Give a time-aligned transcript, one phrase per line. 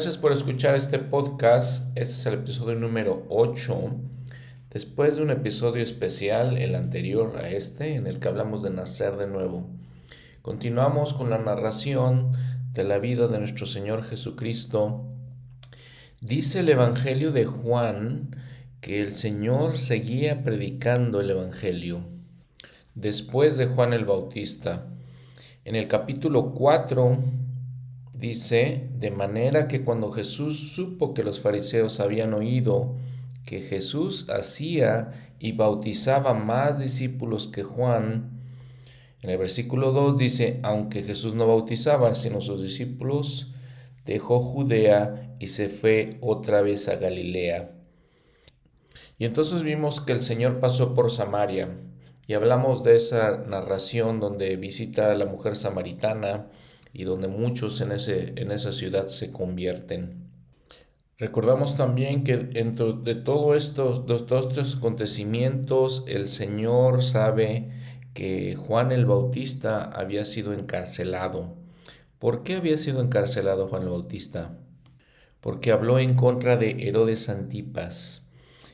[0.00, 1.88] Gracias por escuchar este podcast.
[1.94, 3.90] Este es el episodio número 8.
[4.70, 9.18] Después de un episodio especial, el anterior a este, en el que hablamos de nacer
[9.18, 9.68] de nuevo.
[10.40, 12.32] Continuamos con la narración
[12.72, 15.04] de la vida de nuestro Señor Jesucristo.
[16.22, 18.36] Dice el Evangelio de Juan
[18.80, 22.00] que el Señor seguía predicando el Evangelio
[22.94, 24.86] después de Juan el Bautista.
[25.66, 27.18] En el capítulo 4
[28.20, 32.96] Dice, de manera que cuando Jesús supo que los fariseos habían oído
[33.46, 38.38] que Jesús hacía y bautizaba más discípulos que Juan,
[39.22, 43.54] en el versículo 2 dice, aunque Jesús no bautizaba, sino sus discípulos,
[44.04, 47.72] dejó Judea y se fue otra vez a Galilea.
[49.18, 51.70] Y entonces vimos que el Señor pasó por Samaria
[52.26, 56.48] y hablamos de esa narración donde visita a la mujer samaritana,
[56.92, 60.30] y donde muchos en, ese, en esa ciudad se convierten.
[61.18, 67.70] Recordamos también que dentro de todo estos, de todos estos acontecimientos el Señor sabe
[68.14, 71.54] que Juan el Bautista había sido encarcelado.
[72.18, 74.58] ¿Por qué había sido encarcelado Juan el Bautista?
[75.40, 78.26] Porque habló en contra de Herodes Antipas.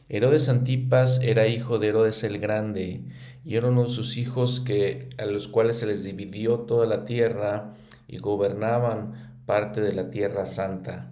[0.09, 3.03] Herodes Antipas era hijo de Herodes el Grande
[3.45, 7.05] y era uno de sus hijos que, a los cuales se les dividió toda la
[7.05, 7.75] tierra
[8.09, 11.11] y gobernaban parte de la tierra santa.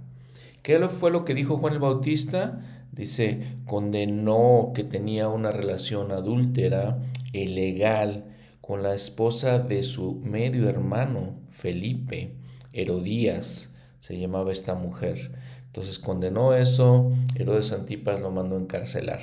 [0.62, 2.60] ¿Qué fue lo que dijo Juan el Bautista?
[2.92, 6.98] Dice, condenó que tenía una relación adúltera,
[7.32, 8.24] ilegal,
[8.60, 12.32] con la esposa de su medio hermano, Felipe,
[12.72, 15.32] Herodías, se llamaba esta mujer.
[15.66, 19.20] Entonces condenó eso, Herodes Antipas lo mandó a encarcelar.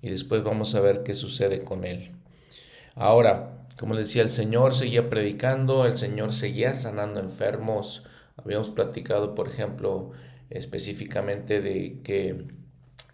[0.00, 2.12] Y después vamos a ver qué sucede con él.
[2.94, 8.04] Ahora, como decía, el Señor seguía predicando, el Señor seguía sanando enfermos.
[8.36, 10.10] Habíamos platicado, por ejemplo,
[10.50, 12.44] específicamente de que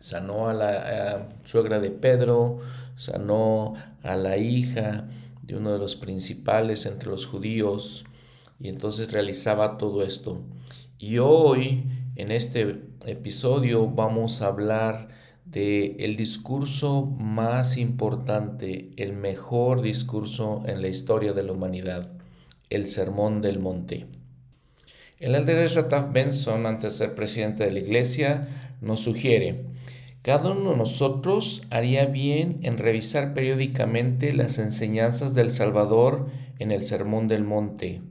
[0.00, 2.58] sanó a la suegra de Pedro,
[2.96, 5.08] sanó a la hija
[5.40, 8.04] de uno de los principales entre los judíos,
[8.58, 10.40] y entonces realizaba todo esto.
[10.98, 11.84] Y hoy,
[12.16, 15.06] en este episodio, vamos a hablar
[15.46, 22.10] de el discurso más importante, el mejor discurso en la historia de la humanidad,
[22.68, 24.06] el Sermón del Monte.
[25.18, 29.64] El líder Rataf Benson, antes de ser presidente de la iglesia, nos sugiere,
[30.22, 36.26] cada uno de nosotros haría bien en revisar periódicamente las enseñanzas del Salvador
[36.58, 38.02] en el Sermón del Monte,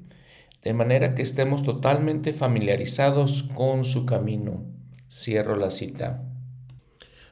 [0.63, 4.63] de manera que estemos totalmente familiarizados con su camino.
[5.09, 6.23] Cierro la cita.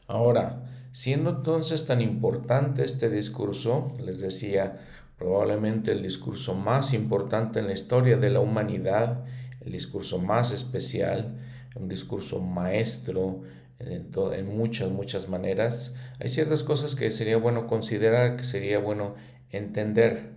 [0.08, 4.80] Ahora, siendo entonces tan importante este discurso, les decía,
[5.18, 9.24] probablemente el discurso más importante en la historia de la humanidad,
[9.62, 11.38] el discurso más especial,
[11.76, 13.42] un discurso maestro
[13.80, 19.16] en, muchas, muchas maneras, hay ciertas cosas que sería bueno considerar, que sería bueno
[19.50, 20.32] entender.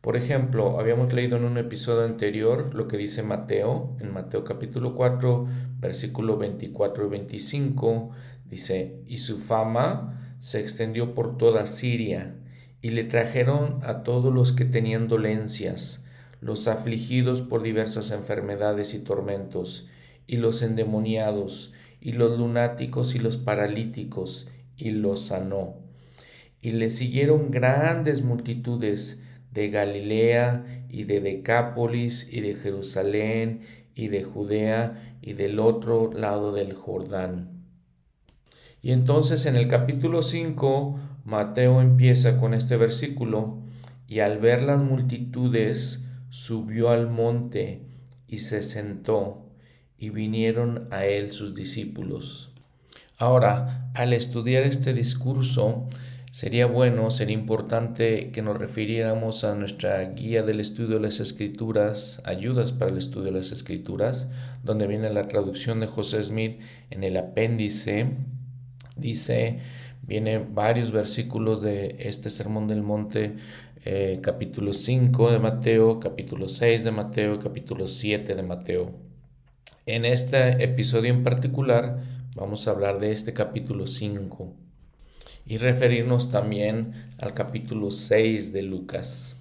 [0.00, 4.94] Por ejemplo, habíamos leído en un episodio anterior lo que dice Mateo, en Mateo capítulo
[4.94, 5.46] 4,
[5.80, 8.10] versículo 24 y 25,
[8.48, 12.36] Dice, y su fama se extendió por toda Siria,
[12.80, 16.06] y le trajeron a todos los que tenían dolencias,
[16.40, 19.88] los afligidos por diversas enfermedades y tormentos,
[20.28, 25.74] y los endemoniados, y los lunáticos y los paralíticos, y los sanó.
[26.60, 29.20] Y le siguieron grandes multitudes
[29.52, 33.62] de Galilea y de Decápolis y de Jerusalén
[33.94, 37.55] y de Judea y del otro lado del Jordán
[38.86, 43.58] y entonces en el capítulo 5, Mateo empieza con este versículo,
[44.06, 47.82] y al ver las multitudes, subió al monte
[48.28, 49.50] y se sentó,
[49.98, 52.52] y vinieron a él sus discípulos.
[53.18, 55.88] Ahora, al estudiar este discurso,
[56.30, 62.22] sería bueno, sería importante que nos refiriéramos a nuestra guía del estudio de las escrituras,
[62.24, 64.28] ayudas para el estudio de las escrituras,
[64.62, 66.60] donde viene la traducción de José Smith
[66.90, 68.14] en el apéndice
[68.96, 69.58] Dice,
[70.00, 73.36] viene varios versículos de este Sermón del Monte,
[73.84, 78.94] eh, capítulo 5 de Mateo, capítulo 6 de Mateo, capítulo 7 de Mateo.
[79.84, 81.98] En este episodio en particular
[82.34, 84.54] vamos a hablar de este capítulo 5
[85.44, 89.36] y referirnos también al capítulo 6 de Lucas.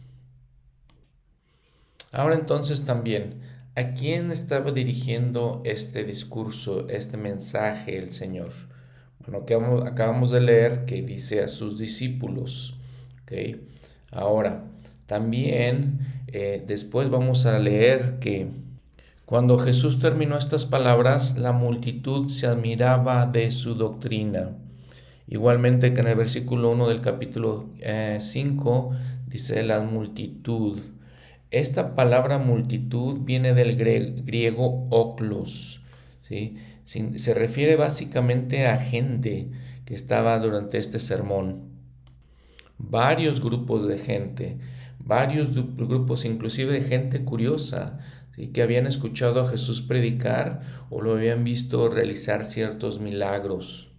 [2.12, 3.36] Ahora entonces también,
[3.76, 8.75] ¿a quién estaba dirigiendo este discurso, este mensaje el Señor?
[9.28, 9.56] Bueno, que
[9.88, 12.76] acabamos de leer que dice a sus discípulos.
[14.12, 14.66] Ahora,
[15.08, 18.48] también eh, después vamos a leer que
[19.26, 24.52] Cuando Jesús terminó estas palabras, la multitud se admiraba de su doctrina.
[25.28, 27.70] Igualmente que en el versículo 1 del capítulo
[28.20, 28.98] 5 eh,
[29.28, 30.80] dice la multitud.
[31.50, 35.82] Esta palabra multitud viene del griego oklos,
[36.22, 36.58] ¿sí?
[36.86, 39.50] Se refiere básicamente a gente
[39.86, 41.76] que estaba durante este sermón.
[42.78, 44.58] Varios grupos de gente,
[45.00, 48.00] varios grupos inclusive de gente curiosa,
[48.54, 53.90] que habían escuchado a Jesús predicar o lo habían visto realizar ciertos milagros.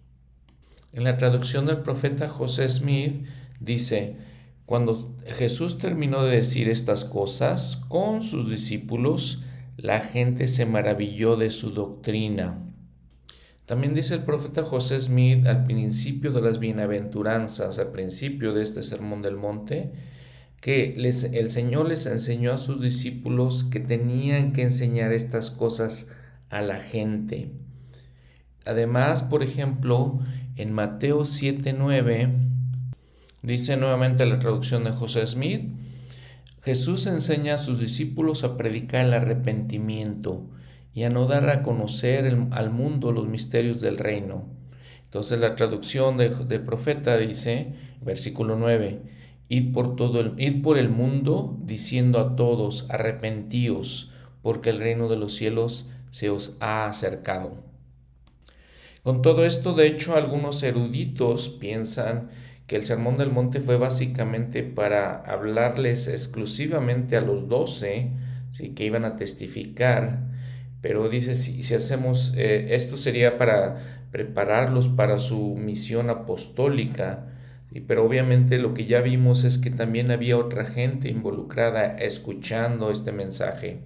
[0.92, 3.26] En la traducción del profeta José Smith
[3.60, 4.16] dice,
[4.66, 9.42] cuando Jesús terminó de decir estas cosas con sus discípulos,
[9.76, 12.65] la gente se maravilló de su doctrina.
[13.66, 18.84] También dice el profeta José Smith al principio de las bienaventuranzas, al principio de este
[18.84, 19.92] sermón del monte,
[20.60, 26.12] que el Señor les enseñó a sus discípulos que tenían que enseñar estas cosas
[26.48, 27.50] a la gente.
[28.64, 30.20] Además, por ejemplo,
[30.56, 32.30] en Mateo 7:9
[33.42, 35.70] dice nuevamente la traducción de José Smith,
[36.62, 40.48] Jesús enseña a sus discípulos a predicar el arrepentimiento
[40.96, 44.46] y a no dar a conocer al mundo los misterios del reino.
[45.04, 49.02] Entonces la traducción del profeta dice, versículo 9,
[49.50, 54.10] Id por, todo el, por el mundo diciendo a todos, arrepentíos,
[54.40, 57.62] porque el reino de los cielos se os ha acercado.
[59.02, 62.30] Con todo esto, de hecho, algunos eruditos piensan
[62.66, 68.12] que el Sermón del Monte fue básicamente para hablarles exclusivamente a los doce,
[68.50, 68.70] ¿sí?
[68.70, 70.34] que iban a testificar,
[70.86, 77.26] pero dice, si, hacemos, eh, esto sería para prepararlos para su misión apostólica,
[77.88, 83.10] pero obviamente lo que ya vimos es que también había otra gente involucrada escuchando este
[83.10, 83.80] mensaje.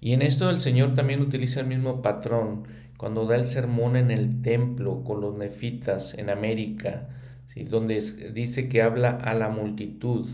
[0.00, 2.66] Y en esto el Señor también utiliza el mismo patrón
[2.96, 7.08] cuando da el sermón en el templo con los nefitas en América,
[7.70, 8.00] donde
[8.34, 10.28] dice que habla a la multitud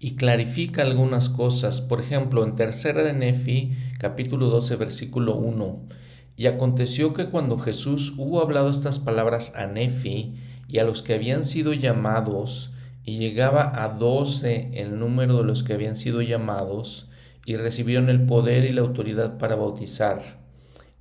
[0.00, 1.82] y clarifica algunas cosas.
[1.82, 5.88] Por ejemplo, en Tercera de Nefi, capítulo 12, versículo 1.
[6.36, 10.36] Y aconteció que cuando Jesús hubo hablado estas palabras a Nefi,
[10.68, 12.70] y a los que habían sido llamados,
[13.04, 17.08] y llegaba a doce el número de los que habían sido llamados,
[17.44, 20.22] y recibieron el poder y la autoridad para bautizar.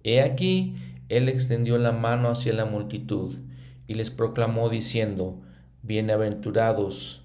[0.04, 0.76] He aquí,
[1.10, 3.36] él extendió la mano hacia la multitud,
[3.88, 5.42] y les proclamó diciendo,
[5.84, 7.22] Bienaventurados.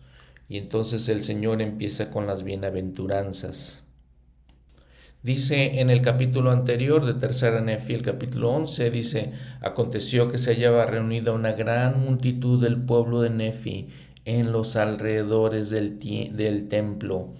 [0.48, 3.81] Y entonces el Señor empieza con las bienaventuranzas.
[5.22, 10.52] Dice en el capítulo anterior de Tercera Nefi, el capítulo 11, dice, aconteció que se
[10.52, 13.88] hallaba reunida una gran multitud del pueblo de Nefi
[14.24, 16.00] en los alrededores del,
[16.36, 17.34] del templo.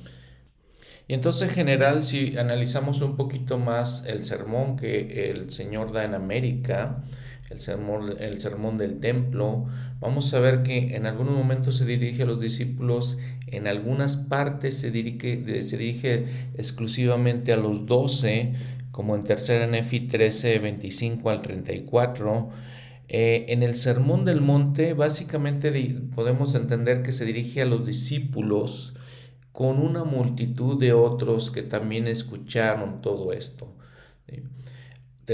[1.09, 6.04] Y entonces en general, si analizamos un poquito más el sermón que el Señor da
[6.04, 7.02] en América,
[7.52, 9.66] el sermón, el sermón del templo,
[10.00, 14.78] vamos a ver que en algunos momentos se dirige a los discípulos, en algunas partes
[14.78, 16.25] se dirige,
[16.56, 18.54] exclusivamente a los doce,
[18.90, 22.50] como en tercera Nefi 13, 25 al 34.
[23.09, 25.71] Eh, en el sermón del monte, básicamente
[26.14, 28.94] podemos entender que se dirige a los discípulos
[29.52, 33.75] con una multitud de otros que también escucharon todo esto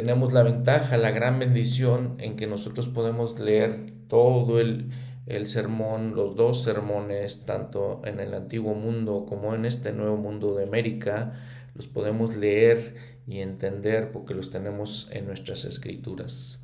[0.02, 3.74] tenemos la ventaja, la gran bendición en que nosotros podemos leer
[4.06, 4.92] todo el,
[5.46, 10.66] sermón, los dos sermones, tanto en el antiguo mundo como en este nuevo mundo de
[10.68, 11.32] América,
[11.74, 12.94] los podemos leer
[13.26, 16.60] y entender porque los tenemos en nuestras escrituras.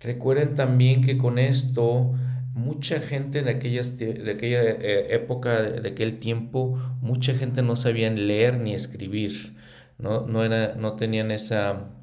[0.00, 2.12] Recuerden también que con esto
[2.52, 8.26] mucha gente de, aquellas, de aquella eh, época, de aquel tiempo, mucha gente no sabían
[8.26, 9.56] leer ni escribir,
[9.96, 11.94] no, no, era, no tenían esa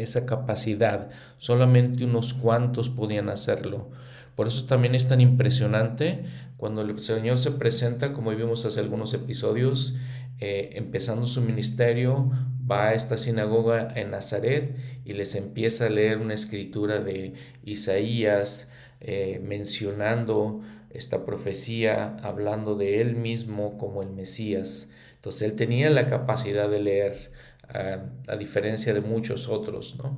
[0.00, 1.10] esa capacidad.
[1.38, 3.90] Solamente unos cuantos podían hacerlo.
[4.34, 6.24] Por eso también es tan impresionante
[6.56, 9.96] cuando el Señor se presenta, como vimos hace algunos episodios,
[10.40, 12.30] eh, empezando su ministerio,
[12.70, 17.34] va a esta sinagoga en Nazaret y les empieza a leer una escritura de
[17.64, 18.68] Isaías
[19.00, 20.60] eh, mencionando
[20.90, 24.90] esta profecía, hablando de él mismo como el Mesías.
[25.14, 27.32] Entonces él tenía la capacidad de leer
[27.68, 30.16] a, diferencia de muchos otros, ¿no?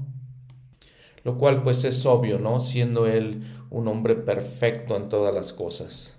[1.25, 2.61] Lo cual pues es obvio, ¿no?
[2.61, 6.17] Siendo él un hombre perfecto en todas las cosas.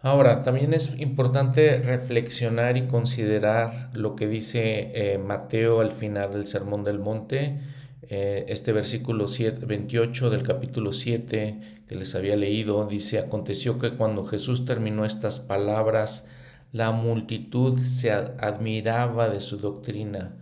[0.00, 6.46] Ahora, también es importante reflexionar y considerar lo que dice eh, Mateo al final del
[6.46, 7.60] Sermón del Monte,
[8.10, 14.24] eh, este versículo 28 del capítulo 7 que les había leído, dice, aconteció que cuando
[14.24, 16.28] Jesús terminó estas palabras,
[16.72, 20.36] la multitud se admiraba de su doctrina,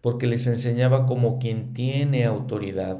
[0.00, 2.98] porque les enseñaba como quien tiene autoridad.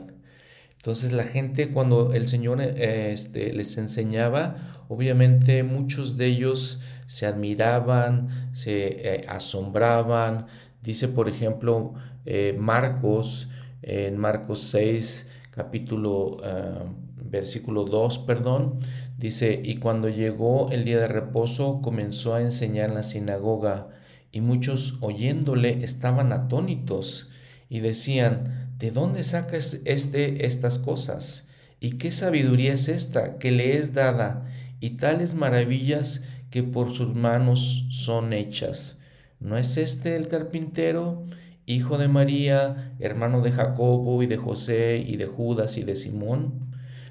[0.76, 8.50] Entonces la gente cuando el Señor este, les enseñaba, obviamente muchos de ellos se admiraban,
[8.52, 10.47] se eh, asombraban.
[10.82, 11.94] Dice, por ejemplo,
[12.26, 13.49] eh, Marcos,
[13.82, 16.85] en Marcos 6, capítulo, ah,
[17.16, 18.78] versículo 2, perdón,
[19.18, 23.88] dice, y cuando llegó el día de reposo, comenzó a enseñar en la sinagoga,
[24.32, 27.28] y muchos oyéndole estaban atónitos
[27.68, 31.48] y decían, ¿de dónde sacas este estas cosas?
[31.80, 34.46] ¿Y qué sabiduría es esta que le es dada?
[34.80, 38.98] Y tales maravillas que por sus manos son hechas.
[39.40, 41.25] ¿No es este el carpintero,
[41.66, 46.67] hijo de María, hermano de Jacobo y de José y de Judas y de Simón?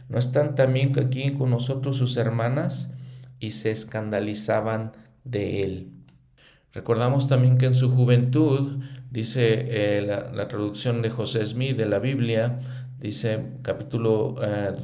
[0.10, 2.92] ¿No están también aquí con nosotros sus hermanas?
[3.40, 5.92] Y se escandalizaban de él.
[6.74, 12.00] Recordamos también que en su juventud, dice eh, la, traducción de José Smith de la
[12.00, 12.60] Biblia,
[13.00, 14.36] dice capítulo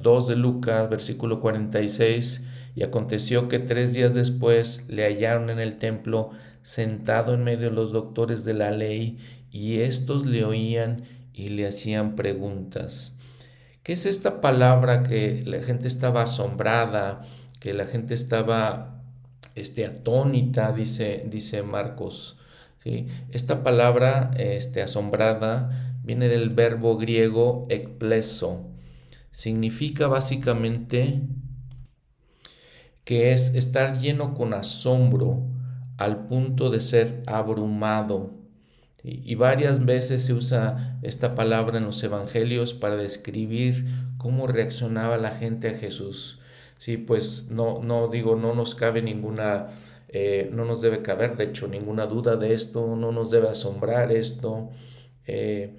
[0.01, 5.59] 2 eh, de Lucas, versículo 46, y aconteció que tres días después le hallaron en
[5.59, 6.31] el templo
[6.63, 9.19] sentado en medio de los doctores de la ley,
[9.51, 13.15] y éstos le oían y le hacían preguntas.
[13.83, 17.23] ¿Qué es esta palabra que la gente estaba asombrada,
[17.59, 19.03] que la gente estaba
[19.55, 22.37] este, atónita, dice, dice Marcos?
[23.31, 28.69] Esta palabra este, asombrada viene del verbo griego ekpleso.
[29.31, 31.21] Significa básicamente
[33.03, 35.45] que es estar lleno con asombro
[35.97, 38.42] al punto de ser abrumado.
[39.03, 43.86] Y varias veces se usa esta palabra en los evangelios para describir
[44.17, 46.39] cómo reaccionaba la gente a Jesús.
[46.79, 49.67] Sí, pues no, no digo, no nos cabe ninguna,
[50.07, 54.12] eh, no nos debe caber, de hecho, ninguna duda de esto, no nos debe asombrar
[54.12, 54.69] esto.
[55.27, 55.75] Eh,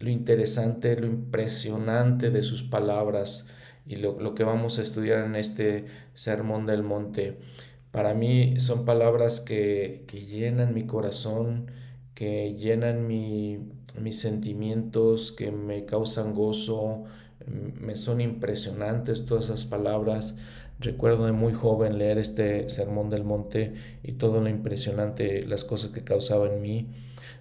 [0.00, 3.46] lo interesante, lo impresionante de sus palabras
[3.86, 7.38] y lo, que vamos a estudiar en este Sermón del Monte.
[7.90, 11.70] Para mí son palabras que, llenan mi corazón,
[12.14, 17.04] que llenan mis sentimientos, que me causan gozo,
[17.46, 20.34] me son impresionantes todas esas palabras.
[20.80, 25.90] Recuerdo de muy joven leer este Sermón del Monte y todo lo impresionante, las cosas
[25.90, 26.88] que causaba en mí.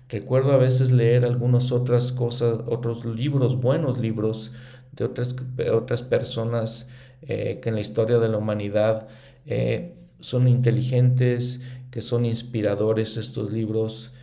[0.10, 4.52] Recuerdo a veces leer algunas otras cosas, otros libros, buenos libros,
[4.92, 5.36] de otras,
[5.74, 6.88] otras personas
[7.24, 9.08] eh, que en la historia de la humanidad
[9.46, 14.14] eh, son inteligentes, que son inspiradores estos libros.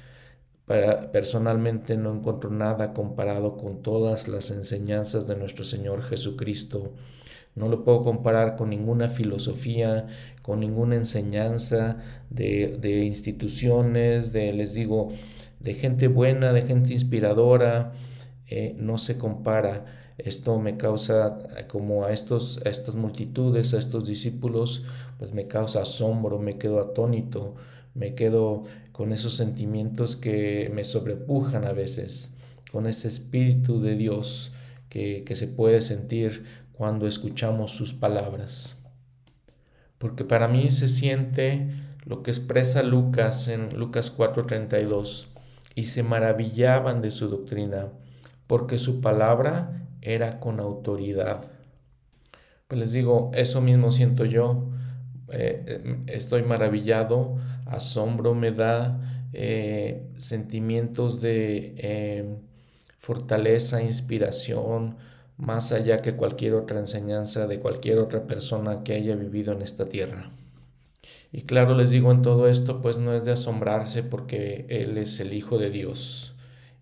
[1.12, 6.94] Personalmente no encuentro nada comparado con todas las enseñanzas de nuestro Señor Jesucristo.
[7.56, 10.06] No lo puedo comparar con ninguna filosofía,
[10.42, 11.98] con ninguna enseñanza
[12.30, 15.08] de, de instituciones, de, les digo,
[15.58, 17.92] de gente buena, de gente inspiradora.
[18.46, 19.84] Eh, no se compara
[20.24, 24.84] esto me causa, como a, estos, a estas multitudes, a estos discípulos,
[25.18, 27.54] pues me causa asombro, me quedo atónito,
[27.94, 28.64] me quedo
[29.00, 32.34] con esos sentimientos que me sobrepujan a veces,
[32.70, 34.52] con ese espíritu de Dios
[34.90, 38.78] que, que se puede sentir cuando escuchamos sus palabras.
[39.96, 41.70] Porque para mí se siente
[42.04, 45.28] lo que expresa Lucas en Lucas 4:32,
[45.74, 47.88] y se maravillaban de su doctrina,
[48.46, 51.50] porque su palabra era con autoridad.
[52.68, 54.68] Pues les digo, eso mismo siento yo.
[55.32, 57.38] Eh, eh, estoy maravillado,
[57.70, 62.38] asombro me da, eh, sentimientos de
[62.98, 64.96] fortaleza, inspiración,
[65.36, 69.86] más allá que cualquier otra enseñanza de cualquier otra persona que haya vivido en esta
[69.86, 70.30] tierra.
[71.32, 75.18] Y claro, les digo en todo esto, pues no es de asombrarse porque Él es
[75.20, 76.34] el Hijo de Dios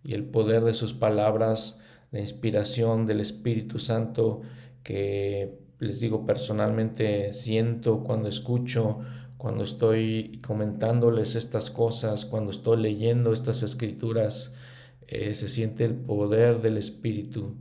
[0.02, 1.80] y el poder de sus palabras
[2.11, 4.40] la inspiración del Espíritu Santo
[4.83, 9.00] que les digo personalmente siento cuando escucho,
[9.38, 14.54] cuando estoy comentándoles estas cosas, cuando estoy leyendo estas escrituras,
[15.07, 17.54] eh, se siente el poder del Espíritu,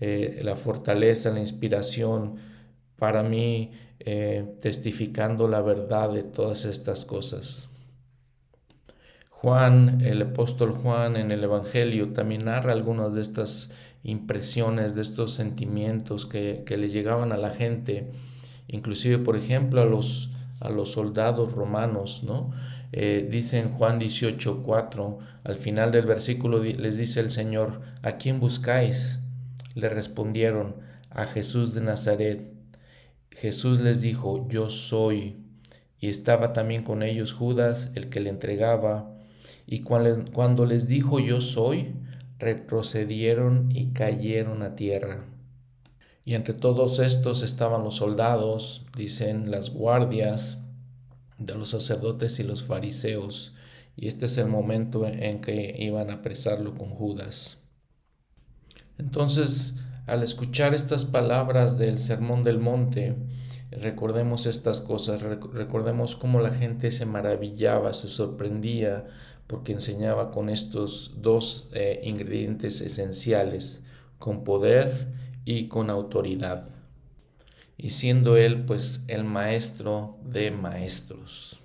[0.00, 2.36] eh, la fortaleza, la inspiración
[2.96, 7.68] para mí eh, testificando la verdad de todas estas cosas.
[9.30, 15.32] Juan, el apóstol Juan en el Evangelio también narra algunas de estas impresiones, de estos
[15.32, 18.10] sentimientos que, le llegaban a la gente,
[18.68, 20.30] inclusive por ejemplo a los,
[20.60, 22.52] a los soldados romanos, ¿no?
[22.92, 28.40] Eh, dice en Juan 18:4, al final del versículo les dice el Señor, ¿a quién
[28.40, 29.20] buscáis?
[29.74, 30.76] Le respondieron,
[31.14, 32.52] a Jesús de Nazaret.
[33.30, 35.36] Jesús les dijo, yo soy.
[36.00, 39.14] y estaba también con ellos Judas, el que le entregaba,
[39.66, 41.94] y cuando les dijo yo soy,
[42.38, 45.24] retrocedieron y cayeron a tierra.
[46.24, 50.58] Y entre todos estos estaban los soldados, dicen las guardias
[51.38, 53.54] de los sacerdotes y los fariseos,
[53.96, 57.58] y este es el momento en que iban a apresarlo con Judas.
[58.98, 59.74] Entonces,
[60.06, 63.16] al escuchar estas palabras del Sermón del Monte,
[63.70, 69.06] recordemos estas cosas, recordemos cómo la gente se maravillaba, se sorprendía,
[69.46, 73.82] porque enseñaba con estos dos eh, ingredientes esenciales,
[74.18, 76.68] con poder y con autoridad,
[77.76, 81.60] y siendo él pues el maestro de maestros.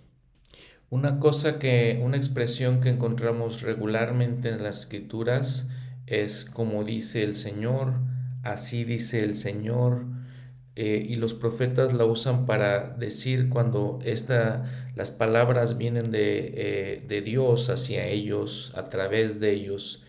[0.89, 5.67] Una cosa que, una expresión que encontramos regularmente en las escrituras
[6.07, 7.93] es como dice el Señor,
[8.43, 10.05] así dice el Señor,
[10.75, 14.63] eh, y los profetas la usan para decir cuando esta,
[14.95, 20.03] las palabras vienen de, eh, de Dios hacia ellos, a través de ellos.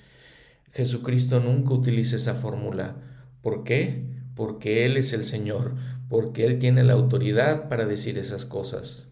[0.73, 2.95] Jesucristo nunca utiliza esa fórmula.
[3.43, 4.05] ¿Por qué?
[4.35, 5.75] Porque Él es el Señor,
[6.09, 9.09] porque Él tiene la autoridad para decir esas cosas.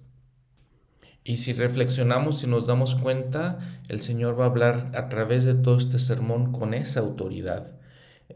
[1.24, 3.58] Y si reflexionamos y nos damos cuenta,
[3.88, 7.74] el Señor va a hablar a través de todo este sermón con esa autoridad.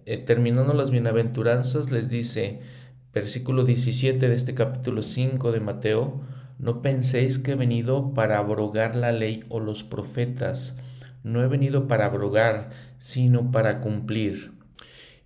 [0.04, 2.60] Eh, terminando las bienaventuranzas, les dice,
[3.14, 6.20] versículo 17 de este capítulo 5 de Mateo,
[6.58, 10.78] no penséis que he venido para abrogar la ley o los profetas,
[11.22, 14.52] no he venido para abrogar, sino para cumplir.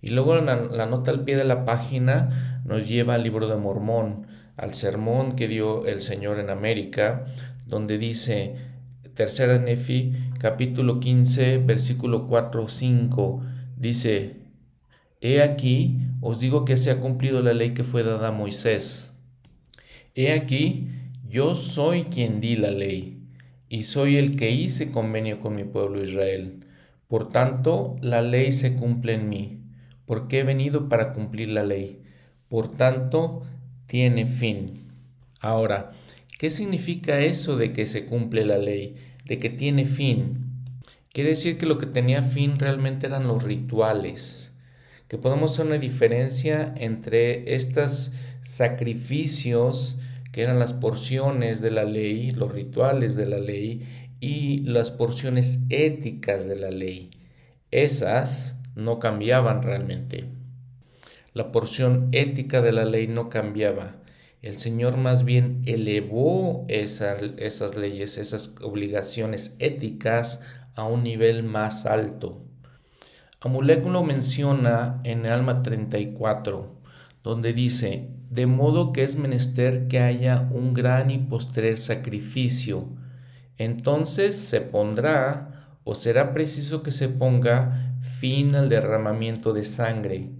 [0.01, 4.27] Y luego la, nota al pie de la página nos lleva al libro de Mormón,
[4.55, 7.25] al sermón que dio el Señor en América,
[7.65, 8.55] donde dice,
[9.15, 13.41] tercera Nefi, capítulo 15, versículo 4, 5,
[13.75, 14.35] dice,
[15.19, 19.13] He aquí, os digo que se ha cumplido la ley que fue dada a Moisés.
[20.13, 20.89] He aquí,
[21.27, 23.23] yo soy quien di la ley,
[23.69, 26.65] y soy el que hice convenio con mi pueblo Israel.
[27.07, 29.56] Por tanto, la ley se cumple en mí,
[30.07, 32.01] porque he venido para cumplir la ley.
[32.49, 33.43] Por tanto,
[33.85, 34.87] tiene fin.
[35.39, 35.91] Ahora,
[36.39, 40.63] ¿qué significa eso de que se cumple la ley, de que tiene fin?
[41.13, 44.47] Quiere decir que lo que tenía fin realmente eran los rituales
[45.07, 49.97] que podemos hacer una diferencia entre estos sacrificios
[50.31, 53.87] que eran las porciones de la ley, los rituales de la ley
[54.19, 57.11] y las porciones éticas de la ley.
[57.71, 60.29] Esas no cambiaban realmente.
[61.33, 63.95] La porción ética de la ley no cambiaba.
[64.41, 70.41] El Señor más bien elevó esas, leyes, esas obligaciones éticas
[70.75, 72.43] a un nivel más alto.
[73.41, 76.75] Amuleculo menciona en Alma 34,
[77.23, 82.89] donde dice, de modo que es menester que haya un gran y postrer sacrificio.
[83.57, 90.31] Entonces se pondrá, o será preciso que se ponga, fin al derramamiento de sangre.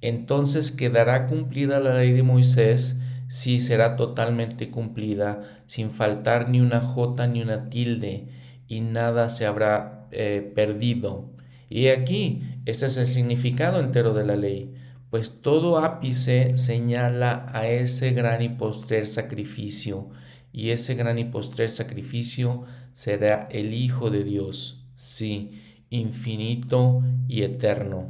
[0.00, 6.80] Entonces quedará cumplida la ley de Moisés, si será totalmente cumplida, sin faltar ni una
[6.80, 8.28] jota ni una tilde,
[8.68, 11.34] y nada se habrá eh, perdido
[11.74, 14.72] y aquí, este es el significado entero de la ley,
[15.10, 20.10] pues todo ápice señala a ese gran y postrer sacrificio,
[20.52, 25.62] y ese gran y postrer sacrificio será el Hijo de Dios, sí,
[25.98, 28.08] infinito y eterno.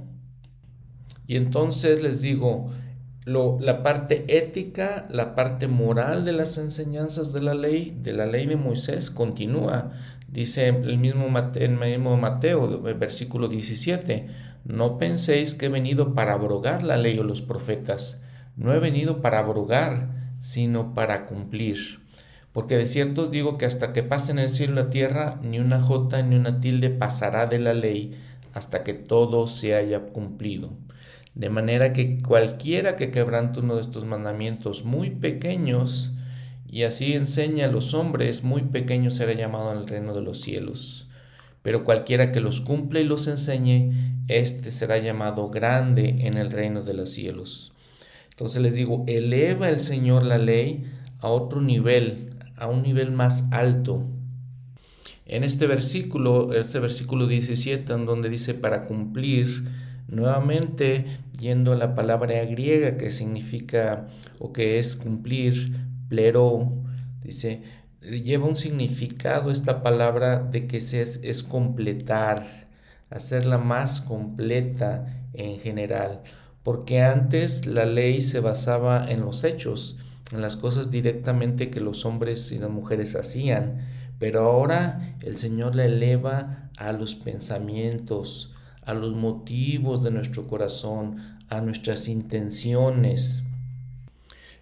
[1.26, 2.70] Y entonces les digo,
[3.24, 8.46] la parte ética, la parte moral de las enseñanzas de la ley, de la ley
[8.46, 9.92] de Moisés, continúa.
[10.28, 14.28] Dice el mismo, el mismo Mateo, versículo 17,
[14.64, 18.22] no penséis que he venido para abrogar la ley o los profetas,
[18.56, 22.03] no he venido para abrogar, sino para cumplir.
[22.54, 25.58] Porque de cierto os digo que hasta que pasen el cielo y la tierra, ni
[25.58, 28.16] una jota ni una tilde pasará de la ley
[28.52, 30.70] hasta que todo se haya cumplido.
[31.34, 36.12] De manera que cualquiera que quebrante uno de estos mandamientos muy pequeños,
[36.70, 41.08] y así enseña a los hombres, muy pequeño será llamado el reino de los cielos.
[41.62, 46.82] Pero cualquiera que los cumple y los enseñe, éste será llamado grande en el reino
[46.82, 47.72] de los cielos.
[48.30, 50.84] Entonces les digo, eleva el Señor la ley
[51.18, 52.33] a otro nivel,
[52.64, 54.06] a un nivel más alto.
[55.26, 59.68] En este versículo, este versículo 17, en donde dice para cumplir,
[60.08, 61.04] nuevamente
[61.38, 65.76] yendo a la palabra griega que significa o que es cumplir,
[66.08, 66.72] plero,
[67.22, 67.62] dice,
[68.00, 72.68] lleva un significado esta palabra de que se es, es completar,
[73.10, 76.22] hacerla más completa en general,
[76.62, 79.98] porque antes la ley se basaba en los hechos,
[80.34, 83.86] en las cosas directamente que los hombres y las mujeres hacían,
[84.18, 91.16] pero ahora el Señor la eleva a los pensamientos, a los motivos de nuestro corazón,
[91.48, 93.42] a nuestras intenciones.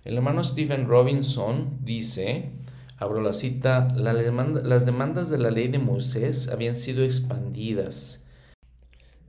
[0.04, 2.50] El hermano Stephen Robinson dice,
[2.98, 8.24] abro la cita, las demandas de la ley de Moisés habían sido expandidas.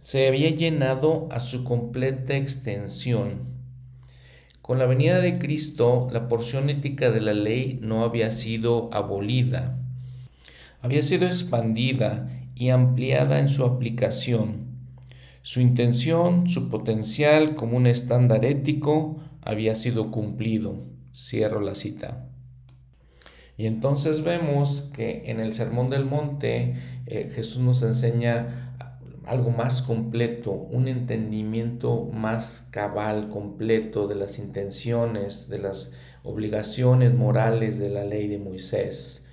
[0.02, 3.53] Se había llenado a su completa extensión.
[4.63, 9.78] Con la venida de Cristo, la porción ética de la ley no había sido abolida,
[10.82, 14.67] había sido expandida y ampliada en su aplicación.
[15.41, 20.78] Su intención, su potencial como un estándar ético había sido cumplido.
[21.13, 22.30] Cierro la cita.
[23.58, 28.62] Y entonces vemos que en el Sermón del Monte eh, Jesús nos enseña
[29.26, 37.80] algo más completo, un entendimiento más cabal, completo de las intenciones, de las obligaciones morales
[37.80, 39.28] de la ley de Moisés.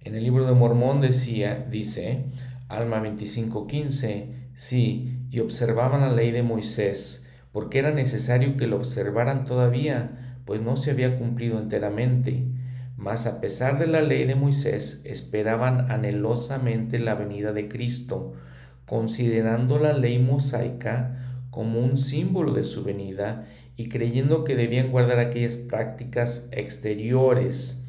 [0.00, 2.24] En el libro de Mormón decía, dice,
[2.68, 9.44] Alma 25:15, sí, y observaban la ley de Moisés, porque era necesario que lo observaran
[9.44, 12.44] todavía, pues no se había cumplido enteramente.
[12.96, 18.34] Mas a pesar de la ley de Moisés, esperaban anhelosamente la venida de Cristo,
[18.88, 23.46] considerando la ley mosaica como un símbolo de su venida
[23.76, 27.84] y creyendo que debían guardar aquellas prácticas exteriores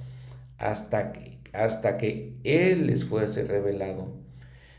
[0.57, 4.09] hasta que, hasta que Él les fuese revelado.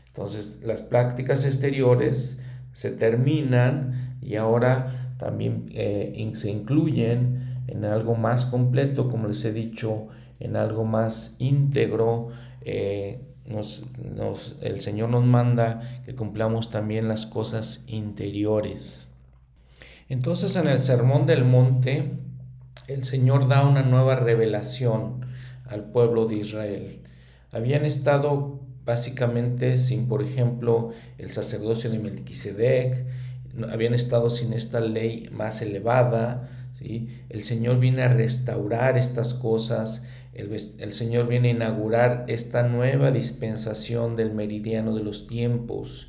[0.07, 2.39] Entonces las prácticas exteriores
[2.73, 9.53] se terminan y ahora también eh, se incluyen en algo más completo, como les he
[9.53, 10.07] dicho,
[10.39, 12.29] en algo más íntegro.
[12.61, 13.30] Eh,
[14.61, 19.09] el Señor nos manda que cumplamos también las cosas interiores.
[20.09, 22.11] Entonces en el Sermón del Monte,
[22.87, 25.25] el Señor da una nueva revelación
[25.65, 27.01] al pueblo de Israel.
[27.51, 33.05] Habían estado básicamente sin, por ejemplo, el sacerdocio de Melquisedec,
[33.71, 36.49] habían estado sin esta ley más elevada,
[36.81, 37.07] ¿sí?
[37.29, 44.15] El Señor viene a restaurar estas cosas, el, Señor viene a inaugurar esta nueva dispensación
[44.15, 46.07] del meridiano de los tiempos.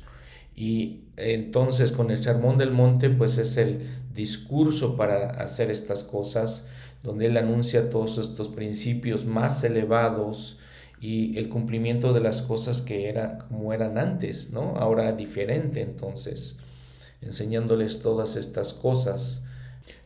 [0.55, 6.67] Y entonces con el Sermón del Monte, pues es el discurso para hacer estas cosas,
[7.03, 10.57] donde Él anuncia todos estos principios más elevados
[11.01, 14.77] y el cumplimiento de las cosas que era como eran antes, ¿no?
[14.77, 16.59] Ahora diferente, entonces,
[17.21, 19.43] enseñándoles todas estas cosas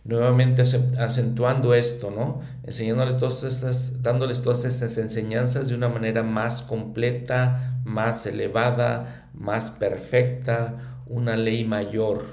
[0.08, 2.40] nuevamente acentuando esto, ¿no?
[2.64, 9.70] Enseñándoles todas estas, dándoles todas estas enseñanzas de una manera más completa, más elevada, más
[9.70, 12.26] perfecta, una ley mayor.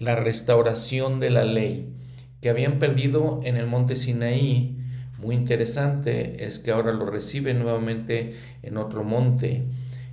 [0.00, 1.94] La restauración de la ley
[2.40, 4.76] que habían perdido en el monte Sinaí,
[5.18, 9.66] muy interesante, es que ahora lo reciben nuevamente en otro monte.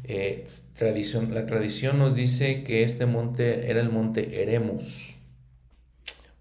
[0.04, 0.43] Eh,
[0.76, 5.16] tradición, la tradición nos dice que este monte era el monte Eremos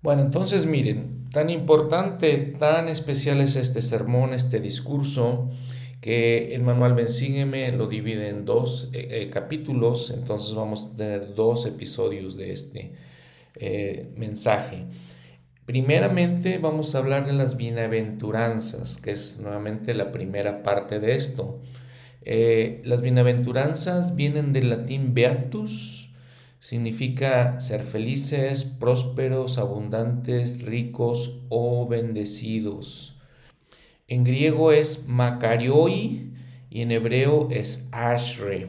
[0.03, 5.51] bueno, entonces miren, tan importante, tan especial es este sermón, este discurso,
[6.01, 11.35] que el manual Bensígueme lo divide en dos eh, eh, capítulos, entonces vamos a tener
[11.35, 12.93] dos episodios de este
[13.57, 14.85] eh, mensaje.
[15.65, 21.61] Primeramente vamos a hablar de las bienaventuranzas, que es nuevamente la primera parte de esto.
[22.25, 26.06] las bienaventuranzas vienen del latín beatus,
[26.67, 33.15] significa ser felices, prósperos, abundantes, ricos o bendecidos.
[34.09, 36.33] En griego es makarioi
[36.69, 38.67] y en hebreo es ashre.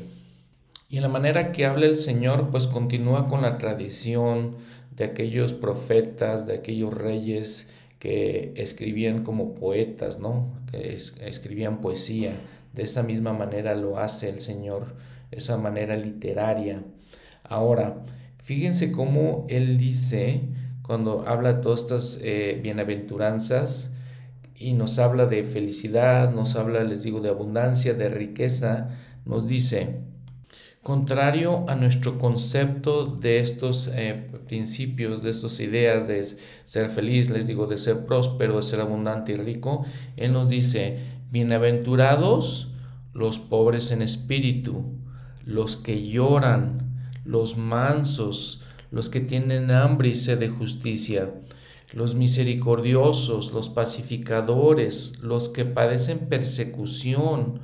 [0.87, 4.57] Y en la manera que habla el Señor, pues continúa con la tradición
[4.95, 10.53] de aquellos profetas, de aquellos reyes que escribían como poetas, ¿no?
[10.69, 12.39] Que escribían poesía.
[12.73, 14.93] De esa misma manera lo hace el Señor,
[15.31, 16.83] esa manera literaria.
[17.49, 18.05] Ahora,
[18.43, 20.41] fíjense cómo él dice,
[20.81, 23.93] cuando habla de todas estas eh, bienaventuranzas,
[24.59, 28.89] y nos habla de felicidad, nos habla, les digo, de abundancia, de riqueza,
[29.25, 29.99] nos dice,
[30.81, 36.25] contrario a nuestro concepto de estos eh, principios, de estas ideas de
[36.63, 40.99] ser feliz, les digo, de ser próspero, de ser abundante y rico, Él nos dice,
[41.29, 42.71] bienaventurados
[43.13, 44.85] los pobres en espíritu,
[45.45, 46.86] los que lloran,
[47.27, 51.33] los mansos, los que tienen hambre y sed de justicia,
[51.93, 57.61] los misericordiosos, los pacificadores, los que padecen persecución.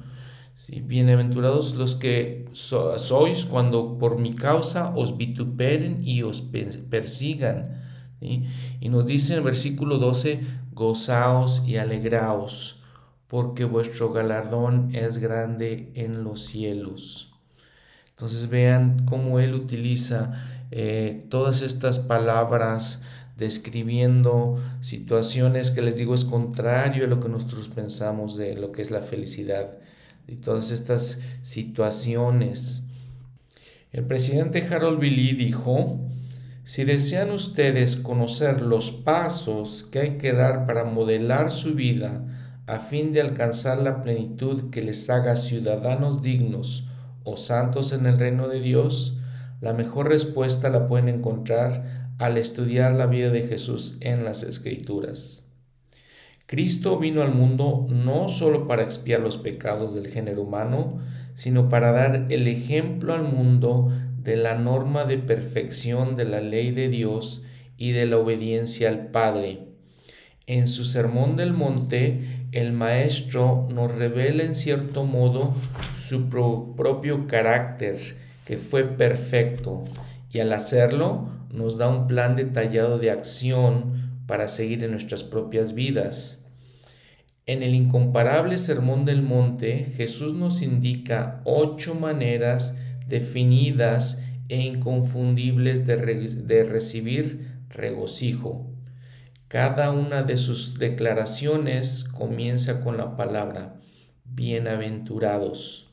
[0.83, 7.81] Bienaventurados los que sois cuando por mi causa os vituperen y os persigan.
[8.21, 10.41] Y nos dice en el versículo 12,
[10.73, 12.81] gozaos y alegraos,
[13.27, 17.32] porque vuestro galardón es grande en los cielos.
[18.15, 20.33] Entonces vean cómo él utiliza
[20.71, 23.01] eh, todas estas palabras
[23.37, 28.83] describiendo situaciones que les digo es contrario a lo que nosotros pensamos de lo que
[28.83, 29.71] es la felicidad
[30.27, 32.83] y todas estas situaciones.
[33.91, 35.99] El presidente Harold Billy dijo,
[36.63, 42.23] si desean ustedes conocer los pasos que hay que dar para modelar su vida
[42.67, 46.87] a fin de alcanzar la plenitud que les haga ciudadanos dignos
[47.23, 49.17] o santos en el reino de Dios,
[49.61, 55.43] la mejor respuesta la pueden encontrar al estudiar la vida de Jesús en las Escrituras.
[56.45, 60.99] Cristo vino al mundo no solo para expiar los pecados del género humano,
[61.33, 66.71] sino para dar el ejemplo al mundo de la norma de perfección de la ley
[66.71, 67.43] de Dios
[67.77, 69.67] y de la obediencia al Padre.
[70.45, 75.53] En su Sermón del Monte, el Maestro nos revela en cierto modo
[75.95, 77.97] su propio carácter,
[78.45, 79.83] que fue perfecto,
[80.31, 85.73] y al hacerlo nos da un plan detallado de acción para seguir en nuestras propias
[85.73, 86.45] vidas.
[87.45, 96.63] En el incomparable Sermón del Monte, Jesús nos indica ocho maneras definidas e inconfundibles de,
[96.63, 98.72] recibir regocijo.
[99.53, 103.75] Cada una de sus declaraciones comienza con la palabra
[104.25, 105.91] bienaventurados.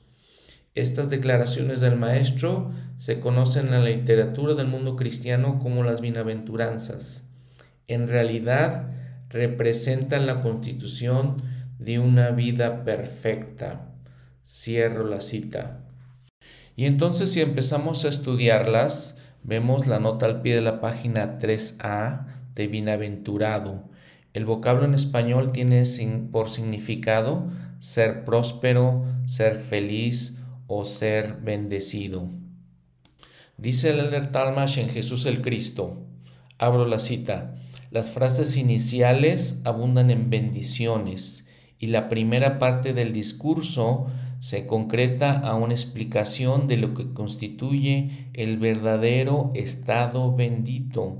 [0.74, 7.28] Estas declaraciones del Maestro se conocen en la literatura del mundo cristiano como las bienaventuranzas.
[7.86, 8.92] En realidad
[9.28, 11.42] representan la constitución
[11.78, 13.92] de una vida perfecta.
[14.42, 15.84] Cierro la cita.
[16.76, 22.39] Y entonces si empezamos a estudiarlas, vemos la nota al pie de la página 3A
[22.54, 23.88] de bienaventurado.
[24.32, 25.84] El vocablo en español tiene
[26.30, 32.28] por significado ser próspero, ser feliz o ser bendecido.
[33.56, 36.06] Dice el Talmash en Jesús el Cristo,
[36.58, 37.56] abro la cita,
[37.90, 41.46] las frases iniciales abundan en bendiciones
[41.78, 44.06] y la primera parte del discurso
[44.38, 51.18] se concreta a una explicación de lo que constituye el verdadero estado bendito.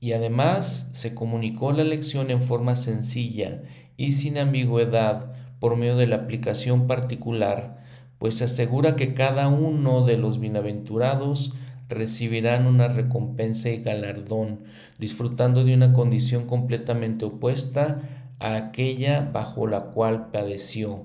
[0.00, 3.62] Y además se comunicó la lección en forma sencilla
[3.96, 7.82] y sin ambigüedad por medio de la aplicación particular,
[8.18, 11.52] pues se asegura que cada uno de los bienaventurados
[11.88, 14.64] recibirán una recompensa y galardón,
[14.98, 18.02] disfrutando de una condición completamente opuesta
[18.38, 21.04] a aquella bajo la cual padeció.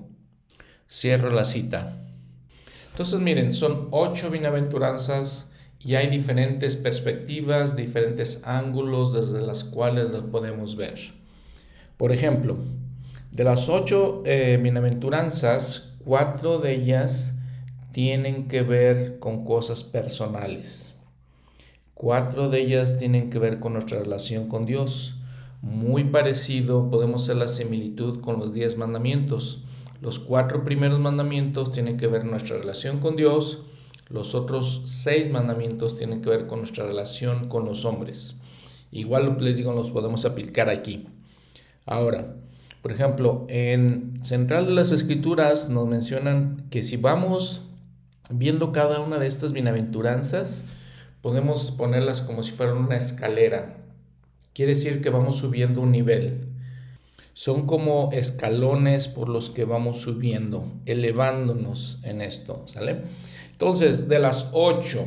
[0.88, 2.00] Cierro la cita.
[2.90, 5.53] Entonces miren, son ocho bienaventuranzas
[5.84, 10.98] y hay diferentes perspectivas, diferentes ángulos desde las cuales las podemos ver.
[11.96, 12.56] Por ejemplo,
[13.32, 17.34] de las ocho eh, bienaventuranzas, cuatro de ellas
[17.92, 20.94] tienen que ver con cosas personales.
[21.92, 25.16] Cuatro de ellas tienen que ver con nuestra relación con Dios.
[25.62, 29.64] Muy parecido podemos hacer la similitud con los diez mandamientos.
[30.00, 33.62] Los cuatro primeros mandamientos tienen que ver nuestra relación con Dios.
[34.08, 38.34] Los otros seis mandamientos tienen que ver con nuestra relación con los hombres.
[38.92, 41.06] Igual les digo, los podemos aplicar aquí.
[41.86, 42.36] Ahora,
[42.82, 47.62] por ejemplo, en Central de las Escrituras nos mencionan que si vamos
[48.30, 50.66] viendo cada una de estas bienaventuranzas,
[51.22, 53.78] podemos ponerlas como si fueran una escalera.
[54.52, 56.53] Quiere decir que vamos subiendo un nivel.
[57.34, 63.02] Son como escalones por los que vamos subiendo, elevándonos en esto, ¿sale?
[63.50, 65.04] Entonces, de las ocho,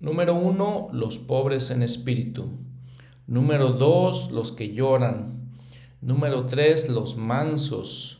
[0.00, 2.48] número uno, los pobres en espíritu.
[3.28, 5.52] Número dos, los que lloran.
[6.00, 8.18] Número tres, los mansos.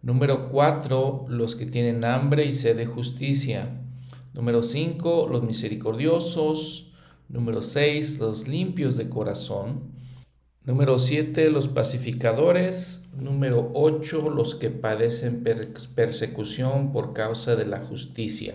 [0.00, 3.80] Número cuatro, los que tienen hambre y sed de justicia.
[4.32, 6.92] Número cinco, los misericordiosos.
[7.28, 9.93] Número seis, los limpios de corazón.
[10.66, 13.04] Número 7, los pacificadores.
[13.18, 15.44] Número 8, los que padecen
[15.94, 18.54] persecución por causa de la justicia.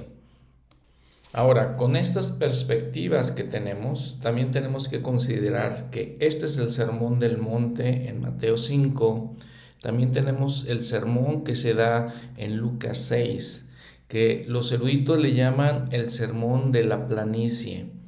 [1.33, 7.19] Ahora, con estas perspectivas que tenemos, también tenemos que considerar que este es el sermón
[7.19, 9.35] del monte en Mateo 5.
[9.79, 13.69] También tenemos el sermón que se da en Lucas 6,
[14.07, 17.98] que los eruditos le llaman el sermón de la planicie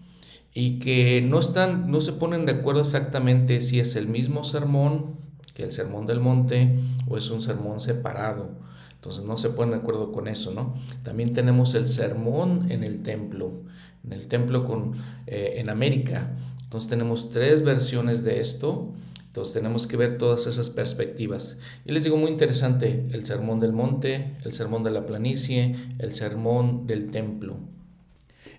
[0.54, 5.22] y que no están, no se ponen de acuerdo exactamente si es el mismo sermón
[5.54, 8.50] que el sermón del monte o es un sermón separado.
[8.96, 10.76] Entonces no se ponen de acuerdo con eso, ¿no?
[11.04, 13.64] También tenemos el sermón en el templo,
[14.06, 14.94] en el templo con,
[15.28, 16.38] eh, en América.
[16.64, 18.94] Entonces tenemos tres versiones de esto
[19.28, 21.58] Entonces tenemos que ver todas esas perspectivas.
[21.86, 26.14] Y les digo muy interesante, el sermón del monte, el sermón de la planicie, el
[26.14, 27.58] sermón del templo.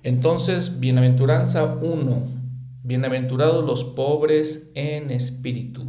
[0.05, 2.27] Entonces, bienaventuranza 1.
[2.83, 5.87] Bienaventurados los pobres en espíritu.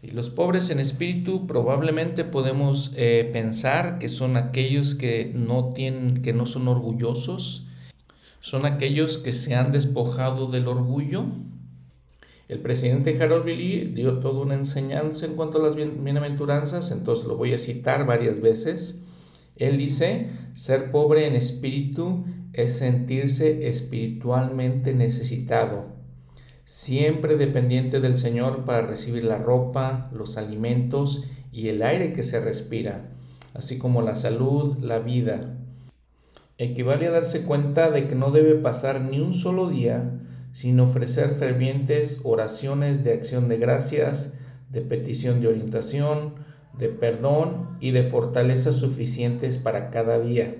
[0.00, 6.22] Y los pobres en espíritu probablemente podemos eh, pensar que son aquellos que no tienen,
[6.22, 7.66] que no son orgullosos,
[8.40, 11.26] son aquellos que se han despojado del orgullo.
[12.48, 17.36] El presidente Harold Billy dio toda una enseñanza en cuanto a las bienaventuranzas, entonces lo
[17.36, 19.04] voy a citar varias veces.
[19.56, 25.86] Él dice, ser pobre en espíritu es sentirse espiritualmente necesitado,
[26.64, 32.40] siempre dependiente del Señor para recibir la ropa, los alimentos y el aire que se
[32.40, 33.10] respira,
[33.54, 35.56] así como la salud, la vida,
[36.58, 40.18] equivale a darse cuenta de que no debe pasar ni un solo día
[40.52, 44.38] sin ofrecer fervientes oraciones de acción de gracias,
[44.70, 46.34] de petición de orientación,
[46.78, 50.56] de perdón y de fortaleza suficientes para cada día.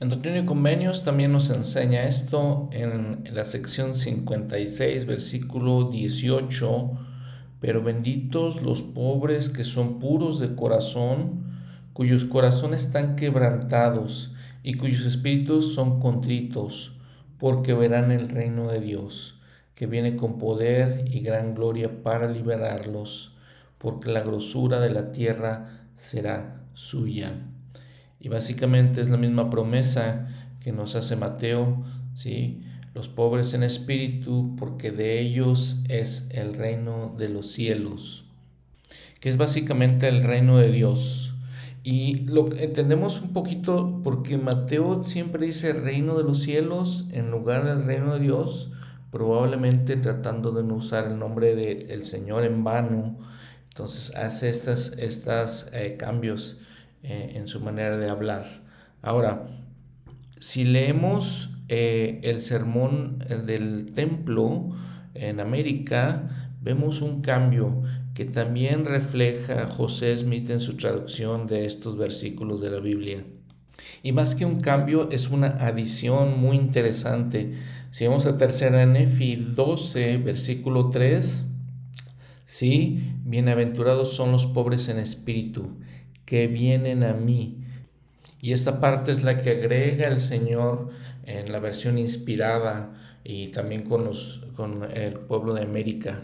[0.00, 6.90] En Doctrina y Convenios también nos enseña esto en la sección 56, versículo 18.
[7.60, 11.42] Pero benditos los pobres que son puros de corazón,
[11.94, 14.32] cuyos corazones están quebrantados
[14.62, 16.92] y cuyos espíritus son contritos,
[17.36, 19.40] porque verán el reino de Dios,
[19.74, 23.36] que viene con poder y gran gloria para liberarlos,
[23.78, 27.47] porque la grosura de la tierra será suya.
[28.20, 30.28] Y básicamente es la misma promesa
[30.60, 32.62] que nos hace Mateo, ¿sí?
[32.94, 38.24] Los pobres en espíritu, porque de ellos es el reino de los cielos,
[39.20, 41.34] que es básicamente el reino de Dios.
[41.84, 47.64] Y lo entendemos un poquito porque Mateo siempre dice reino de los cielos en lugar
[47.64, 48.72] del reino de Dios,
[49.10, 53.16] probablemente tratando de no usar el nombre del Señor en vano.
[53.68, 56.60] Entonces hace estos estas, eh, cambios
[57.02, 58.44] eh, en su manera de hablar.
[59.02, 59.46] Ahora,
[60.40, 64.70] si leemos eh, el sermón del templo
[65.14, 67.82] en América, vemos un cambio
[68.14, 73.24] que también refleja José Smith en su traducción de estos versículos de la Biblia.
[74.02, 77.54] Y más que un cambio, es una adición muy interesante.
[77.90, 81.44] Si vamos a tercera Nefi 12, versículo 3,
[82.44, 85.78] sí, bienaventurados son los pobres en espíritu,
[86.28, 87.56] que vienen a mí.
[88.42, 90.90] Y esta parte es la que agrega el Señor
[91.24, 92.92] en la versión inspirada
[93.24, 96.20] y también con, los, con el pueblo de América.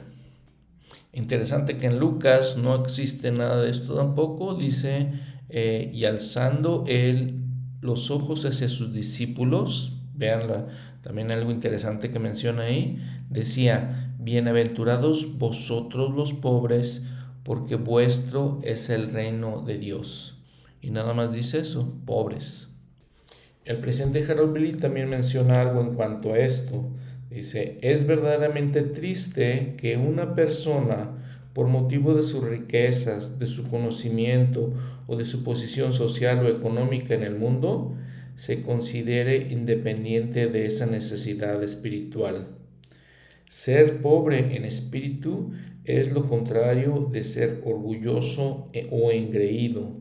[1.14, 4.54] Interesante que en Lucas no existe nada de esto tampoco.
[4.54, 5.08] Dice,
[5.48, 7.40] eh, y alzando él
[7.80, 10.66] los ojos hacia sus discípulos, vean
[11.00, 12.98] también algo interesante que menciona ahí,
[13.30, 17.06] decía, bienaventurados vosotros los pobres,
[17.44, 20.42] porque vuestro es el reino de Dios.
[20.80, 22.68] Y nada más dice eso, pobres.
[23.64, 26.90] El presidente Harold Billy también menciona algo en cuanto a esto.
[27.30, 31.12] Dice, es verdaderamente triste que una persona,
[31.52, 34.72] por motivo de sus riquezas, de su conocimiento
[35.06, 37.94] o de su posición social o económica en el mundo,
[38.36, 42.48] se considere independiente de esa necesidad espiritual.
[43.48, 45.52] Ser pobre en espíritu
[45.84, 49.92] es lo contrario de ser orgulloso e, o engreído.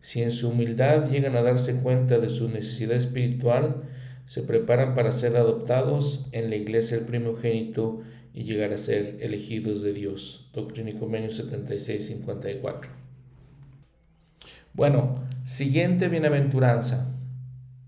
[0.00, 3.82] Si en su humildad llegan a darse cuenta de su necesidad espiritual,
[4.24, 8.00] se preparan para ser adoptados en la iglesia del primogénito
[8.32, 10.50] y llegar a ser elegidos de Dios.
[10.52, 12.88] Doctrina y Convenio 76-54.
[14.72, 17.16] Bueno, siguiente bienaventuranza.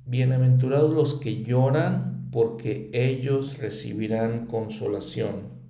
[0.04, 5.61] Bienaventurados los que lloran porque ellos recibirán consolación.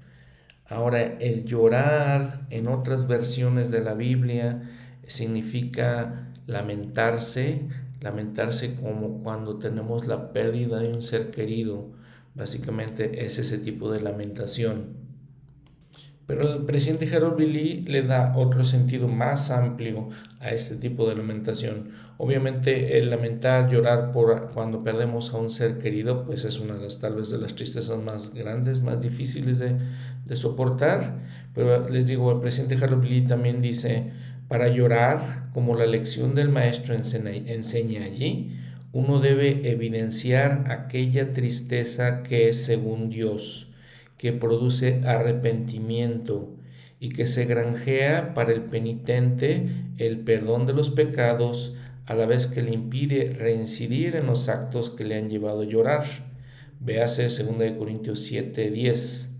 [0.72, 4.62] Ahora, el llorar en otras versiones de la Biblia
[5.06, 7.68] significa lamentarse,
[8.00, 11.90] lamentarse como cuando tenemos la pérdida de un ser querido.
[12.34, 15.01] Básicamente es ese tipo de lamentación.
[16.26, 20.08] Pero el presidente Harold Billy le da otro sentido más amplio
[20.40, 21.90] a este tipo de lamentación.
[22.16, 26.82] Obviamente el lamentar, llorar por cuando perdemos a un ser querido, pues es una de
[26.82, 29.76] las tal vez de las tristezas más grandes, más difíciles de,
[30.24, 31.18] de soportar.
[31.54, 34.12] Pero les digo, el presidente Harold Billy también dice,
[34.48, 38.58] para llorar, como la lección del maestro enseña allí,
[38.92, 43.71] uno debe evidenciar aquella tristeza que es según Dios,
[44.22, 46.54] que produce arrepentimiento
[47.00, 49.66] y que se granjea para el penitente
[49.98, 51.74] el perdón de los pecados
[52.06, 55.64] a la vez que le impide reincidir en los actos que le han llevado a
[55.64, 56.04] llorar.
[56.78, 59.30] Véase 2 Corintios 7, 10.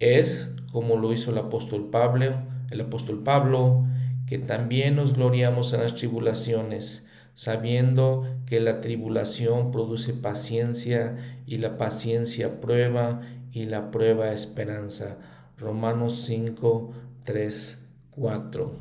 [0.00, 3.86] Es como lo hizo el apóstol Pablo, el apóstol Pablo,
[4.26, 11.78] que también nos gloriamos en las tribulaciones, sabiendo que la tribulación produce paciencia y la
[11.78, 13.22] paciencia prueba
[13.54, 15.16] y la prueba esperanza.
[15.56, 16.92] Romanos 5,
[17.22, 18.72] 3, 4.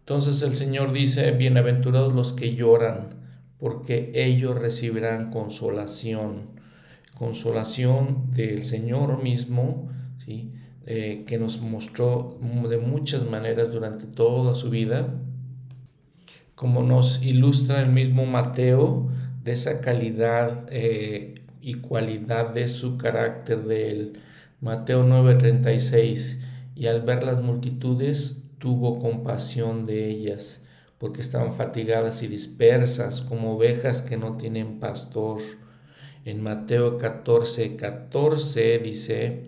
[0.00, 3.10] Entonces el Señor dice, bienaventurados los que lloran,
[3.60, 6.48] porque ellos recibirán consolación,
[7.16, 9.90] consolación del Señor mismo,
[10.24, 10.52] ¿sí?
[10.86, 15.14] Eh, que nos mostró de muchas maneras durante toda su vida,
[16.54, 19.10] como nos ilustra el mismo Mateo,
[19.44, 21.31] de esa calidad eh,
[21.62, 24.12] y cualidad de su carácter de él.
[24.60, 26.40] Mateo 9:36,
[26.74, 30.66] y al ver las multitudes tuvo compasión de ellas,
[30.98, 35.40] porque estaban fatigadas y dispersas como ovejas que no tienen pastor.
[36.24, 39.46] En Mateo 14, 14 dice,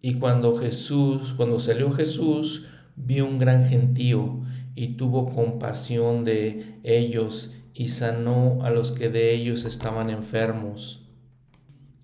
[0.00, 4.40] y cuando Jesús, cuando salió Jesús, vio un gran gentío
[4.74, 11.01] y tuvo compasión de ellos y sanó a los que de ellos estaban enfermos.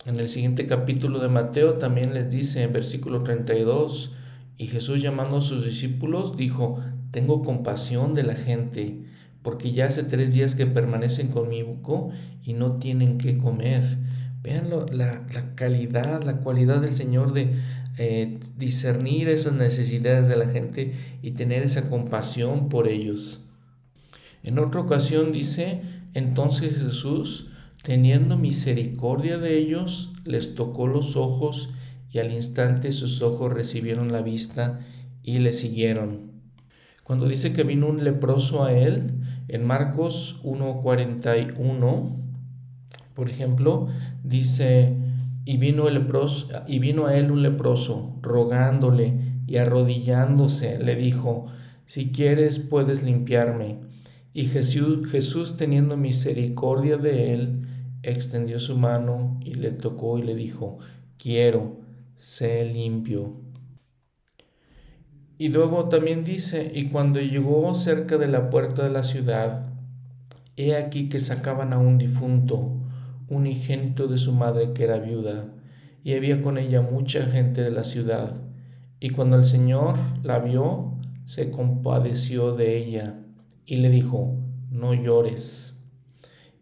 [0.04, 4.14] En el siguiente capítulo de Mateo también les dice en versículo 32,
[4.56, 6.80] y Jesús llamando a sus discípulos dijo,
[7.10, 9.04] tengo compasión de la gente,
[9.42, 12.10] porque ya hace tres días que permanecen conmigo
[12.42, 13.98] y no tienen que comer.
[14.42, 17.56] Vean la, la calidad, la cualidad del Señor de
[18.00, 23.44] eh, discernir esas necesidades de la gente y tener esa compasión por ellos.
[24.44, 25.82] En otra ocasión dice,
[26.14, 27.47] entonces Jesús,
[27.88, 31.72] teniendo misericordia de ellos, les tocó los ojos
[32.10, 34.80] y al instante sus ojos recibieron la vista
[35.22, 36.32] y le siguieron.
[37.02, 39.14] Cuando dice que vino un leproso a él,
[39.48, 42.16] en Marcos 1.41,
[43.14, 43.88] por ejemplo,
[44.22, 44.94] dice,
[45.46, 45.86] y vino,
[46.66, 49.14] y vino a él un leproso, rogándole
[49.46, 51.46] y arrodillándose, le dijo,
[51.86, 53.78] si quieres puedes limpiarme.
[54.34, 57.64] Y Jesús, Jesús teniendo misericordia de él,
[58.02, 60.78] extendió su mano y le tocó y le dijo,
[61.18, 61.76] quiero,
[62.16, 63.36] sé limpio.
[65.38, 69.68] Y luego también dice, y cuando llegó cerca de la puerta de la ciudad,
[70.56, 72.76] he aquí que sacaban a un difunto,
[73.28, 75.54] unigénito de su madre que era viuda,
[76.02, 78.34] y había con ella mucha gente de la ciudad.
[78.98, 79.94] Y cuando el Señor
[80.24, 80.94] la vio,
[81.24, 83.20] se compadeció de ella
[83.64, 84.34] y le dijo,
[84.70, 85.78] no llores.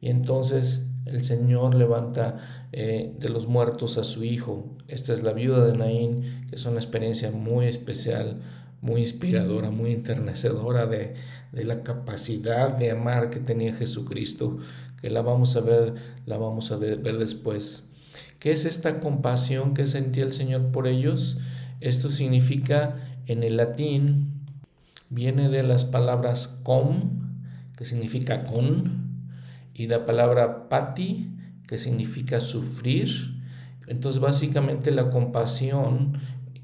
[0.01, 4.77] Y entonces el Señor levanta eh, de los muertos a su hijo.
[4.89, 8.43] Esta es la viuda de Naín, que es una experiencia muy especial,
[8.83, 11.15] muy inspiradora, muy enternecedora de,
[11.53, 14.59] de la capacidad de amar que tenía Jesucristo
[15.01, 15.95] que la vamos a ver,
[16.27, 17.89] la vamos a ver después.
[18.39, 21.39] ¿Qué es esta compasión que sentía el Señor por ellos?
[21.81, 24.43] Esto significa en el latín,
[25.11, 27.21] viene de las palabras com,
[27.77, 29.06] que significa con,
[29.77, 31.31] y la palabra pati,
[31.67, 33.09] que significa sufrir.
[33.87, 36.15] Entonces básicamente la compasión,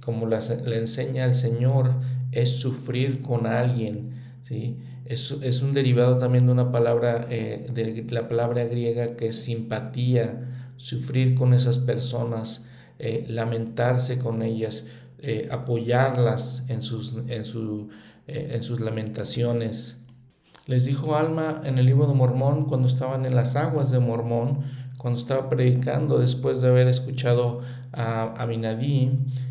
[0.04, 1.94] como le enseña el Señor,
[2.32, 4.78] es sufrir con alguien, ¿sí?
[5.04, 10.48] es, un derivado también de una palabra, eh, de la palabra griega que es simpatía,
[10.76, 12.64] sufrir con esas personas,
[12.98, 14.86] eh, lamentarse con ellas,
[15.18, 17.44] eh, apoyarlas en sus, en,
[18.26, 20.01] en sus lamentaciones.
[20.72, 24.60] Les dijo Alma en el libro de Mormón cuando estaban en las aguas de Mormón,
[24.96, 27.60] cuando estaba predicando después de haber escuchado
[27.92, 29.10] a Abinadí,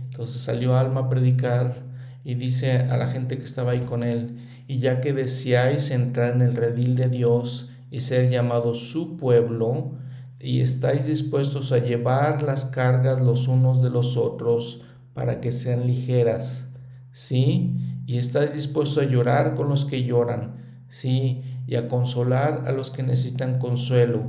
[0.10, 1.84] entonces salió Alma a predicar
[2.24, 6.34] y dice a la gente que estaba ahí con él, y ya que deseáis entrar
[6.34, 9.92] en el redil de Dios y ser llamados su pueblo,
[10.40, 14.82] y estáis dispuestos a llevar las cargas los unos de los otros
[15.14, 16.72] para que sean ligeras,
[17.12, 17.78] ¿sí?
[18.08, 20.61] Y estáis dispuestos a llorar con los que lloran,
[20.92, 21.42] ¿sí?
[21.68, 24.24] Y a consolar a los que necesitan consuelo,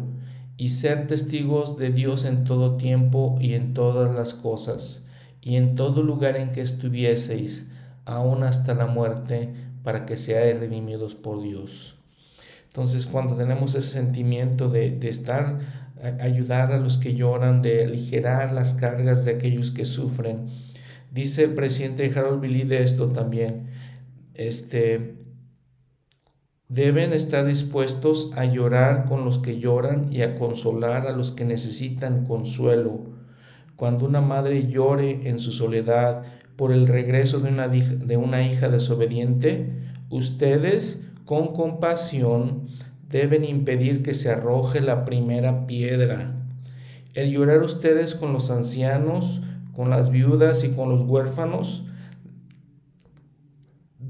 [0.57, 5.09] y ser testigos de Dios en todo tiempo y en todas las cosas,
[5.43, 7.69] y en todo lugar en que estuvieseis,
[8.05, 9.53] aún hasta la muerte,
[9.83, 11.97] para que seáis redimidos por Dios.
[12.69, 15.59] Entonces, cuando tenemos ese sentimiento de, estar,
[16.21, 20.47] ayudar a los que lloran, de aligerar las cargas de aquellos que sufren,
[21.11, 23.67] dice el presidente Harold Billy de esto también,
[24.35, 25.22] este,
[26.73, 31.45] deben estar dispuestos a llorar con los que lloran y a consolar a los que
[31.45, 33.11] necesitan consuelo.
[33.77, 36.23] Cuando una madre llore en su soledad
[36.57, 39.71] por el regreso de una, de una hija desobediente,
[40.09, 42.69] ustedes con compasión
[43.11, 46.37] deben impedir que se arroje la primera piedra.
[47.13, 49.43] El llorar ustedes con los ancianos,
[49.77, 51.85] con las viudas y con los huérfanos,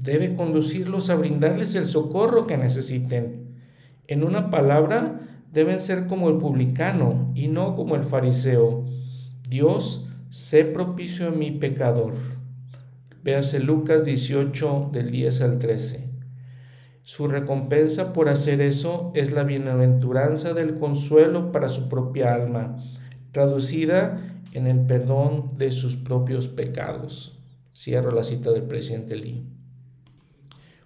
[0.03, 3.55] debe conducirlos a brindarles el socorro que necesiten.
[4.07, 5.21] En una palabra,
[5.53, 8.85] deben ser como el publicano y no como el fariseo.
[9.47, 12.13] Dios, sé propicio a mi pecador.
[13.23, 16.09] Véase Lucas 18 del 10 al 13.
[17.01, 22.77] Su recompensa por hacer eso es la bienaventuranza del consuelo para su propia alma,
[23.31, 24.17] traducida
[24.51, 27.39] en el perdón de sus propios pecados.
[27.73, 29.62] Cierro la cita del presidente Lee.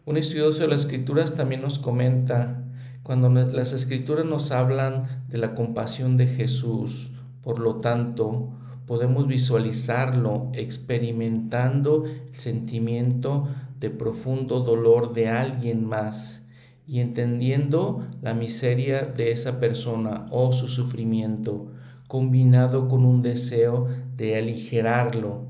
[0.08, 2.64] Un estudioso de las escrituras también nos comenta,
[3.03, 7.10] cuando las escrituras nos hablan de la compasión de Jesús,
[7.43, 8.47] por lo tanto,
[8.86, 13.49] podemos visualizarlo experimentando el sentimiento
[13.82, 16.47] de profundo dolor de alguien más
[16.88, 21.74] y entendiendo la miseria de esa persona o su sufrimiento,
[22.08, 25.47] combinado con un deseo de aligerarlo.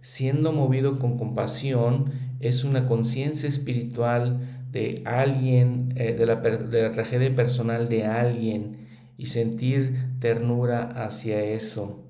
[0.00, 2.10] Siendo movido con compasión,
[2.40, 8.88] es una conciencia espiritual de alguien, eh, de, la, de la tragedia personal de alguien
[9.16, 12.04] y sentir ternura hacia eso.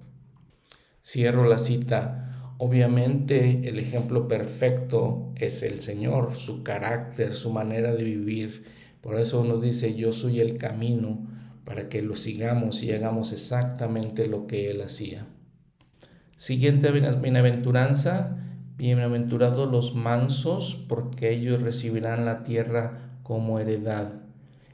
[1.03, 2.55] Cierro la cita.
[2.59, 8.65] Obviamente el ejemplo perfecto es el Señor, su carácter, su manera de vivir.
[9.01, 11.27] Por eso nos dice, yo soy el camino
[11.65, 15.27] para que lo sigamos y hagamos exactamente lo que Él hacía.
[16.37, 18.39] Siguiente bienaventuranza,
[18.79, 24.13] Bienaventurados los mansos, porque ellos recibirán la tierra como heredad.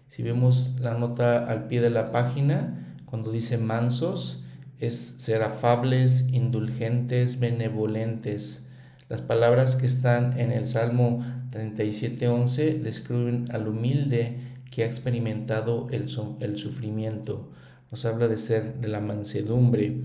[0.09, 4.45] Si vemos la nota al pie de la página, cuando dice mansos,
[4.79, 8.69] es ser afables, indulgentes, benevolentes.
[9.09, 14.37] Las palabras que están en el Salmo 37.11 describen al humilde
[14.71, 17.51] que ha experimentado el, el sufrimiento.
[17.91, 20.03] Nos habla de ser de la mansedumbre.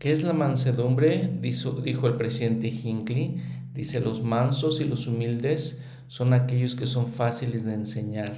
[0.00, 1.30] ¿Qué es la mansedumbre?
[1.42, 3.36] Dijo, el presidente Hinckley.
[3.74, 8.32] Dice, los mansos y los humildes son aquellos que son fáciles de enseñar,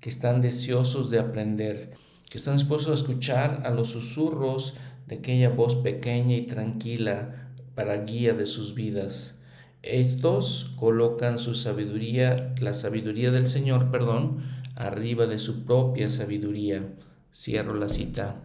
[0.00, 1.92] que están deseosos de aprender,
[2.28, 4.74] que están dispuestos a escuchar a los susurros
[5.06, 9.38] de aquella voz pequeña y tranquila para guía de sus vidas.
[9.80, 14.42] Estos colocan su sabiduría, la sabiduría del Señor, perdón,
[14.76, 16.86] arriba de su propia sabiduría.
[17.32, 18.42] Cierro la cita.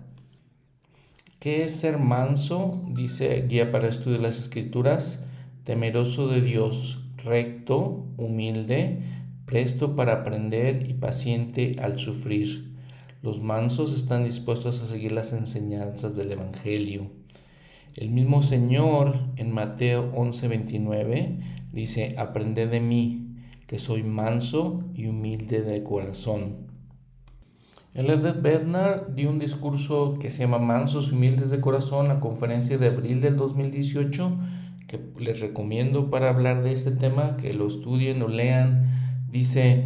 [1.44, 2.82] ¿Qué es ser manso?
[2.94, 5.26] Dice Guía para Estudio de las Escrituras,
[5.66, 9.02] temeroso de Dios, recto, humilde,
[9.46, 12.74] presto para aprender y paciente al sufrir.
[13.22, 17.12] Los mansos están dispuestos a seguir las enseñanzas del Evangelio.
[17.98, 21.39] El mismo Señor en Mateo 11:29
[21.74, 23.36] dice, aprended de mí,
[23.68, 26.62] que soy manso y humilde de corazón
[27.96, 32.80] el Elder Bernard dio un discurso que se llama Mansos Humildes de Corazón, la conferencia
[32.80, 34.36] de abril del 2018,
[34.88, 38.89] que les recomiendo para hablar de este tema, que lo estudien o lean.
[39.30, 39.86] Dice,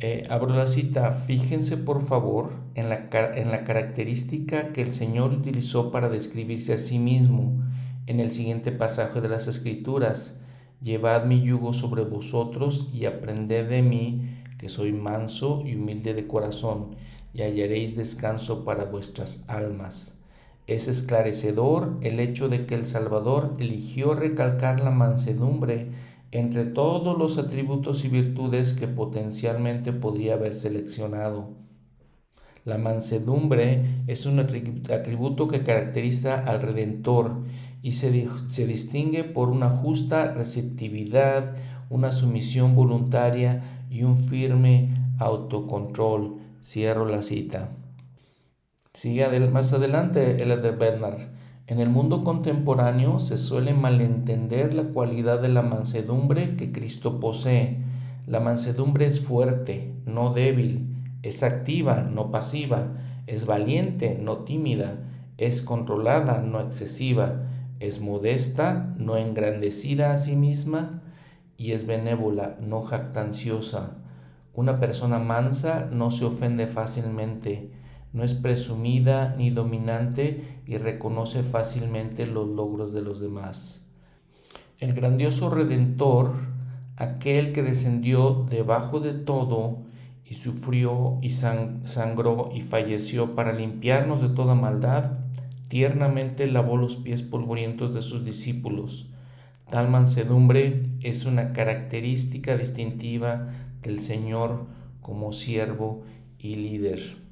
[0.00, 5.32] eh, abro la cita, fíjense por favor en la, en la característica que el Señor
[5.32, 7.62] utilizó para describirse a sí mismo
[8.06, 10.38] en el siguiente pasaje de las Escrituras.
[10.80, 16.26] Llevad mi yugo sobre vosotros y aprended de mí, que soy manso y humilde de
[16.26, 16.96] corazón
[17.34, 20.18] y hallaréis descanso para vuestras almas.
[20.66, 25.90] Es esclarecedor el hecho de que el Salvador eligió recalcar la mansedumbre
[26.30, 31.50] entre todos los atributos y virtudes que potencialmente podría haber seleccionado.
[32.64, 37.42] La mansedumbre es un atributo que caracteriza al Redentor
[37.82, 41.56] y se, se distingue por una justa receptividad,
[41.90, 47.70] una sumisión voluntaria y un firme autocontrol Cierro la cita.
[48.92, 51.18] Sigue más adelante el de Bernard.
[51.66, 57.82] En el mundo contemporáneo se suele malentender la cualidad de la mansedumbre que Cristo posee.
[58.28, 60.94] La mansedumbre es fuerte, no débil,
[61.24, 62.96] es activa, no pasiva,
[63.26, 65.02] es valiente, no tímida,
[65.38, 67.48] es controlada, no excesiva,
[67.80, 71.02] es modesta, no engrandecida a sí misma,
[71.56, 74.01] y es benévola, no jactanciosa.
[74.54, 77.70] Una persona mansa no se ofende fácilmente,
[78.12, 83.86] no es presumida ni dominante y reconoce fácilmente los logros de los demás.
[84.78, 86.34] El grandioso Redentor,
[86.96, 89.84] aquel que descendió debajo de todo
[90.26, 95.12] y sufrió y sangró y falleció para limpiarnos de toda maldad,
[95.68, 99.08] tiernamente lavó los pies polvorientos de sus discípulos.
[99.70, 103.48] Tal mansedumbre es una característica distintiva
[103.82, 104.66] del Señor
[105.00, 106.02] como siervo
[106.38, 107.22] y líder.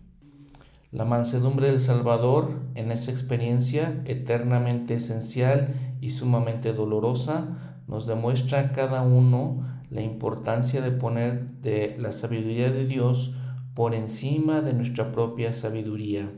[0.93, 8.73] La mansedumbre del Salvador en esa experiencia eternamente esencial y sumamente dolorosa nos demuestra a
[8.73, 13.35] cada uno la importancia de poner de la sabiduría de Dios
[13.75, 16.31] por encima de nuestra propia sabiduría.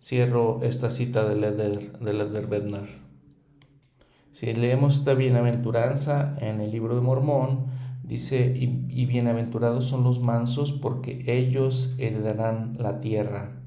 [0.00, 2.86] Cierro esta cita de Leder, de Bednar.
[4.30, 7.66] Si leemos esta bienaventuranza en el libro de Mormón,
[8.08, 13.60] Dice, y, bienaventurados son los mansos porque ellos heredarán la tierra.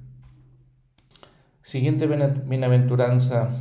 [1.61, 3.51] Siguiente bienaventuranza,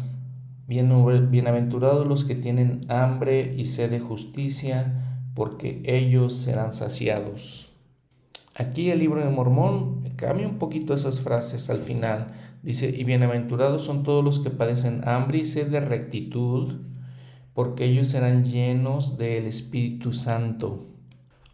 [0.67, 7.69] bienaventurados los que tienen hambre y sed de justicia, porque ellos serán saciados.
[8.57, 12.29] Aquí el libro de Mormón cambia un poquito esas frases al final.
[12.63, 16.81] Dice, y bienaventurados son todos los que padecen hambre y sed de rectitud,
[17.61, 20.87] porque ellos serán llenos del Espíritu Santo.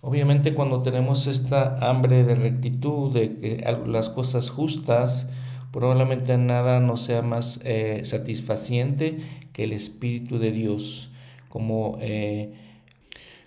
[0.00, 5.28] Obviamente cuando tenemos esta hambre de rectitud, de las cosas justas,
[5.72, 9.18] probablemente nada nos sea más eh, satisfaciente
[9.52, 11.10] que el Espíritu de Dios
[11.48, 12.54] como, eh,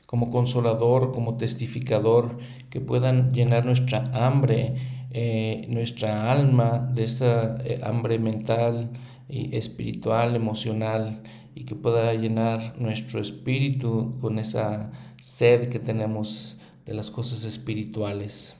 [0.05, 2.39] como consolador, como testificador,
[2.69, 4.75] que puedan llenar nuestra hambre,
[5.11, 8.89] eh, nuestra alma de esta hambre mental
[9.29, 11.21] espiritual, emocional
[11.55, 14.91] y que pueda llenar nuestro espíritu con esa
[15.21, 18.59] sed que tenemos de las cosas espirituales.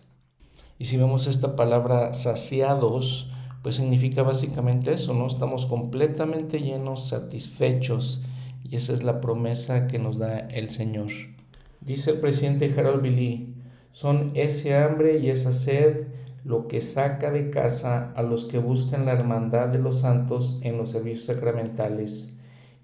[0.77, 3.31] Y si vemos esta palabra saciados,
[3.63, 5.27] pues significa básicamente eso, ¿no?
[5.27, 8.23] Estamos completamente llenos, satisfechos,
[8.63, 11.09] y esa es la promesa que nos da el Señor.
[11.81, 13.55] Dice el presidente Harold Billy,
[13.91, 16.07] son ese hambre y esa sed
[16.45, 20.77] lo que saca de casa a los que buscan la hermandad de los santos en
[20.77, 22.38] los servicios sacramentales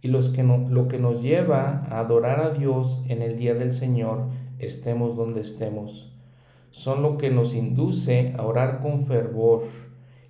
[0.06, 3.56] y los que no, lo que nos lleva a adorar a Dios en el día
[3.56, 4.28] del Señor,
[4.60, 6.14] estemos donde estemos.
[6.70, 9.64] Son lo que nos induce a orar con fervor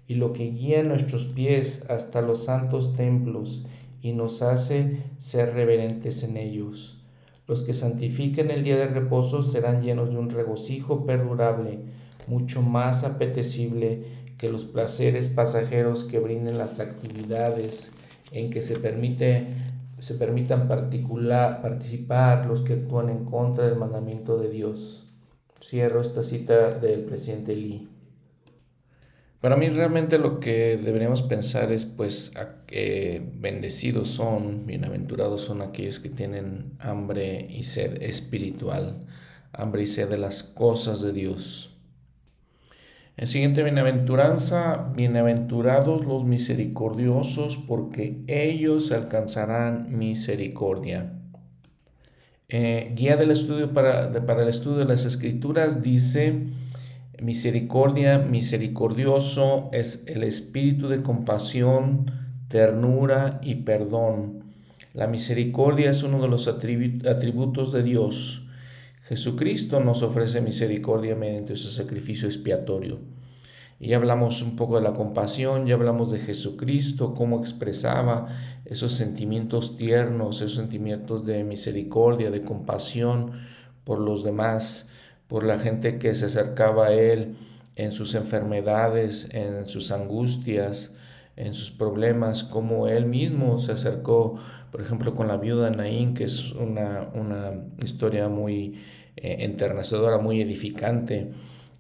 [0.08, 3.66] y lo que guía nuestros pies hasta los santos templos
[4.02, 7.04] y nos hace ser reverentes en ellos.
[7.46, 11.80] Los que santifiquen el día de reposo serán llenos de un regocijo perdurable,
[12.28, 14.06] mucho más apetecible
[14.38, 17.98] que los placeres pasajeros que brinden las actividades
[18.32, 19.48] en que se permite
[20.00, 25.10] se permitan particular, participar los que actúan en contra del mandamiento de Dios.
[25.62, 27.88] Cierro esta cita del presidente Lee.
[29.42, 32.34] Para mí realmente lo que deberíamos pensar es pues
[32.66, 39.06] que bendecidos son, bienaventurados son aquellos que tienen hambre y sed espiritual,
[39.54, 41.75] hambre y sed de las cosas de Dios.
[43.18, 51.14] El siguiente bienaventuranza, bienaventurados los misericordiosos, porque ellos alcanzarán misericordia.
[52.50, 56.48] Eh, guía del estudio para, para el estudio de las escrituras dice,
[57.22, 62.12] misericordia, misericordioso es el espíritu de compasión,
[62.50, 64.44] ternura y perdón.
[64.94, 68.45] La misericordia es uno de los atributos de Dios.
[69.08, 72.98] Jesucristo nos ofrece misericordia mediante su sacrificio expiatorio.
[73.80, 78.30] Y hablamos un poco de la compasión, ya hablamos de Jesucristo, cómo expresaba
[78.66, 83.34] esos sentimientos tiernos, esos sentimientos de misericordia, de compasión
[83.84, 84.90] por los demás,
[85.28, 87.36] por la gente que se acercaba a Él
[87.76, 90.96] en sus enfermedades, en sus angustias,
[91.36, 94.40] en sus problemas, como Él mismo se acercó,
[94.76, 98.82] por ejemplo, con la viuda Naín, que es una, una historia muy
[99.16, 101.32] eh, enternecedora, muy edificante.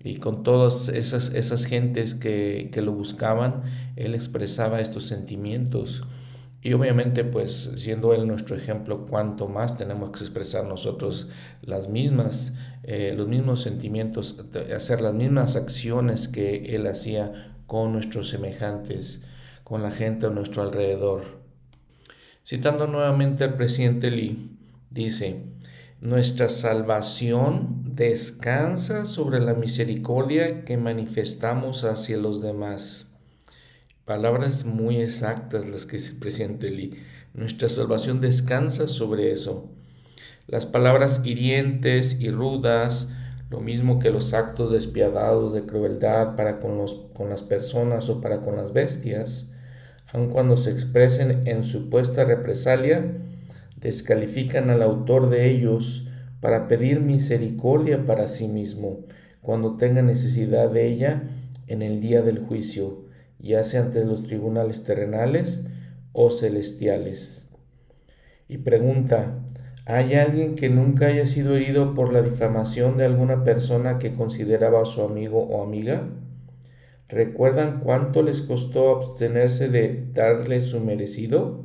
[0.02, 3.64] Y con todas esas, esas gentes que, que lo buscaban,
[3.98, 6.04] Él expresaba estos sentimientos.
[6.62, 11.28] Y obviamente, pues siendo Él nuestro ejemplo, cuanto más tenemos que expresar nosotros
[11.64, 14.42] las mismas, eh, los mismos sentimientos,
[14.74, 19.22] hacer las mismas acciones que Él hacía con nuestros semejantes,
[19.66, 21.45] con la gente a nuestro alrededor.
[22.46, 24.56] Citando nuevamente al presidente Lee,
[24.92, 25.46] dice,
[26.00, 33.16] nuestra salvación descansa sobre la misericordia que manifestamos hacia los demás.
[34.06, 37.02] Palabras muy exactas las que dice el presidente Lee.
[37.34, 39.72] Nuestra salvación descansa sobre eso.
[40.46, 43.10] Las palabras hirientes y rudas,
[43.50, 48.22] lo mismo que los actos despiadados de crueldad para con, los, con las personas o
[48.22, 49.50] para con las bestias,
[50.16, 53.18] aun cuando se expresen en supuesta represalia,
[53.76, 56.08] descalifican al autor de ellos
[56.40, 59.00] para pedir misericordia para sí mismo
[59.42, 61.24] cuando tenga necesidad de ella
[61.68, 63.04] en el día del juicio,
[63.40, 65.68] ya sea ante los tribunales terrenales
[66.14, 67.50] o celestiales.
[68.48, 69.44] Y pregunta,
[69.86, 74.86] ¿hay alguien que nunca haya sido herido por la difamación de alguna persona que consideraba
[74.86, 76.08] su amigo o amiga?
[77.16, 81.64] ¿Recuerdan cuánto les costó abstenerse de darle su merecido?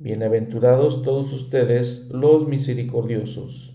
[0.00, 3.74] Bienaventurados todos ustedes los misericordiosos,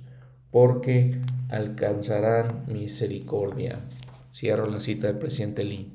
[0.51, 1.17] porque
[1.47, 3.79] alcanzarán misericordia.
[4.33, 5.93] Cierro la cita del presidente Lee.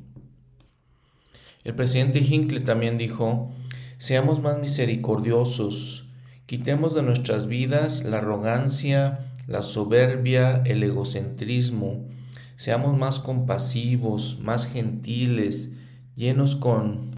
[1.64, 3.50] El presidente Hinckley también dijo,
[3.98, 6.06] seamos más misericordiosos,
[6.46, 12.15] quitemos de nuestras vidas la arrogancia, la soberbia, el egocentrismo,
[12.56, 15.70] seamos más compasivos, más gentiles,
[16.14, 17.10] llenos con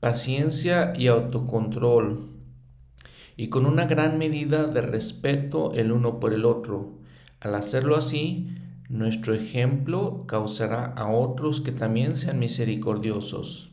[0.00, 2.30] paciencia y autocontrol,
[3.36, 6.98] y con una gran medida de respeto el uno por el otro.
[7.40, 8.48] Al hacerlo así,
[8.88, 13.70] nuestro ejemplo causará a otros que también sean misericordiosos.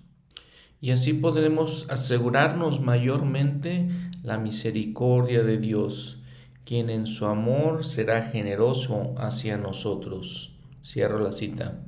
[0.81, 3.87] Y así podremos asegurarnos mayormente
[4.21, 6.19] la misericordia de Dios,
[6.65, 10.52] quien en su amor será generoso hacia nosotros.
[10.83, 11.79] Cierro la cita.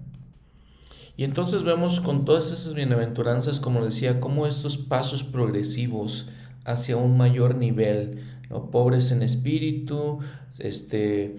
[1.18, 6.30] Y entonces vemos con todas esas bienaventuranzas, como decía, como estos pasos progresivos
[6.66, 8.70] hacia un mayor nivel, ¿no?
[8.70, 10.20] pobres en espíritu,
[10.60, 11.38] este,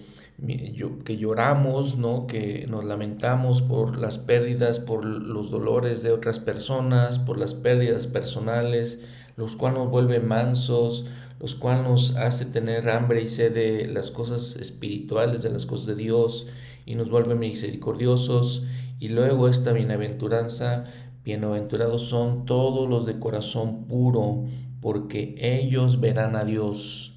[1.05, 2.27] que lloramos, ¿no?
[2.27, 8.07] que nos lamentamos por las pérdidas, por los dolores de otras personas, por las pérdidas
[8.07, 9.03] personales,
[9.37, 11.07] los cuales nos vuelve mansos,
[11.39, 15.87] los cuales nos hace tener hambre y sed de las cosas espirituales, de las cosas
[15.87, 16.47] de Dios,
[16.87, 18.65] y nos vuelve misericordiosos.
[18.99, 20.85] Y luego esta bienaventuranza,
[21.25, 24.45] bienaventurados son todos los de corazón puro,
[24.81, 27.13] porque ellos verán a Dios.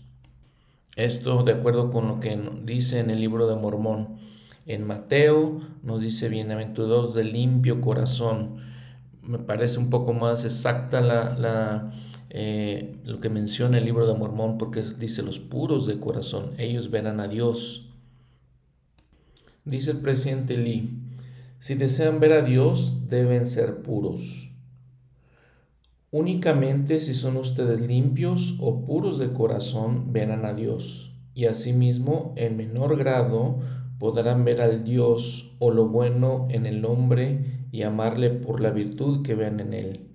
[0.98, 4.18] Esto de acuerdo con lo que dice en el libro de Mormón.
[4.66, 8.58] En Mateo nos dice bienaventurados de limpio corazón.
[9.24, 11.92] Me parece un poco más exacta la,
[12.32, 16.52] eh, lo que menciona el libro de Mormón porque dice los puros de corazón.
[16.58, 17.89] Ellos verán a Dios.
[19.70, 20.98] Dice el presidente Lee,
[21.60, 24.50] si desean ver a Dios deben ser puros.
[26.10, 32.58] Únicamente si son ustedes limpios o puros de corazón verán a Dios, y asimismo en
[32.58, 33.60] menor grado
[34.00, 39.22] podrán ver al Dios o lo bueno en el hombre y amarle por la virtud
[39.22, 40.08] que vean en él.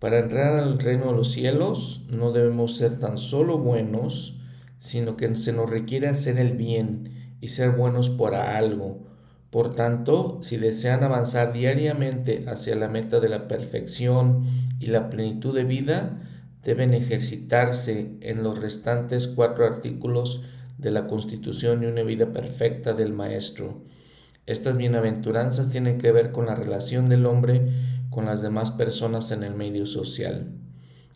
[0.00, 4.36] Para entrar al reino de los cielos no debemos ser tan solo buenos,
[4.80, 7.09] sino que se nos requiere hacer el bien
[7.40, 9.10] y ser buenos por algo,
[9.50, 14.44] por tanto, si desean avanzar diariamente hacia la meta de la perfección
[14.78, 16.20] y la plenitud de vida,
[16.64, 20.42] deben ejercitarse en los restantes cuatro artículos
[20.78, 23.82] de la Constitución y una vida perfecta del Maestro.
[24.46, 27.72] Estas bienaventuranzas tienen que ver con la relación del hombre
[28.08, 30.59] con las demás personas en el medio social.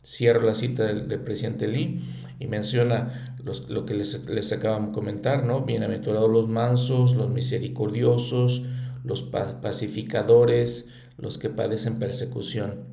[0.05, 2.05] Cierro la cita del, presidente Lee
[2.39, 3.35] y menciona
[3.69, 5.63] lo que les, les acabamos de comentar, ¿no?
[5.63, 8.65] Bienaventurados los mansos, los misericordiosos,
[9.03, 12.85] los pacificadores, los que padecen persecución.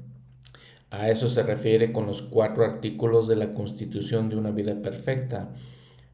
[0.89, 5.53] A eso se refiere con los cuatro artículos de la Constitución de una vida perfecta,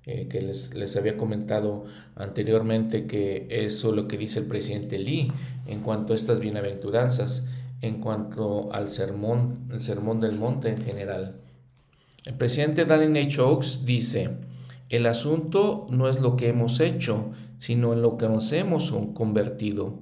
[0.05, 1.85] eh, que les, les, había comentado
[2.15, 5.31] anteriormente que eso es lo que dice el presidente Lee
[5.65, 7.47] en cuanto a estas bienaventuranzas,
[7.82, 11.41] en cuanto al sermón, el sermón del monte en general.
[12.25, 13.41] El presidente Daniel H.
[13.41, 14.32] Oaks dice,
[14.89, 19.99] el asunto no es lo que hemos hecho, sino en lo que nos hemos convertido.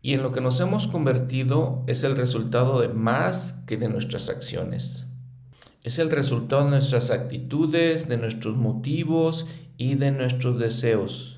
[0.00, 4.28] Y en lo que nos hemos convertido es el resultado de más que de nuestras
[4.28, 5.06] acciones.
[5.82, 9.46] Es el resultado de nuestras actitudes, de nuestros motivos
[9.76, 11.37] y de nuestros deseos.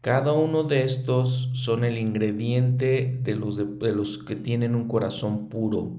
[0.00, 5.50] Cada uno de estos son el ingrediente de los, de los que tienen un corazón
[5.50, 5.92] puro.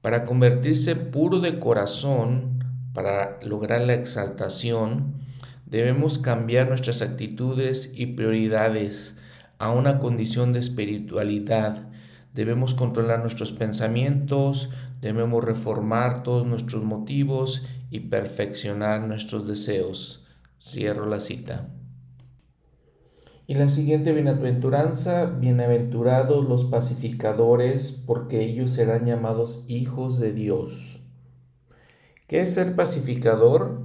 [0.00, 5.16] Para convertirse puro de corazón, para lograr la exaltación,
[5.66, 9.18] debemos cambiar nuestras actitudes y prioridades
[9.58, 11.86] a una condición de espiritualidad.
[12.32, 14.70] Debemos controlar nuestros pensamientos,
[15.02, 20.24] debemos reformar todos nuestros motivos y perfeccionar nuestros deseos.
[20.58, 21.68] Cierro la cita.
[23.46, 31.00] Y la siguiente bienaventuranza, bienaventurados los pacificadores, porque ellos serán llamados hijos de Dios.
[32.26, 33.82] ¿Qué es ser pacificador?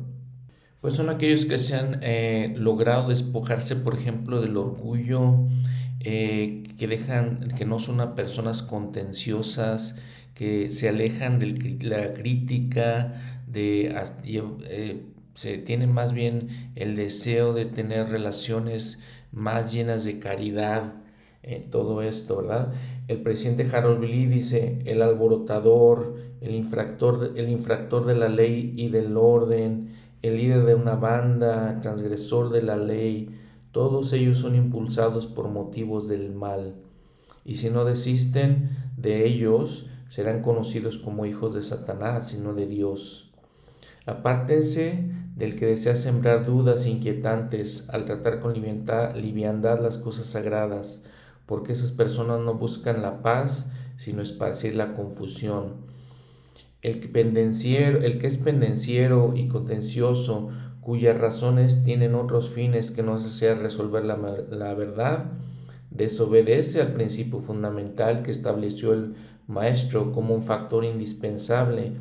[0.79, 5.35] Pues son aquellos que se han eh, logrado despojarse, por ejemplo, del orgullo,
[5.99, 9.97] eh, que dejan, que no son personas contenciosas,
[10.35, 13.93] que se alejan de la crítica, de,
[14.69, 15.03] eh,
[15.35, 18.99] se tienen más bien el deseo de tener relaciones
[19.31, 20.93] más llenas de caridad,
[21.71, 22.73] todo esto, ¿verdad?
[23.07, 28.89] El presidente Harold Lee dice, el alborotador, el infractor, el infractor de la ley y
[28.89, 33.35] del orden, el líder de una banda, transgresor de la ley,
[33.71, 36.75] todos ellos son impulsados por motivos del mal.
[37.45, 42.67] y si no desisten de ellos, serán conocidos como hijos de Satanás y no de
[42.67, 43.31] Dios.
[44.05, 45.05] Apártense
[45.39, 51.05] del que desea sembrar dudas inquietantes al tratar con liviandad las cosas sagradas,
[51.45, 55.87] porque esas personas no buscan la paz, sino esparcir la confusión.
[56.81, 60.49] El que, el que es pendenciero y contencioso,
[60.81, 65.25] cuyas razones tienen otros fines que no sea resolver la, la verdad,
[65.89, 69.15] desobedece al principio fundamental que estableció el
[69.47, 71.93] maestro como un factor indispensable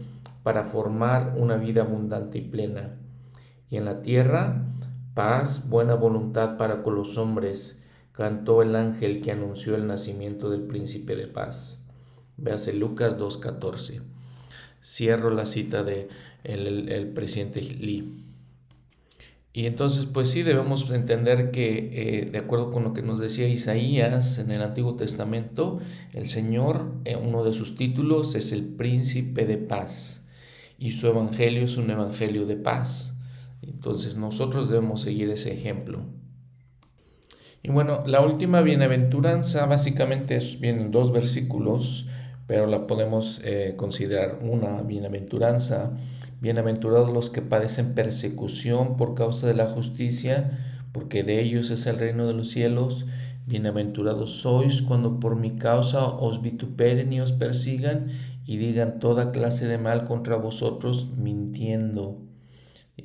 [0.43, 2.97] para formar una vida abundante y plena.
[3.71, 4.65] Y en la tierra,
[5.15, 10.63] paz, buena voluntad para con los hombres, cantó el ángel que anunció el nacimiento del
[10.63, 11.87] príncipe de paz.
[12.37, 14.03] Véase Lucas 2.14.
[14.83, 16.09] Cierro la cita de
[16.45, 18.25] el, el presidente Lee.
[19.53, 23.49] Y entonces, pues sí, debemos entender que, eh, de acuerdo con lo que nos decía
[23.49, 25.81] Isaías en el Antiguo Testamento,
[26.13, 30.29] el Señor, eh, uno de sus títulos es el príncipe de paz.
[30.79, 33.18] Y su evangelio es un evangelio de paz.
[33.63, 36.01] Entonces nosotros debemos seguir ese ejemplo.
[37.63, 42.07] Y bueno, la última bienaventuranza básicamente es, vienen dos versículos,
[42.47, 45.93] pero la podemos eh, considerar una bienaventuranza
[46.41, 50.57] Bienaventurados los que padecen persecución por causa de la justicia,
[50.93, 53.07] porque de ellos es el reino de los cielos.
[53.47, 58.07] Bienaventurados sois cuando por mi causa os vituperen y os persigan
[58.47, 62.28] y digan toda clase de mal contra vosotros mintiendo.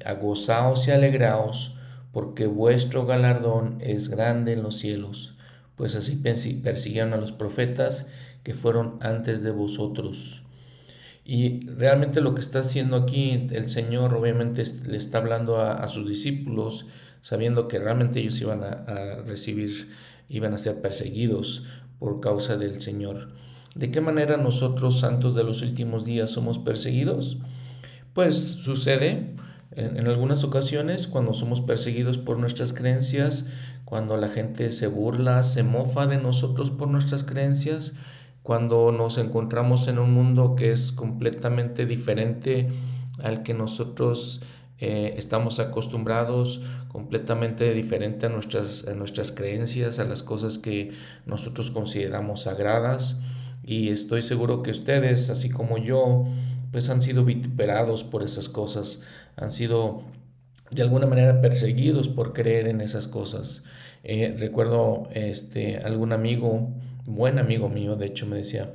[0.05, 1.75] Agozaos y alegraos,
[2.11, 5.35] porque vuestro galardón es grande en los cielos,
[5.75, 8.07] pues así persiguieron a los profetas
[8.43, 10.43] que fueron antes de vosotros.
[11.25, 16.07] Y realmente lo que está haciendo aquí el Señor obviamente le está hablando a, sus
[16.07, 16.85] discípulos,
[17.21, 19.89] sabiendo que realmente ellos iban a, recibir,
[20.27, 21.63] iban a ser perseguidos
[21.97, 23.29] por causa del Señor.
[23.73, 27.37] ¿De qué manera nosotros, santos de los últimos días, somos perseguidos?
[28.13, 29.33] Pues sucede
[29.75, 33.47] en, en, algunas ocasiones cuando somos perseguidos por nuestras creencias,
[33.85, 37.93] cuando la gente se burla, se mofa de nosotros por nuestras creencias,
[38.41, 42.69] cuando nos encontramos en un mundo que es completamente diferente
[43.21, 44.41] al que nosotros
[44.79, 50.91] eh, estamos acostumbrados, completamente diferente a nuestras, a nuestras creencias, a las cosas que
[51.25, 53.21] nosotros consideramos sagradas.
[53.63, 56.25] Y estoy seguro que ustedes, así como yo,
[56.73, 59.01] pues han sido vituperados por esas cosas,
[59.35, 60.03] han sido
[60.71, 63.63] de alguna manera perseguidos por creer en esas cosas.
[64.03, 66.69] Eh, recuerdo este, algún amigo
[67.05, 68.71] buen amigo mío, de hecho, me decía,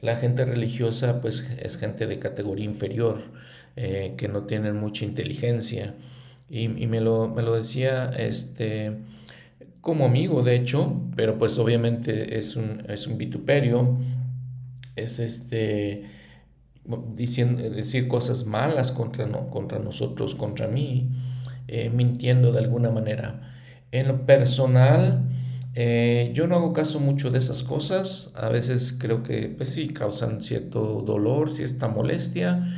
[0.00, 3.18] la gente religiosa pues es gente de categoría inferior,
[3.76, 5.94] eh, que no tienen mucha inteligencia.
[6.48, 8.96] Y, me, lo, me, lo, decía este,
[9.80, 13.98] como amigo, de hecho, pero pues obviamente es un, es un vituperio,
[14.96, 16.06] es este,
[17.14, 21.10] diciendo, decir cosas malas contra, no, contra nosotros, contra mí,
[21.68, 23.54] eh, mintiendo de alguna manera.
[23.92, 25.28] En lo personal,
[25.74, 28.32] eh, yo no hago caso mucho de esas cosas.
[28.36, 32.76] A veces creo que, pues sí, causan cierto dolor, cierta molestia.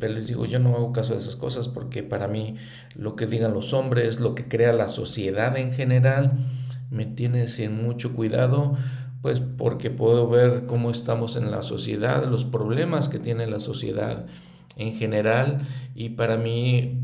[0.00, 2.56] pero les digo, yo no hago caso de esas cosas porque para mí
[2.94, 6.32] lo que digan los hombres, lo que crea la sociedad en general,
[6.90, 8.76] me tiene sin mucho cuidado,
[9.24, 14.26] pues porque puedo ver cómo estamos en la sociedad, los problemas que tiene la sociedad
[14.76, 16.98] en general y para mí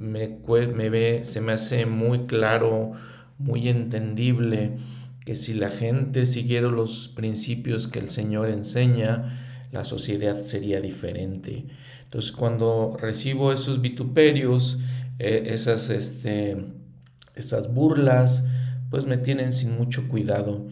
[0.00, 0.38] me,
[0.74, 2.92] me ve, se me hace muy claro
[3.36, 4.78] muy entendible
[5.26, 11.66] que si la gente siguiera los principios que el Señor enseña, la sociedad sería diferente.
[12.04, 14.78] Entonces cuando recibo esos vituperios,
[15.18, 16.56] eh, esas, este,
[17.34, 18.46] esas burlas,
[18.88, 20.66] pues me tienen sin mucho cuidado,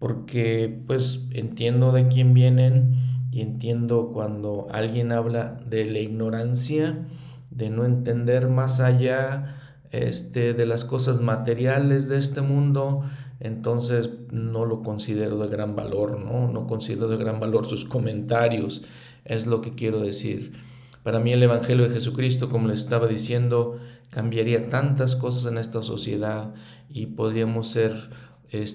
[0.00, 2.96] porque pues entiendo de quién vienen
[3.30, 7.06] y entiendo cuando alguien habla de la ignorancia,
[7.52, 9.56] de no entender más allá
[9.92, 13.02] este, de las cosas materiales de este mundo,
[13.40, 16.50] entonces no lo considero de gran valor, ¿no?
[16.50, 18.82] No considero de gran valor sus comentarios,
[19.24, 20.52] es lo que quiero decir.
[21.02, 23.78] Para mí el Evangelio de Jesucristo, como les estaba diciendo,
[24.10, 26.52] cambiaría tantas cosas en esta sociedad
[26.88, 28.10] y podríamos ser,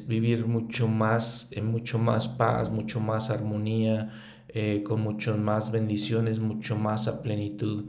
[0.07, 4.11] vivir mucho más, en mucho más paz, mucho más armonía,
[4.49, 7.85] eh, con mucho más bendiciones, mucho más a plenitud.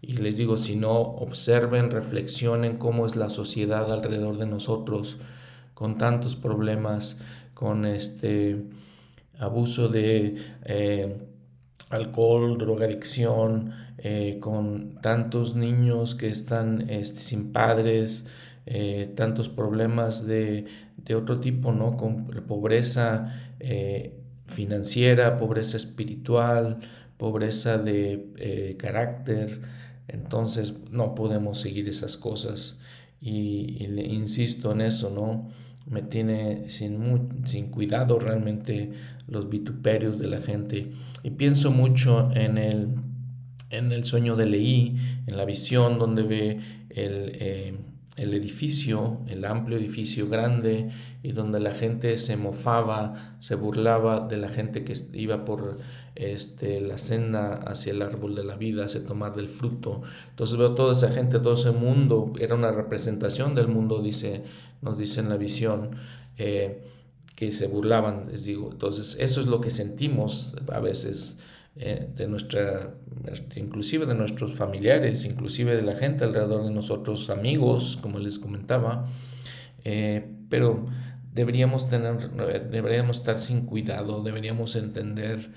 [0.00, 5.18] Y les digo, si no, observen, reflexionen cómo es la sociedad alrededor de nosotros,
[5.72, 7.20] con tantos problemas,
[7.54, 8.64] con este
[9.38, 11.16] abuso de eh,
[11.90, 18.26] alcohol, drogadicción, eh, con tantos niños que están este, sin padres,
[18.66, 20.66] eh, tantos problemas de,
[21.04, 21.96] de otro tipo, ¿no?
[21.96, 26.78] Con pobreza eh, financiera, pobreza espiritual,
[27.16, 29.60] pobreza de eh, carácter.
[30.08, 32.78] Entonces no podemos seguir esas cosas.
[33.20, 35.50] Y, insisto en eso, ¿no?
[35.86, 38.92] Me tiene sin, sin cuidado realmente
[39.26, 40.92] los vituperios de la gente.
[41.22, 42.88] Y pienso mucho en el,
[43.70, 44.96] en el sueño de Leí,
[45.26, 47.32] en la visión donde ve el...
[47.34, 47.74] Eh,
[48.16, 50.90] el edificio, el amplio edificio grande,
[51.22, 55.78] y donde la gente se mofaba, se burlaba de la gente que iba por
[56.14, 60.02] este, la senda hacia el árbol de la vida, hacia tomar del fruto.
[60.30, 64.44] Entonces veo toda esa gente, todo ese mundo, era una representación del mundo, dice,
[64.80, 65.96] nos dice en la visión,
[66.38, 66.84] eh,
[67.34, 68.70] que se burlaban, les digo.
[68.70, 71.40] Entonces eso es lo que sentimos a veces
[71.76, 72.94] eh, de nuestra,
[73.56, 79.08] inclusive de nuestros familiares, inclusive de la gente alrededor de nosotros, amigos, como les comentaba,
[79.84, 80.86] eh, pero
[81.32, 82.30] deberíamos, tener,
[82.70, 85.50] deberíamos estar sin cuidado, deberíamos entender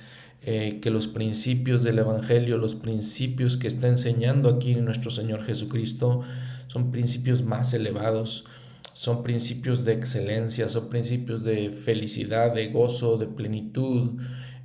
[0.44, 6.24] eh, que los principios del Evangelio, los principios que está enseñando aquí nuestro Señor Jesucristo,
[6.68, 8.46] son principios más elevados,
[8.94, 14.20] son principios de excelencia, son principios de felicidad, de gozo, de plenitud,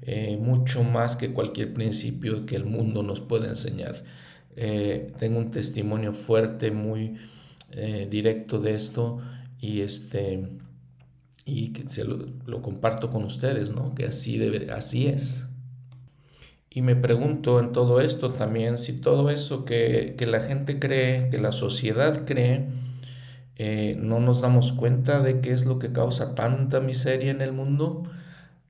[0.05, 4.03] eh, mucho más que cualquier principio que el mundo nos puede enseñar.
[4.57, 7.18] Eh, tengo un testimonio fuerte, muy
[7.70, 9.20] eh, directo de esto
[9.61, 10.48] y este
[11.44, 13.94] y que se lo, comparto con ustedes, ¿no?
[13.94, 15.46] Que así debe, así es.
[16.70, 21.30] Y me pregunto en todo esto también si todo eso que, que la gente cree,
[21.30, 22.66] que la sociedad cree,
[23.98, 28.05] no nos damos cuenta de qué es lo que causa tanta miseria en el mundo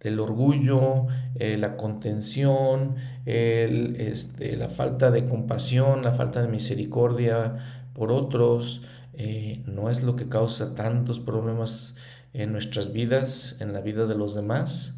[0.03, 7.57] el orgullo, eh, la contención, el, este, la falta de compasión, la falta de misericordia
[7.95, 8.83] por otros,
[9.15, 11.95] eh, no es lo que causa tantos problemas
[12.33, 14.95] en nuestras vidas, en la vida de los demás,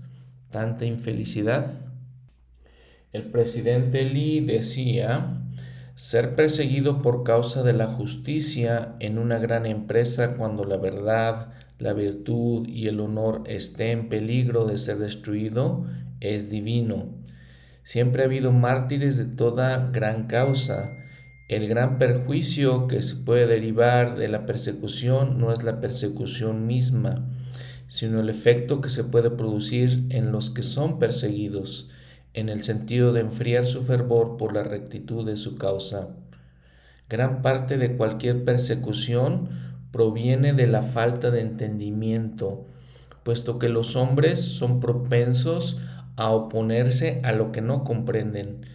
[0.51, 1.73] tanta infelicidad.
[3.13, 5.41] El presidente Lee decía,
[5.97, 11.93] ser perseguido por causa de la justicia en una gran empresa cuando la verdad, la
[11.93, 15.87] virtud y el honor esté en peligro de ser destruido,
[16.21, 17.25] es divino.
[17.83, 20.93] Siempre ha habido mártires de toda gran causa.
[21.49, 27.29] El gran perjuicio que se puede derivar de la persecución no es la persecución misma,
[27.89, 31.91] sino el efecto que se puede producir en los que son perseguidos,
[32.33, 36.09] en el sentido de enfriar su fervor por la rectitud de su causa.
[37.11, 42.67] Gran parte de cualquier persecución proviene de la falta de entendimiento,
[43.23, 45.79] puesto que los hombres son propensos
[46.17, 48.67] a oponerse a lo que no comprenden.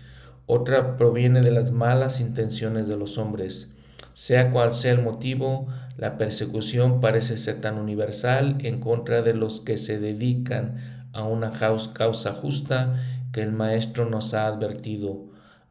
[0.45, 3.76] Otra proviene de las malas intenciones de los hombres.
[4.13, 5.67] Sea cual sea el motivo,
[5.97, 11.51] la persecución parece ser tan universal en contra de los que se dedican a una
[11.51, 12.95] causa justa
[13.34, 15.26] que el Maestro nos ha advertido.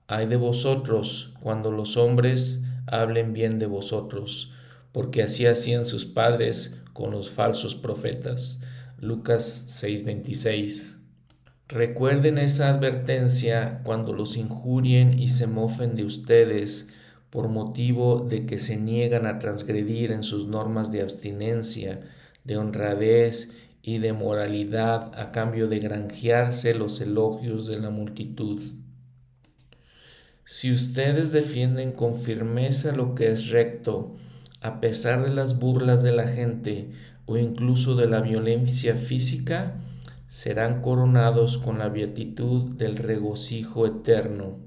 [0.09, 4.53] Ay de vosotros cuando los hombres hablen bien de vosotros
[4.93, 8.61] porque así hacían sus padres con los falsos profetas.
[8.99, 10.99] Lucas 6:26.
[11.68, 16.89] Recuerden esa advertencia cuando los injurien y se mofen de ustedes
[17.30, 22.01] por motivo de que se niegan a transgredir en sus normas de abstinencia,
[22.45, 28.61] de honradez y de moralidad a cambio de granjearse los elogios de la multitud.
[30.45, 34.16] Si ustedes defienden con firmeza lo que es recto,
[34.61, 36.92] a pesar de las burlas de la gente
[37.26, 39.74] o incluso de la violencia física,
[40.28, 44.59] serán coronados con la beatitud del regocijo eterno.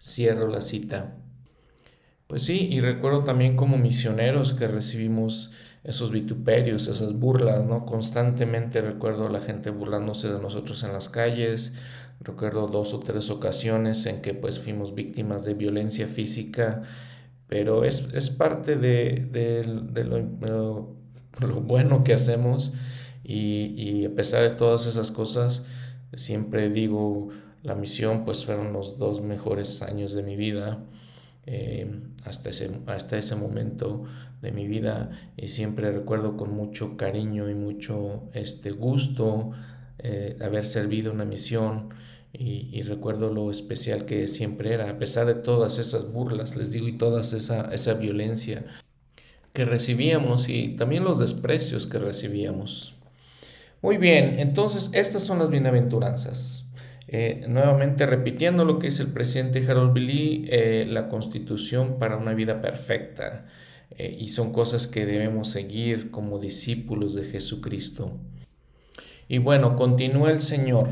[0.00, 1.16] Cierro la cita.
[2.26, 5.52] Pues sí, y recuerdo también como misioneros que recibimos
[5.84, 7.84] esos vituperios, esas burlas, ¿no?
[7.84, 11.74] Constantemente recuerdo a la gente burlándose de nosotros en las calles,
[12.20, 16.82] recuerdo dos o tres ocasiones en que pues fuimos víctimas de violencia física
[17.52, 19.62] pero es, parte de,
[20.48, 22.72] lo, bueno que hacemos
[23.22, 25.62] y, a pesar de todas esas cosas,
[26.14, 27.28] siempre digo,
[27.62, 30.82] la misión pues fueron los dos mejores años de mi vida.
[31.44, 34.04] Eh, hasta, ese, hasta ese momento
[34.40, 39.50] de mi vida y siempre recuerdo con mucho cariño y mucho este, gusto
[39.98, 41.90] eh, haber servido una misión
[42.32, 46.88] y, recuerdo lo especial que siempre era, a pesar de todas esas burlas, les digo,
[46.88, 48.64] y toda esa, esa violencia
[49.52, 52.96] que recibíamos y también los desprecios que recibíamos.
[53.82, 56.70] Muy bien, entonces estas son las bienaventuranzas.
[57.08, 62.32] Eh, nuevamente repitiendo lo que dice el presidente Harold Billy, eh, la constitución para una
[62.32, 63.46] vida perfecta.
[63.98, 68.18] eh, y son cosas que debemos seguir como discípulos de Jesucristo.
[69.28, 70.88] Y bueno, continúa el Señor.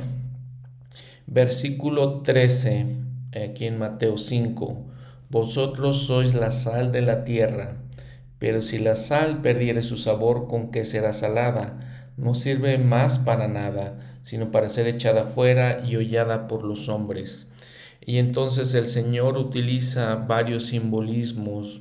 [1.33, 2.87] Versículo 13,
[3.47, 4.85] aquí en Mateo 5.
[5.28, 7.76] Vosotros sois la sal de la tierra,
[8.41, 12.11] pero si la sal perdiere su sabor, ¿con qué será salada?
[12.16, 17.47] No sirve más para nada, sino para ser echada fuera y hollada por los hombres.
[18.05, 21.81] Y entonces el Señor utiliza varios simbolismos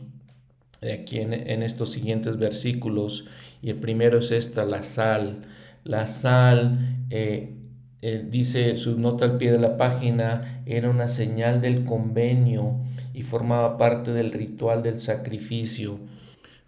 [0.84, 3.26] aquí en, estos siguientes versículos.
[3.64, 5.48] Y el primero es esta, la sal.
[5.84, 7.56] La sal, eh,
[8.02, 12.78] eh, dice su nota al pie de la página, era una señal del convenio
[13.14, 16.00] y formaba parte del ritual del sacrificio.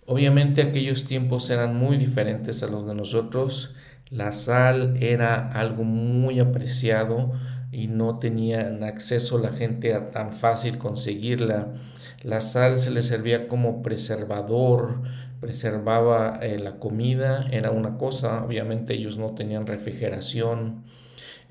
[0.06, 3.76] Obviamente aquellos tiempos eran muy diferentes a los de nosotros.
[4.10, 7.32] La sal era algo muy apreciado
[7.72, 11.70] y no tenían acceso la gente a tan fácil conseguirla.
[12.24, 15.02] La sal se le servía como preservador,
[15.40, 20.84] preservaba eh, la comida, era una cosa, obviamente ellos no tenían refrigeración.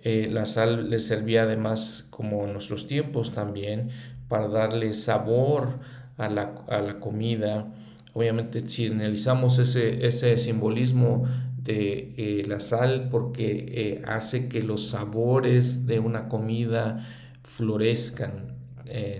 [0.02, 3.90] Eh, la sal les servía además, como en nuestros tiempos también,
[4.28, 5.78] para darle sabor
[6.16, 7.72] a la, a la comida.
[8.14, 11.26] Obviamente si analizamos ese, ese simbolismo
[11.62, 17.06] de eh, la sal porque eh, hace que los sabores de una comida
[17.42, 18.56] florezcan,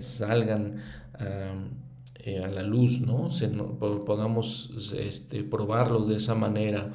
[0.01, 0.81] salgan
[1.17, 3.29] a la luz, ¿no?
[3.29, 6.91] Se, podamos este, probarlos de esa manera.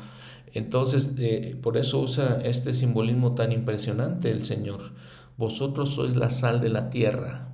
[0.57, 1.15] Entonces,
[1.63, 4.93] por eso usa este simbolismo tan impresionante el Señor.
[5.37, 7.53] Vosotros sois la sal de la tierra.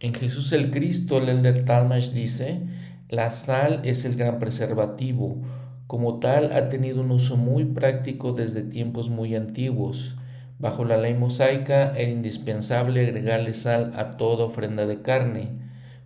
[0.00, 2.66] En Jesús el Cristo, el Elder Talmash dice,
[3.08, 5.42] la sal es el gran preservativo
[5.86, 10.16] como tal, ha tenido un uso muy práctico desde tiempos muy antiguos.
[10.58, 15.50] Bajo la ley mosaica era indispensable agregarle sal a toda ofrenda de carne.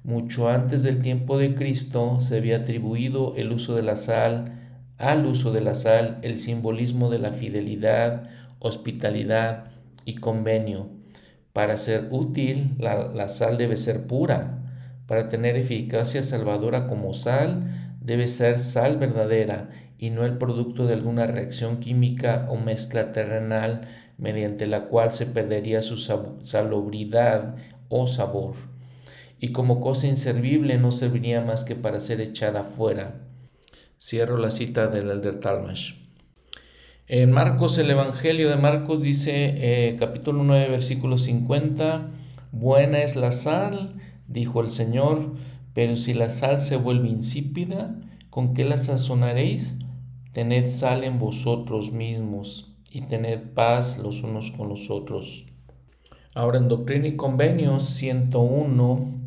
[0.04, 4.59] Mucho antes del tiempo de Cristo se había atribuido el uso de la sal
[5.00, 8.28] al uso de la sal el simbolismo de la fidelidad,
[8.58, 9.64] hospitalidad
[10.04, 10.90] y convenio.
[11.52, 14.58] Para ser útil, la, la sal debe ser pura.
[15.06, 20.94] Para tener eficacia salvadora como sal, debe ser sal verdadera y no el producto de
[20.94, 23.88] alguna reacción química o mezcla terrenal
[24.18, 25.96] mediante la cual se perdería su
[26.44, 27.56] salubridad
[27.88, 28.54] o sabor.
[29.38, 33.29] Y como cosa inservible no serviría más que para ser echada fuera.
[34.02, 35.92] Cierro la cita del Elder Talmash.
[37.06, 42.08] En Marcos, el Evangelio de Marcos dice, eh, capítulo 9, versículo 50,
[42.50, 45.34] Buena es la sal, dijo el Señor,
[45.74, 47.94] pero si la sal se vuelve insípida,
[48.30, 49.80] ¿con qué la sazonaréis?
[50.32, 55.44] Tened sal en vosotros mismos y tened paz los unos con los otros.
[56.34, 59.20] Ahora en Doctrina y Convenios 101,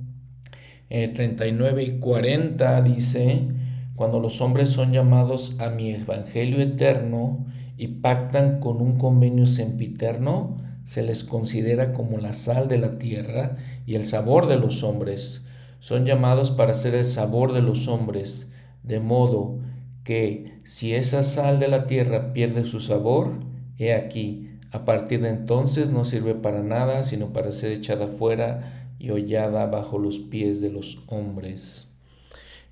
[0.89, 3.52] 39 eh, y 40 dice,
[3.95, 7.45] cuando los hombres son llamados a mi evangelio eterno
[7.77, 13.57] y pactan con un convenio sempiterno, se les considera como la sal de la tierra
[13.85, 15.45] y el sabor de los hombres
[15.79, 18.51] son llamados para ser el sabor de los hombres,
[18.83, 19.59] de modo
[20.03, 23.39] que si esa sal de la tierra pierde su sabor,
[23.77, 28.91] he aquí, a partir de entonces no sirve para nada, sino para ser echada fuera
[28.97, 31.92] y hollada bajo los pies de los hombres.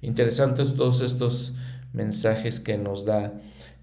[0.01, 1.55] Interesantes todos estos
[1.93, 3.33] mensajes que nos da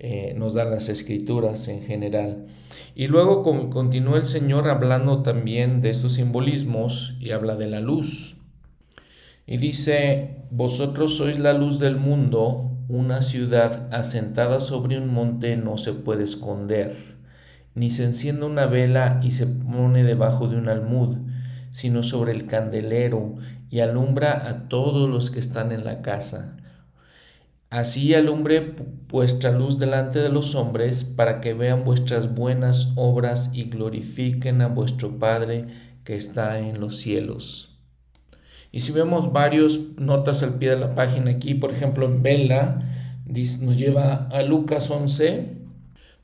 [0.00, 2.46] eh, nos dan las escrituras en general.
[2.94, 8.36] Y luego continúa el Señor hablando también de estos simbolismos y habla de la luz.
[9.44, 15.78] Y dice, vosotros sois la luz del mundo, una ciudad asentada sobre un monte no
[15.78, 16.94] se puede esconder,
[17.74, 21.16] ni se enciende una vela y se pone debajo de un almud,
[21.72, 23.34] sino sobre el candelero
[23.70, 26.56] y alumbra a todos los que están en la casa.
[27.70, 28.74] Así alumbre
[29.08, 34.68] vuestra luz delante de los hombres, para que vean vuestras buenas obras y glorifiquen a
[34.68, 35.66] vuestro Padre
[36.04, 37.76] que está en los cielos.
[38.72, 42.88] Y si vemos varios notas al pie de la página aquí, por ejemplo en Vela,
[43.26, 45.56] nos lleva a Lucas 11,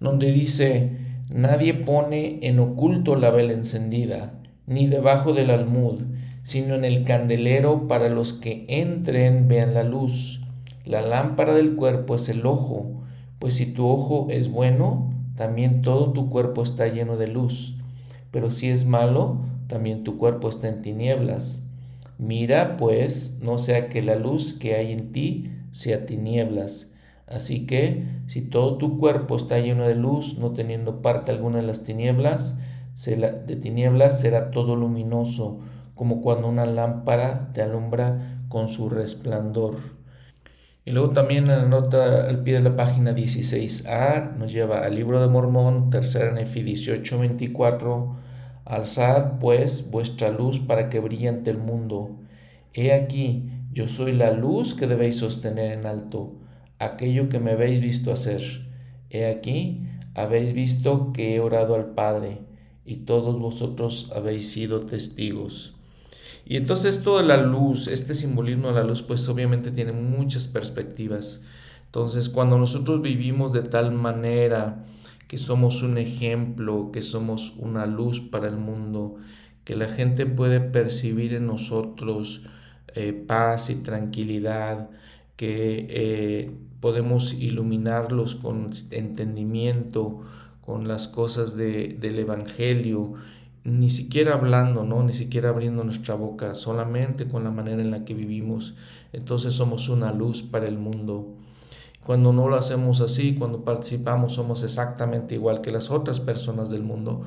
[0.00, 0.98] donde dice,
[1.28, 6.02] nadie pone en oculto la vela encendida, ni debajo del almud,
[6.44, 10.42] sino en el candelero para los que entren vean la luz.
[10.84, 13.02] La lámpara del cuerpo es el ojo,
[13.38, 17.74] pues si tu ojo es bueno, también todo tu cuerpo está lleno de luz.
[18.30, 19.38] Pero si es malo,
[19.68, 21.66] también tu cuerpo está en tinieblas.
[22.18, 26.92] Mira, pues, no sea que la luz que hay en ti sea tinieblas.
[27.26, 31.66] Así que, si todo tu cuerpo está lleno de luz, no teniendo parte alguna de
[31.66, 32.58] las tinieblas,
[33.06, 35.60] de tinieblas será todo luminoso,
[35.94, 39.76] como cuando una lámpara te alumbra con su resplandor.
[40.86, 45.20] Y luego también la nota al pie de la página 16a nos lleva al libro
[45.20, 48.16] de Mormón, tercera Nefi 18:24.
[48.66, 52.18] Alzad pues vuestra luz para que brille ante el mundo.
[52.74, 56.34] He aquí, yo soy la luz que debéis sostener en alto,
[56.78, 58.42] aquello que me habéis visto hacer.
[59.10, 62.40] He aquí, habéis visto que he orado al Padre,
[62.84, 65.76] y todos vosotros habéis sido testigos.
[66.46, 70.46] Y entonces esto de la luz, este simbolismo de la luz, pues obviamente tiene muchas
[70.46, 71.42] perspectivas.
[71.86, 74.84] Entonces, cuando nosotros vivimos de tal manera
[75.28, 79.16] que somos un ejemplo, que somos una luz para el mundo,
[79.64, 82.46] que la gente puede percibir en nosotros
[82.94, 84.90] eh, paz y tranquilidad,
[85.36, 86.50] que eh,
[86.80, 90.20] podemos iluminarlos con entendimiento,
[90.60, 93.14] con las cosas de, del Evangelio,
[93.64, 95.02] ni siquiera hablando, ¿no?
[95.02, 98.74] Ni siquiera abriendo nuestra boca, solamente con la manera en la que vivimos.
[99.12, 101.34] Entonces somos una luz para el mundo.
[102.04, 106.82] Cuando no lo hacemos así, cuando participamos, somos exactamente igual que las otras personas del
[106.82, 107.22] mundo.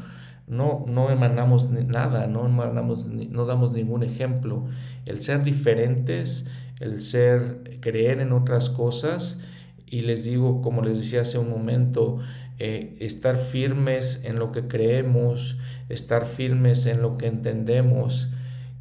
[0.45, 4.65] No, no emanamos nada, no, emanamos, no damos ningún ejemplo.
[5.05, 6.47] El ser diferentes,
[6.79, 9.41] el ser, creer en otras cosas,
[9.87, 12.19] y les digo, como les decía hace un momento,
[12.59, 15.57] eh, estar firmes en lo que creemos,
[15.89, 18.29] estar firmes en lo que entendemos,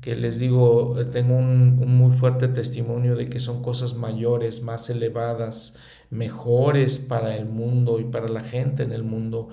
[0.01, 5.77] que les digo, tengo un, muy fuerte testimonio de que son cosas mayores, más elevadas,
[6.11, 9.49] mejores para el mundo y para la gente en el mundo.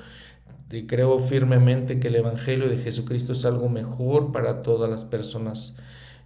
[0.72, 5.80] Y creo firmemente que el Evangelio de Jesucristo es algo mejor para todas las personas,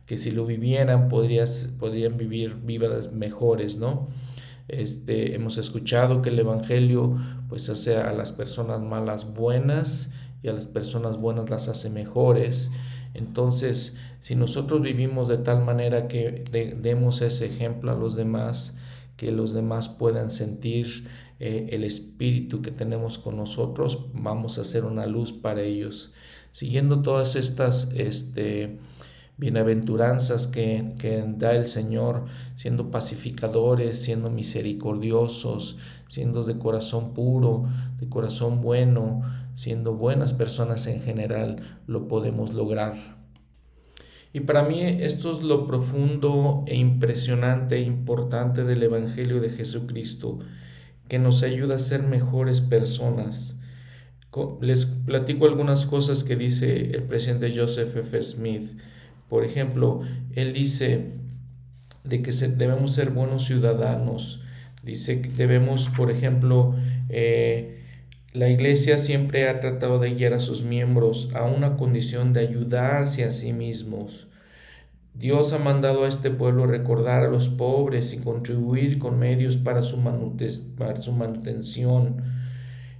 [0.05, 4.07] que si lo vivieran podrías, podrían vivir vidas mejores, ¿no?
[4.67, 7.17] Este, hemos escuchado que el Evangelio
[7.47, 10.11] pues hace a las personas malas buenas
[10.43, 12.71] y a las personas buenas las hace mejores.
[13.13, 16.43] Entonces, si nosotros vivimos de tal manera que
[16.81, 18.75] demos ese ejemplo a los demás,
[19.15, 21.07] que los demás puedan sentir
[21.39, 26.13] eh, el espíritu que tenemos con nosotros, vamos a ser una luz para ellos.
[26.51, 28.79] Siguiendo todas estas este,
[29.37, 35.77] bienaventuranzas que, que da el Señor, siendo pacificadores, siendo misericordiosos,
[36.07, 37.65] siendo de corazón puro,
[37.99, 39.21] de corazón bueno,
[39.53, 43.17] siendo buenas personas en general, lo podemos lograr.
[44.33, 50.39] Y para mí esto es lo profundo e impresionante e importante del Evangelio de Jesucristo,
[51.07, 53.55] que nos ayuda a ser mejores personas.
[54.61, 58.21] Les platico algunas cosas que dice el presidente Joseph F.
[58.21, 58.77] Smith
[59.29, 60.01] por ejemplo,
[60.33, 61.11] él dice
[62.03, 64.41] de que debemos ser buenos ciudadanos.
[64.83, 66.75] Dice que debemos, por ejemplo,
[67.09, 67.81] eh,
[68.33, 73.23] la iglesia siempre ha tratado de guiar a sus miembros a una condición de ayudarse
[73.23, 74.27] a sí mismos.
[75.13, 79.81] Dios ha mandado a este pueblo recordar a los pobres y contribuir con medios para
[79.81, 79.99] su,
[80.77, 82.23] para su manutención.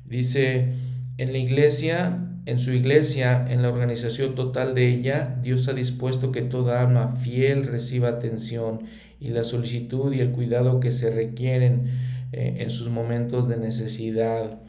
[0.05, 0.73] Dice,
[1.17, 6.31] en la iglesia en su iglesia, en la organización total de ella, Dios ha dispuesto
[6.31, 8.83] que toda alma fiel reciba atención
[9.19, 11.89] y la solicitud y el cuidado que se requieren
[12.31, 14.61] eh, en sus momentos de necesidad.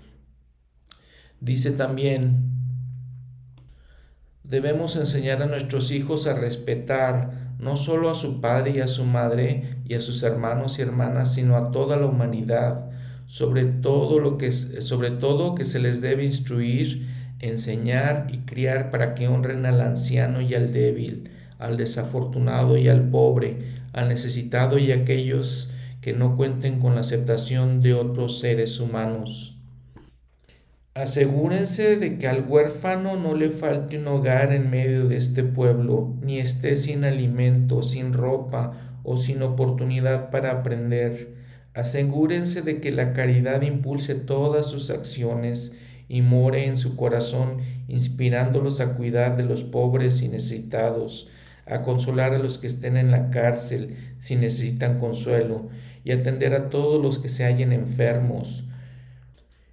[1.40, 2.50] Dice también,
[4.42, 9.04] debemos enseñar a nuestros hijos a respetar no solo a su padre y a su
[9.04, 12.90] madre y a sus hermanos y hermanas, sino a toda la humanidad,
[13.26, 17.07] sobre todo lo que sobre todo que se les debe instruir
[17.40, 23.08] enseñar y criar para que honren al anciano y al débil, al desafortunado y al
[23.10, 23.58] pobre,
[23.92, 25.70] al necesitado y a aquellos
[26.00, 29.56] que no cuenten con la aceptación de otros seres humanos.
[30.94, 36.16] Asegúrense de que al huérfano no le falte un hogar en medio de este pueblo,
[36.22, 41.36] ni esté sin alimento, sin ropa o sin oportunidad para aprender.
[41.72, 45.72] Asegúrense de que la caridad impulse todas sus acciones
[46.08, 51.28] y more en su corazón, inspirándolos a cuidar de los pobres y necesitados,
[51.66, 55.68] a consolar a los que estén en la cárcel si necesitan consuelo,
[56.04, 58.64] y atender a todos los que se hallen enfermos.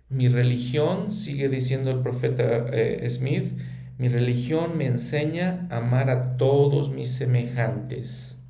[0.09, 3.53] Mi religión, sigue diciendo el profeta eh, Smith,
[3.97, 8.41] mi religión me enseña a amar a todos mis semejantes.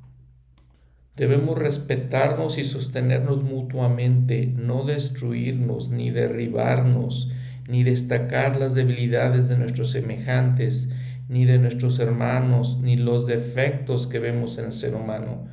[1.16, 7.30] Debemos respetarnos y sostenernos mutuamente, no destruirnos ni derribarnos,
[7.68, 10.90] ni destacar las debilidades de nuestros semejantes,
[11.28, 15.46] ni de nuestros hermanos, ni los defectos que vemos en el ser humano,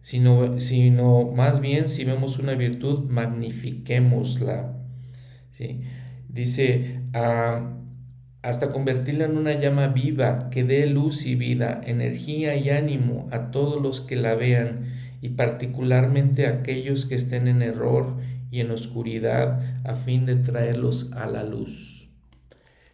[0.00, 4.72] sino, sino más bien si vemos una virtud, magnifiquémosla.
[5.50, 5.82] ¿sí?
[6.28, 7.76] Dice, ah,
[8.42, 13.50] hasta convertirla en una llama viva que dé luz y vida, energía y ánimo a
[13.50, 14.86] todos los que la vean
[15.20, 18.16] y particularmente a aquellos que estén en error
[18.52, 22.06] y en oscuridad a fin de traerlos a la luz.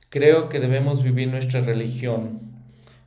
[0.09, 2.41] Creo que debemos vivir nuestra religión.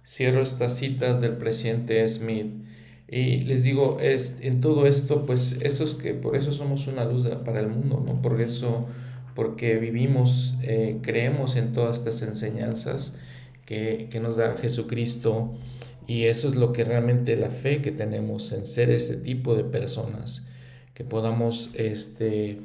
[0.05, 2.61] Cierro estas citas del presidente Smith
[3.07, 7.05] y les digo, es, en todo esto, pues eso es que por eso somos una
[7.05, 8.21] luz para el mundo, ¿no?
[8.21, 8.85] Por eso,
[9.35, 13.17] porque vivimos, eh, creemos en todas estas enseñanzas
[13.65, 15.55] que, que, nos da Jesucristo
[16.07, 19.63] y eso es lo que realmente la fe que tenemos en ser ese tipo de
[19.63, 20.45] personas,
[21.01, 22.59] que podamos este,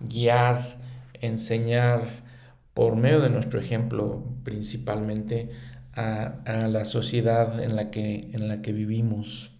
[0.00, 0.76] guiar,
[1.14, 2.02] enseñar
[2.74, 5.48] por medio de nuestro ejemplo principalmente
[5.94, 9.52] a, la sociedad en la que, en la que vivimos.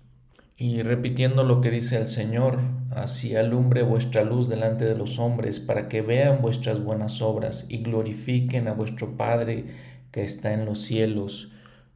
[0.59, 2.59] Y repitiendo lo que dice el Señor,
[2.91, 7.79] así alumbre vuestra luz delante de los hombres, para que vean vuestras buenas obras y
[7.79, 9.65] glorifiquen a vuestro Padre
[10.11, 11.53] que está en los cielos.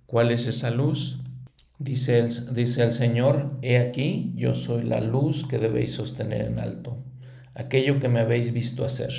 [0.07, 1.19] ¿Cuál es esa luz?
[1.85, 6.59] Dice el, dice el Señor, he aquí, yo soy la luz que debéis sostener en
[6.59, 6.97] alto,
[7.55, 9.13] aquello que me habéis visto hacer.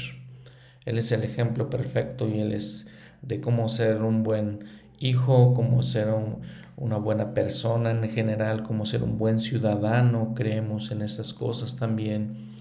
[0.84, 2.88] Él es el ejemplo perfecto y Él es
[3.22, 4.66] de cómo ser un buen
[4.98, 6.42] hijo, cómo ser un,
[6.76, 12.56] una buena persona en general, como ser un buen ciudadano, creemos en esas cosas también.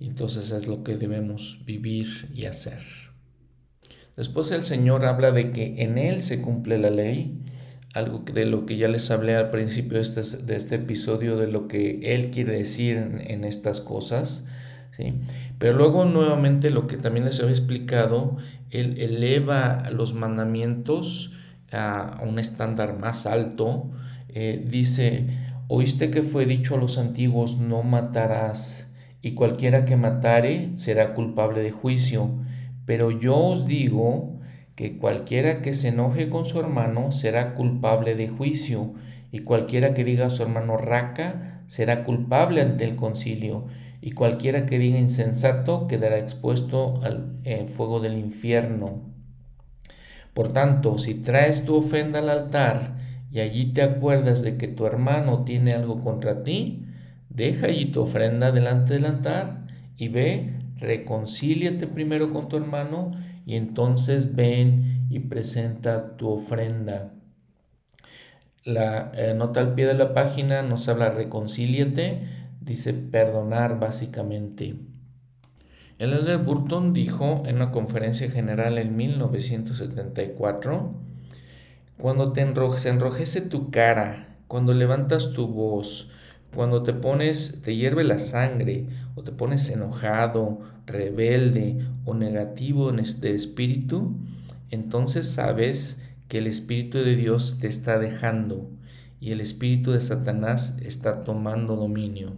[0.00, 2.80] Entonces es lo que debemos vivir y hacer.
[4.18, 7.40] Después el Señor habla de que en Él se cumple la ley,
[7.96, 10.20] algo de lo que ya les hablé al principio de este,
[10.54, 14.44] este episodio, de lo que Él quiere decir en, estas cosas.
[14.94, 15.14] ¿sí?
[15.58, 18.36] Pero luego nuevamente lo que también les había explicado,
[18.70, 21.32] Él eleva los mandamientos
[21.72, 23.90] a un estándar más alto,
[24.28, 25.26] eh, dice,
[25.66, 28.92] oíste que fue dicho a los antiguos, no matarás,
[29.22, 32.28] y cualquiera que matare será culpable de juicio.
[32.84, 34.35] Pero yo os digo
[34.76, 38.92] que cualquiera que se enoje con su hermano será culpable de juicio,
[39.32, 43.66] y cualquiera que diga a su hermano raca será culpable ante el concilio,
[44.02, 49.02] y cualquiera que diga insensato quedará expuesto al eh, fuego del infierno.
[50.34, 52.98] Por tanto, si traes tu ofrenda al altar
[53.32, 56.84] y allí te acuerdas de que tu hermano tiene algo contra ti,
[57.30, 59.66] deja allí tu ofrenda delante del altar
[59.96, 63.12] y ve, reconcíliate primero con tu hermano
[63.46, 67.12] y entonces ven y presenta tu ofrenda.
[68.64, 72.28] La eh, nota al pie de la página nos habla reconcíliate,
[72.60, 74.74] dice perdonar básicamente.
[75.98, 80.92] El elder Burton dijo en una conferencia general en 1974,
[81.98, 82.44] cuando te
[82.78, 86.10] se enrojece tu cara, cuando levantas tu voz,
[86.54, 93.34] cuando te pones, te hierve la sangre, o te pones enojado, rebelde o negativo este
[93.34, 94.16] espíritu,
[94.70, 98.70] entonces sabes que el Espíritu de Dios te está dejando
[99.20, 102.34] y el Espíritu de Satanás está tomando dominio.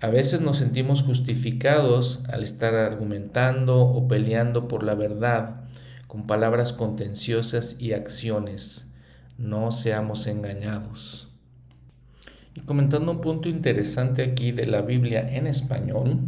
[0.00, 5.60] A veces nos sentimos justificados al estar argumentando o peleando por la verdad
[6.08, 8.90] con palabras contenciosas y acciones.
[9.38, 11.28] No seamos engañados.
[12.54, 16.20] Y comentando un punto interesante aquí de la Biblia en español,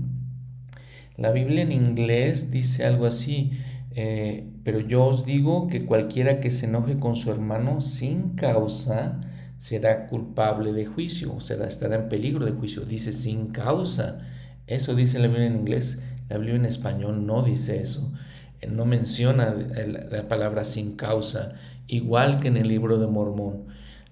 [1.16, 3.52] la Biblia en inglés dice algo así,
[3.92, 9.20] eh, pero yo os digo que cualquiera que se enoje con su hermano sin causa,
[9.58, 12.82] será culpable de juicio, o sea, estará en peligro de juicio.
[12.84, 14.26] Dice sin causa.
[14.66, 16.02] Eso dice la Biblia en inglés.
[16.28, 18.12] La Biblia en español no dice eso.
[18.60, 21.54] Eh, no menciona la palabra sin causa,
[21.86, 23.66] igual que en el libro de Mormón.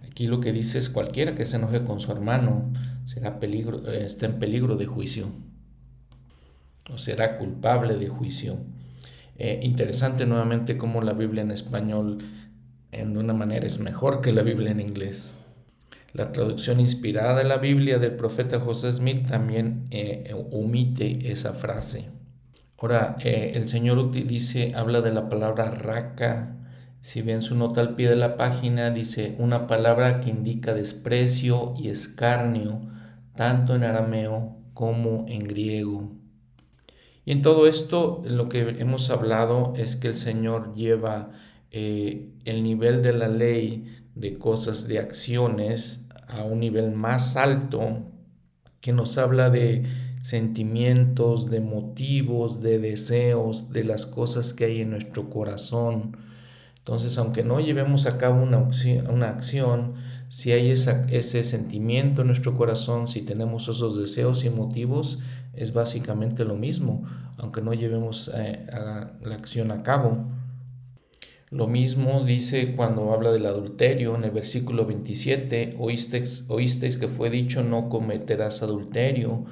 [0.07, 2.73] Aquí lo que dice es cualquiera que se enoje con su hermano
[3.07, 5.33] será peligro, eh, está en peligro de juicio
[6.91, 8.59] o será culpable de juicio.
[9.37, 12.19] Eh, interesante nuevamente cómo la Biblia en español
[12.93, 15.39] en una manera es mejor que la Biblia en inglés.
[16.13, 22.11] La traducción inspirada de la Biblia del profeta José Smith también eh, omite esa frase.
[22.79, 26.57] Ahora, eh, el Señor dice, habla de la palabra raca.
[27.01, 31.75] Si ven su nota al pie de la página, dice una palabra que indica desprecio
[31.79, 32.83] y escarnio,
[33.35, 36.22] tanto en arameo como en griego.
[37.25, 41.31] Y en todo esto, lo que hemos hablado es que el Señor lleva
[41.71, 48.03] eh, el nivel de la ley de cosas, de acciones a un nivel más alto
[48.81, 49.85] que nos habla de
[50.21, 56.17] sentimientos, de motivos, de deseos, de las cosas que hay en nuestro corazón.
[56.79, 58.69] Entonces, aunque no llevemos a cabo una,
[59.09, 59.95] una acción,
[60.29, 65.21] si hay ese sentimiento en nuestro corazón, si tenemos esos deseos y motivos,
[65.55, 67.05] es básicamente lo mismo,
[67.37, 70.27] aunque no llevemos eh, la acción a cabo.
[71.53, 77.29] Lo mismo dice cuando habla del adulterio en el versículo 27, oísteis, oísteis que fue
[77.29, 79.45] dicho no cometerás adulterio,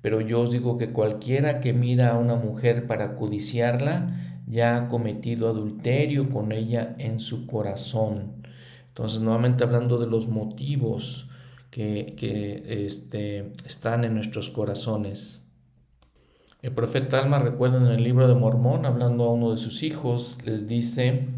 [0.00, 4.88] pero yo os digo que cualquiera que mira a una mujer para codiciarla, ya ha
[4.88, 8.44] cometido adulterio con ella en su corazón.
[8.86, 11.28] Entonces, nuevamente hablando de los motivos
[11.72, 15.47] que, que este, están en nuestros corazones.
[16.60, 20.38] El profeta Alma, recuerda en el libro de Mormón, hablando a uno de sus hijos,
[20.44, 21.28] les dice,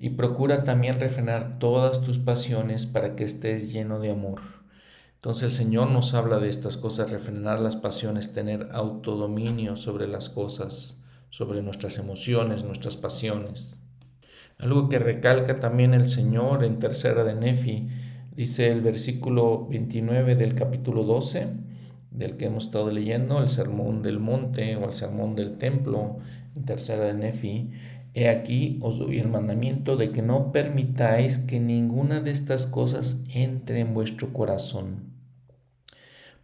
[0.00, 4.40] y procura también refrenar todas tus pasiones para que estés lleno de amor.
[5.14, 10.28] Entonces el Señor nos habla de estas cosas, refrenar las pasiones, tener autodominio sobre las
[10.28, 11.00] cosas,
[11.30, 13.78] sobre nuestras emociones, nuestras pasiones.
[14.58, 17.88] Algo que recalca también el Señor en tercera de Nefi,
[18.34, 21.68] dice el versículo 29 del capítulo 12,
[22.10, 26.18] del que hemos estado leyendo, el sermón del monte o el sermón del templo,
[26.56, 27.70] en tercera de Nefi,
[28.14, 33.24] he aquí os doy el mandamiento de que no permitáis que ninguna de estas cosas
[33.32, 35.12] entre en vuestro corazón.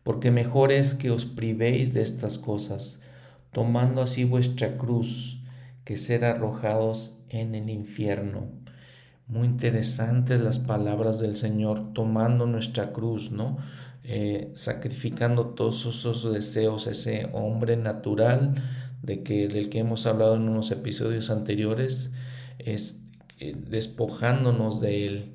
[0.03, 3.01] Porque mejor es que os privéis de estas cosas,
[3.53, 5.41] tomando así vuestra cruz,
[5.85, 8.49] que ser arrojados en el infierno.
[9.27, 13.57] Muy interesantes las palabras del Señor, tomando nuestra cruz, ¿no?
[14.07, 18.55] Eh, sacrificando todos esos deseos, ese hombre natural
[19.03, 22.13] de que, del que hemos hablado en unos episodios anteriores,
[22.59, 23.03] es,
[23.39, 25.35] eh, despojándonos de él.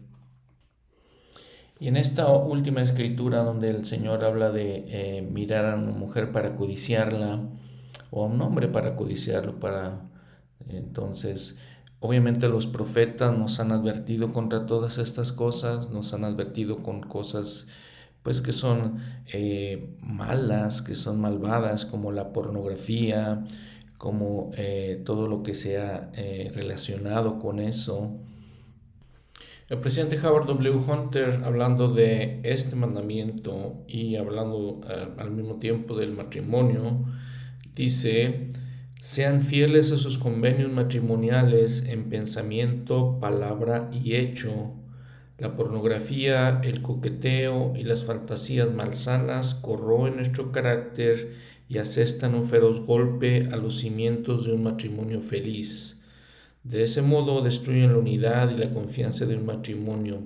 [1.79, 6.31] Y en esta última escritura donde el Señor habla de eh, mirar a una mujer
[6.31, 7.41] para codiciarla,
[8.11, 10.09] o a un hombre para codiciarlo, para
[10.67, 11.57] entonces
[12.01, 17.67] Obviamente los profetas nos han advertido contra todas estas cosas, nos han advertido con cosas
[18.23, 18.97] pues que son
[19.27, 23.45] eh, malas, que son malvadas, como la pornografía,
[23.97, 28.17] como eh, todo lo que sea eh, relacionado con eso.
[29.69, 30.77] El presidente Howard W.
[30.77, 34.81] Hunter, hablando de este mandamiento y hablando
[35.17, 37.05] al mismo tiempo del matrimonio,
[37.75, 38.47] dice,
[38.99, 44.73] sean fieles a sus convenios matrimoniales en pensamiento, palabra y hecho
[45.39, 51.35] la pornografía, el coqueteo y las fantasías malsanas corroen nuestro carácter
[51.69, 56.01] y asestan un feroz golpe a los cimientos de un matrimonio feliz.
[56.63, 60.23] De ese modo destruyen la unidad y la confianza de un matrimonio.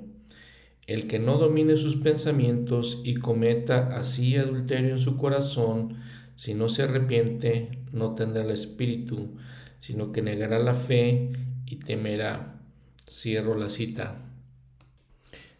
[0.87, 5.97] El que no domine sus pensamientos y cometa así adulterio en su corazón,
[6.35, 9.35] si no se arrepiente, no tendrá el espíritu,
[9.79, 11.31] sino que negará la fe
[11.65, 12.59] y temerá.
[13.07, 14.32] Cierro la cita.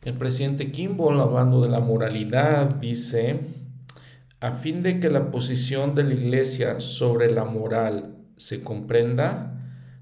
[0.06, 3.40] El presidente Kimball, hablando de la moralidad, dice,
[4.42, 9.62] a fin de que la posición de la Iglesia sobre la moral se comprenda,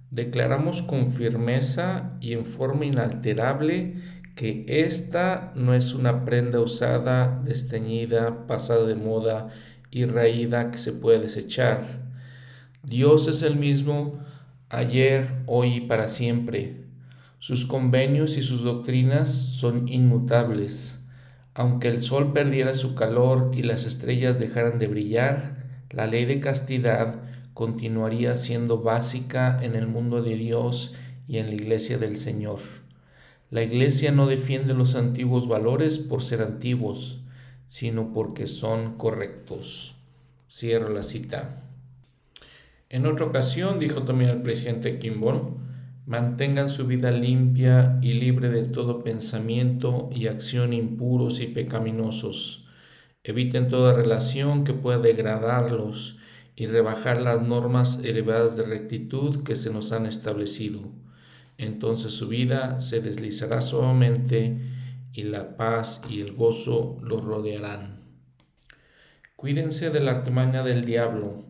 [0.10, 3.94] declaramos con firmeza y en forma inalterable
[4.36, 9.50] que esta no es una prenda usada, desteñida, pasada de moda
[9.92, 12.02] y raída que se puede desechar.
[12.82, 14.18] Dios es el mismo
[14.68, 16.81] ayer, hoy y para siempre
[17.42, 21.04] sus convenios y sus doctrinas son inmutables.
[21.56, 25.58] Aunque el sol perdiera su calor y las estrellas dejaran de brillar,
[25.90, 27.16] la ley de castidad
[27.56, 30.94] continuaría siendo básica en el mundo de Dios
[31.28, 32.60] y en la iglesia del Señor.
[33.50, 37.24] La iglesia no defiende los antiguos valores por ser antiguos,
[37.68, 39.96] sino porque son correctos.
[40.48, 41.64] Cierro la cita.
[42.88, 45.61] En otra ocasión dijo también el presidente Kimball,
[46.06, 52.68] mantengan su vida limpia y libre de todo pensamiento y acción impuros y pecaminosos.
[53.24, 56.18] Eviten toda relación que pueda degradarlos
[56.56, 60.82] y rebajar las normas elevadas de rectitud que se nos han establecido.
[61.58, 64.60] Entonces su vida se deslizará suavemente
[65.14, 68.02] y la paz y el gozo los rodearán.
[69.36, 71.46] Cuídense de la artimaña del diablo,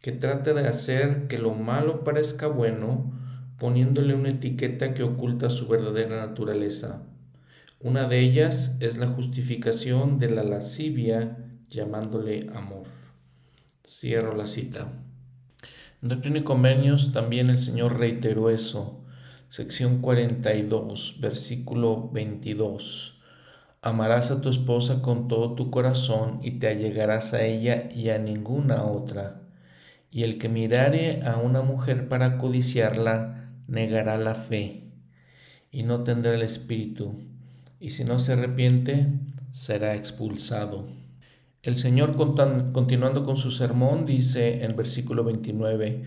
[0.00, 3.12] que trate de hacer que lo malo parezca bueno,
[3.62, 7.04] poniéndole una etiqueta que oculta su verdadera naturaleza.
[7.78, 12.88] Una de ellas es la justificación de la lascivia llamándole amor.
[13.86, 14.88] Cierro la cita.
[16.02, 19.04] En Doctrina y Convenios también el Señor reiteró eso.
[19.48, 23.20] Sección 42, versículo 22.
[23.80, 28.18] Amarás a tu esposa con todo tu corazón y te allegarás a ella y a
[28.18, 29.42] ninguna otra.
[30.10, 33.38] Y el que mirare a una mujer para codiciarla,
[33.72, 34.84] negará la fe
[35.72, 37.14] y no tendrá el espíritu,
[37.80, 39.08] y si no se arrepiente,
[39.50, 40.86] será expulsado.
[41.62, 46.02] El Señor, continuando con su sermón, dice en versículo 29,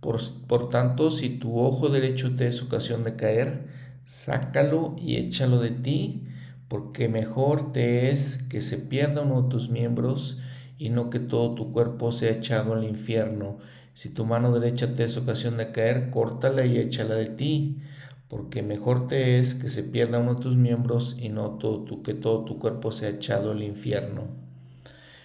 [0.00, 3.66] Por, por tanto, si tu ojo derecho te es ocasión de caer,
[4.04, 6.28] sácalo y échalo de ti,
[6.68, 10.38] porque mejor te es que se pierda uno de tus miembros
[10.78, 13.58] y no que todo tu cuerpo sea echado al infierno.
[13.98, 17.78] Si tu mano derecha te es ocasión de caer, córtala y échala de ti,
[18.28, 22.04] porque mejor te es que se pierda uno de tus miembros y no todo tu,
[22.04, 24.28] que todo tu cuerpo sea echado al infierno.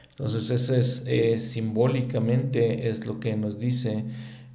[0.10, 4.06] Entonces, eso es eh, simbólicamente es lo que nos dice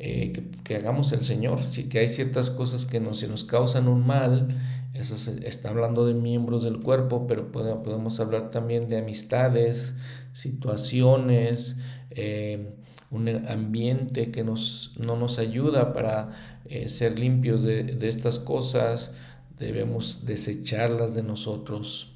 [0.01, 0.33] eh,
[0.65, 1.63] que, hagamos el Señor.
[1.63, 4.49] Si que hay ciertas cosas que nos, nos causan un mal,
[4.95, 5.15] eso
[5.45, 9.95] está hablando de miembros del cuerpo, pero podemos hablar también de amistades,
[10.33, 11.79] situaciones,
[12.11, 12.75] eh,
[13.11, 19.15] un ambiente que nos, no nos ayuda para eh, ser limpios de, de estas cosas,
[19.59, 22.15] debemos desecharlas de nosotros.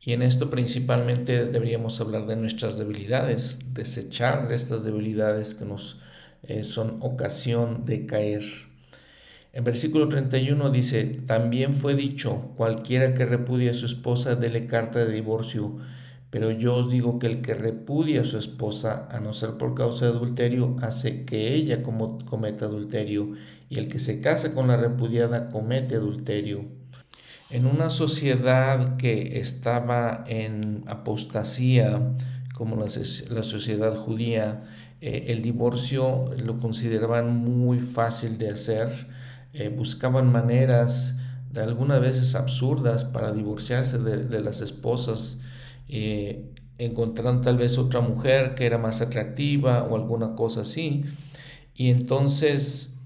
[0.00, 5.98] Y en esto principalmente deberíamos hablar de nuestras debilidades, desechar estas debilidades que nos
[6.42, 8.42] eh, son ocasión de caer.
[9.54, 15.04] En versículo 31 dice, también fue dicho, cualquiera que repudia a su esposa, dele carta
[15.04, 15.78] de divorcio.
[16.34, 19.76] Pero yo os digo que el que repudia a su esposa, a no ser por
[19.76, 23.34] causa de adulterio, hace que ella cometa adulterio,
[23.68, 26.64] y el que se casa con la repudiada comete adulterio.
[27.50, 32.02] En una sociedad que estaba en apostasía,
[32.52, 34.64] como la, la sociedad judía,
[35.00, 38.88] eh, el divorcio lo consideraban muy fácil de hacer,
[39.52, 41.14] eh, buscaban maneras
[41.52, 45.38] de algunas veces absurdas para divorciarse de, las esposas,
[45.88, 51.04] eh, encontraron tal vez otra mujer que era más atractiva o alguna cosa así,
[51.74, 53.00] y entonces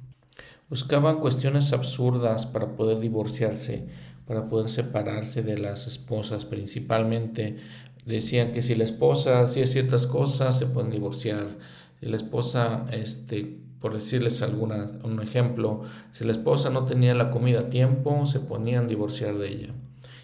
[0.69, 3.87] buscaban cuestiones absurdas para poder divorciarse,
[4.27, 7.57] para poder separarse de las esposas principalmente.
[8.05, 11.57] Decían que si la esposa hacía ciertas cosas, se pueden divorciar
[12.01, 15.83] si la esposa, este, por decirles alguna, un ejemplo,
[16.13, 19.75] si la esposa no tenía la comida a tiempo, se ponían a divorciar de ella.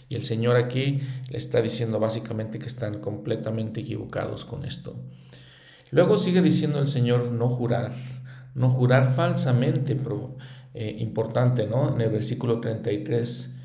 [0.08, 1.00] Y el Señor aquí
[1.30, 4.96] le está diciendo básicamente que están completamente equivocados con esto.
[5.90, 7.92] Luego sigue diciendo el Señor no jurar,
[8.54, 10.36] no jurar falsamente, pero,
[10.74, 11.94] eh, importante, ¿no?
[11.94, 13.56] En el versículo 33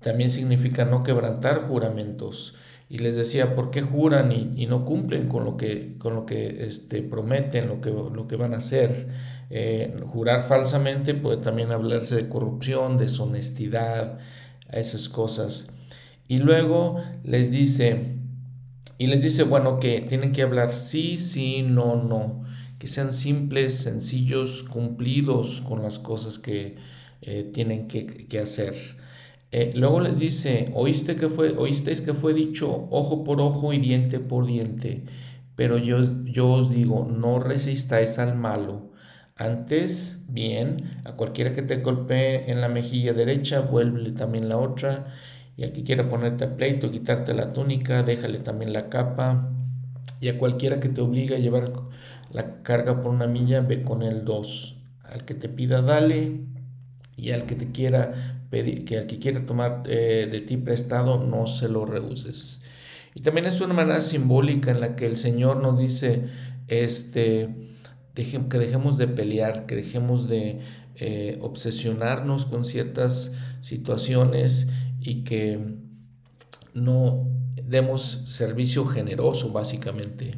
[0.00, 2.54] también significa no quebrantar juramentos
[2.90, 6.64] y les decía, ¿por qué juran y, no cumplen con lo que, con lo que
[6.64, 9.06] este, prometen, lo que, lo que van a hacer?
[9.48, 14.18] Eh, jurar falsamente puede también hablarse de corrupción, deshonestidad,
[14.72, 15.72] esas cosas.
[16.30, 18.14] Y luego les dice,
[18.98, 22.44] y les dice, bueno, que tienen que hablar sí, sí, no, no,
[22.78, 26.76] que sean simples, sencillos, cumplidos con las cosas que
[27.20, 28.76] eh, tienen que, hacer.
[29.50, 33.78] Eh, luego les dice, ¿oíste que fue, oísteis que fue dicho ojo por ojo y
[33.78, 35.02] diente por diente?
[35.56, 38.92] Pero yo, yo os digo, no resistáis al malo.
[39.34, 45.12] Antes, bien, a cualquiera que te golpee en la mejilla derecha, vuélvele también la otra.
[45.60, 49.50] Y al que quiera ponerte a pleito, quitarte la túnica, déjale también la capa.
[50.18, 51.70] Y a cualquiera que te obligue a llevar
[52.32, 54.78] la carga por una milla, ve con él dos.
[55.04, 56.40] Al que te pida, dale.
[57.14, 61.22] Y al que te quiera pedir, que al que quiera tomar eh, de ti prestado,
[61.22, 62.64] no se lo rehuses.
[63.14, 66.22] Y también es una manera simbólica en la que el Señor nos dice,
[66.68, 67.50] este,
[68.14, 70.60] que dejemos de pelear, que dejemos de
[70.96, 74.70] eh, obsesionarnos con ciertas situaciones
[75.00, 75.58] y que
[76.74, 77.26] no
[77.62, 80.34] demos servicio generoso básicamente.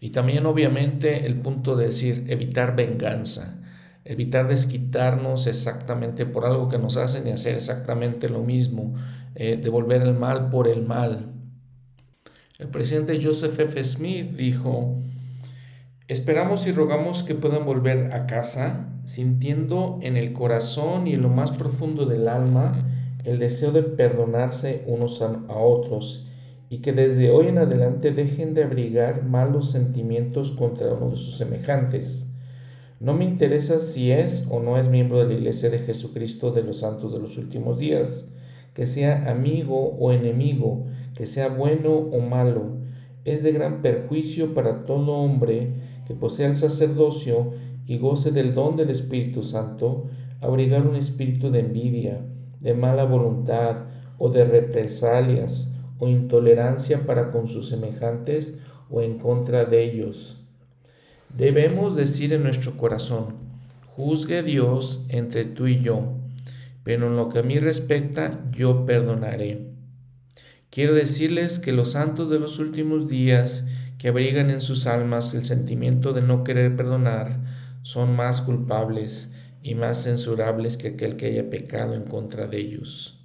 [0.00, 3.60] Y también obviamente el punto de decir evitar venganza
[4.04, 8.94] evitar desquitarnos exactamente por algo que nos hacen y hacer exactamente lo mismo,
[9.34, 11.32] eh, devolver el mal por el mal.
[12.58, 13.82] El presidente Joseph F.
[13.82, 15.02] Smith dijo,
[16.06, 21.30] esperamos y rogamos que puedan volver a casa sintiendo en el corazón y en lo
[21.30, 22.72] más profundo del alma
[23.24, 26.28] el deseo de perdonarse unos a otros
[26.70, 31.36] y que desde hoy en adelante dejen de abrigar malos sentimientos contra uno de sus
[31.36, 32.30] semejantes
[33.04, 36.62] no me interesa si es o no es miembro de la Iglesia de Jesucristo de
[36.62, 38.30] los Santos de los últimos días,
[38.72, 42.78] que sea amigo o enemigo, que sea bueno o malo.
[43.26, 45.74] Es de gran perjuicio para todo hombre
[46.06, 47.52] que posea el sacerdocio
[47.86, 50.06] y goce del don del Espíritu Santo,
[50.40, 52.24] abrigar un espíritu de envidia,
[52.64, 53.84] de mala voluntad
[54.18, 58.58] o de represalias o intolerancia para con sus semejantes
[58.90, 60.40] o en contra de ellos
[61.36, 63.34] Debemos decir en nuestro corazón,
[63.96, 66.12] juzgue Dios entre tú y yo,
[66.84, 69.66] pero en lo que a mí respecta, yo perdonaré.
[70.70, 73.66] Quiero decirles que los santos de los últimos días,
[73.98, 77.40] que abrigan en sus almas el sentimiento de no querer perdonar,
[77.82, 79.33] son más culpables
[79.64, 83.18] y más censurables que aquel que haya pecado en contra de ellos.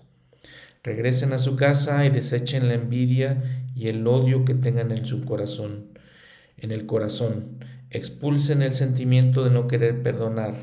[0.83, 5.25] Regresen a su casa y desechen la envidia y el odio que tengan en su
[5.25, 5.89] corazón,
[6.57, 7.59] en el corazón.
[7.89, 10.55] Expulsen el sentimiento de no querer perdonar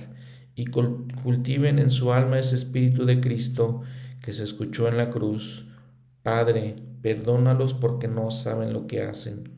[0.54, 3.82] y cultiven en su alma ese espíritu de Cristo
[4.22, 5.66] que se escuchó en la cruz.
[6.22, 9.50] Padre, perdónalos porque no saben lo que hacen.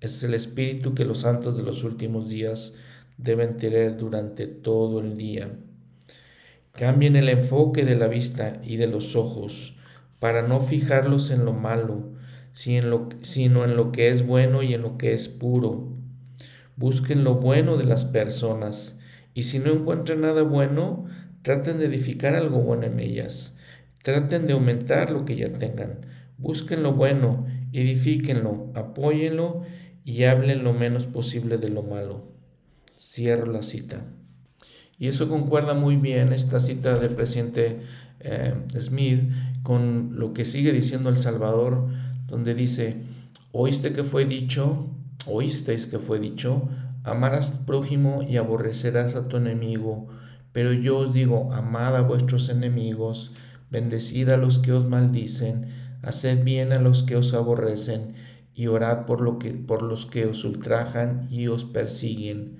[0.00, 2.76] es el espíritu que los santos de los últimos días
[3.22, 5.50] deben tener durante todo el día.
[6.72, 9.76] Cambien el enfoque de la vista y de los ojos
[10.18, 12.12] para no fijarlos en lo malo,
[12.52, 15.88] sino en lo que es bueno y en lo que es puro.
[16.76, 19.00] Busquen lo bueno de las personas
[19.34, 21.06] y si no encuentran nada bueno,
[21.42, 23.58] traten de edificar algo bueno en ellas.
[24.02, 26.06] Traten de aumentar lo que ya tengan.
[26.38, 29.62] Busquen lo bueno, edifíquenlo, apóyenlo
[30.04, 32.29] y hablen lo menos posible de lo malo.
[33.00, 34.04] Cierro la cita.
[34.98, 37.80] Y eso concuerda muy bien esta cita del presidente
[38.20, 39.22] eh, Smith
[39.62, 41.88] con lo que sigue diciendo El Salvador,
[42.26, 43.02] donde dice,
[43.52, 44.90] oíste que fue dicho,
[45.24, 46.68] oísteis que fue dicho,
[47.02, 50.08] amarás prójimo y aborrecerás a tu enemigo,
[50.52, 53.32] pero yo os digo, amad a vuestros enemigos,
[53.70, 55.68] bendecid a los que os maldicen,
[56.02, 58.14] haced bien a los que os aborrecen,
[58.54, 62.59] y orad por, lo que, por los que os ultrajan y os persiguen,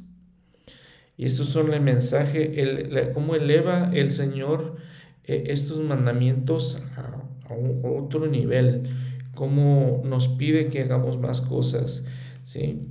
[1.21, 4.77] Y estos son el mensaje, el, cómo eleva el Señor
[5.23, 7.23] eh, estos mandamientos a,
[7.87, 8.89] otro nivel,
[9.35, 12.05] cómo nos pide que hagamos más cosas.
[12.43, 12.87] ¿sí?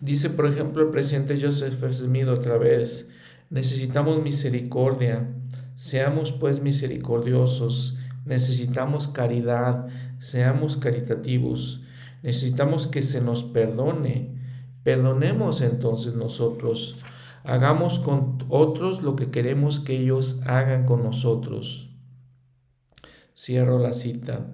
[0.00, 3.12] Dice, por ejemplo, el presidente Joseph Smith otra vez,
[3.50, 5.32] necesitamos misericordia,
[5.76, 9.86] seamos pues misericordiosos, necesitamos caridad,
[10.18, 11.84] seamos caritativos,
[12.24, 14.39] necesitamos que se nos perdone,
[14.82, 16.96] perdonemos entonces nosotros,
[17.44, 21.90] hagamos con otros lo que queremos que ellos hagan con nosotros.
[23.36, 24.46] Cierro la cita.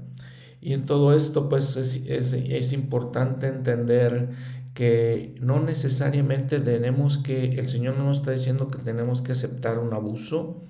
[0.61, 4.31] Y en todo esto, pues es, importante entender
[4.75, 9.79] que no necesariamente tenemos que, el Señor no nos está diciendo que tenemos que aceptar
[9.79, 10.65] un abuso.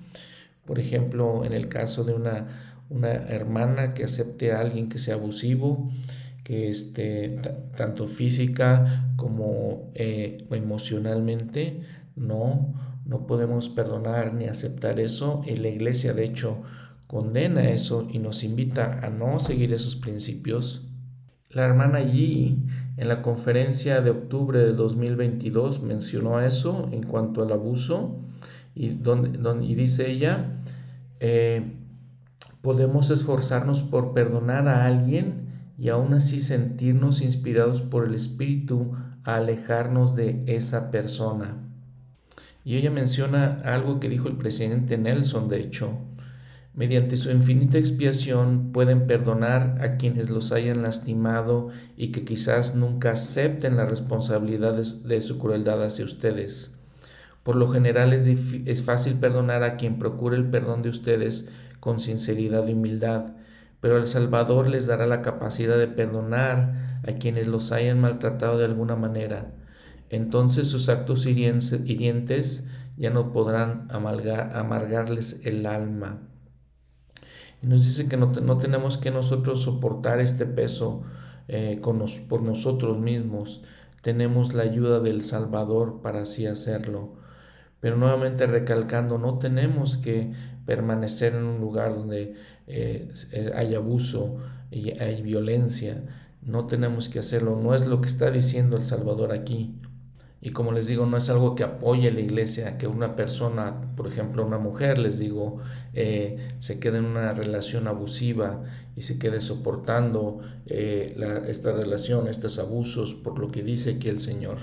[0.65, 2.47] Por ejemplo, en el caso de una,
[2.89, 5.91] una hermana que acepte a alguien que sea abusivo,
[6.47, 7.41] que esté
[7.75, 11.81] tanto física como eh, emocionalmente,
[12.15, 12.73] no,
[13.05, 15.41] no podemos perdonar ni aceptar eso.
[15.45, 16.63] En la iglesia, de hecho,
[17.05, 20.87] condena eso y nos invita a no seguir esos principios.
[21.49, 22.63] La hermana Yi
[22.95, 28.21] en la conferencia de octubre del 2022 mencionó eso en cuanto al abuso
[28.73, 30.61] y, donde, y dice ella,
[31.19, 31.73] eh,
[32.61, 35.46] podemos esforzarnos por perdonar a alguien
[35.77, 38.93] y aún así sentirnos inspirados por el Espíritu
[39.23, 41.57] a alejarnos de esa persona.
[42.63, 45.99] Y ella menciona algo que dijo el presidente Nelson, de hecho,
[46.73, 53.11] mediante su infinita expiación pueden perdonar a quienes los hayan lastimado y que quizás nunca
[53.11, 56.77] acepten la responsabilidad de su crueldad hacia ustedes.
[57.43, 61.49] Por lo general es, es, fácil perdonar a quien procure el perdón de ustedes
[61.79, 63.27] con sinceridad y humildad,
[63.81, 68.65] pero el Salvador les dará la capacidad de perdonar a quienes los hayan maltratado de
[68.65, 69.53] alguna manera.
[70.09, 72.67] Entonces sus actos hirientes
[72.97, 76.21] ya no podrán amargarles el alma.
[77.61, 81.03] Y nos dice que no, tenemos que nosotros soportar este peso
[81.47, 83.63] eh, por nosotros mismos.
[84.01, 87.15] Tenemos la ayuda del Salvador para así hacerlo.
[87.79, 90.33] Pero nuevamente recalcando, no tenemos que
[90.67, 92.35] permanecer en un lugar donde
[92.67, 93.11] eh,
[93.55, 94.37] hay abuso
[94.69, 96.03] y hay violencia.
[96.43, 97.59] No tenemos que hacerlo.
[97.59, 99.73] No es lo que está diciendo el Salvador aquí.
[100.39, 104.07] Y como les digo, no es algo que apoye la iglesia, que una persona, por
[104.07, 105.57] ejemplo, una mujer, les digo,
[105.93, 108.63] eh, se quede en una relación abusiva
[108.95, 111.17] y se quede soportando eh,
[111.47, 114.57] esta relación, estos abusos, por lo que dice aquí el Señor.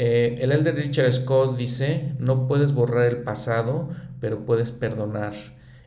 [0.00, 3.88] Eh, el elder Richard Scott dice, no puedes borrar el pasado,
[4.20, 5.32] pero puedes perdonar.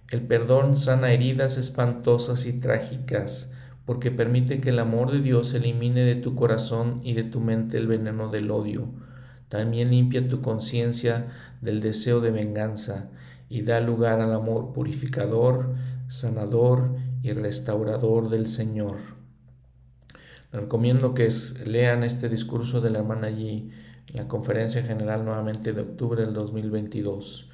[0.09, 3.53] El perdón sana heridas espantosas y trágicas
[3.85, 7.77] porque permite que el amor de Dios elimine de tu corazón y de tu mente
[7.77, 8.89] el veneno del odio.
[9.47, 11.27] También limpia tu conciencia
[11.61, 13.09] del deseo de venganza
[13.47, 15.75] y da lugar al amor purificador,
[16.09, 18.97] sanador y restaurador del Señor.
[20.51, 21.29] recomiendo que
[21.65, 23.71] lean este discurso de la hermana allí
[24.07, 27.49] la conferencia general nuevamente de octubre del 2022.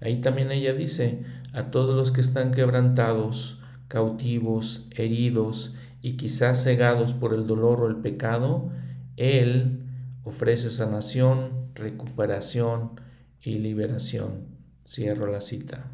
[0.00, 3.58] Ahí también ella dice, a todos los que están quebrantados,
[3.88, 8.70] cautivos, heridos y quizás cegados por el dolor o el pecado,
[9.16, 9.84] Él
[10.24, 13.00] ofrece sanación, recuperación
[13.42, 14.46] y liberación.
[14.84, 15.86] Cierro la cita.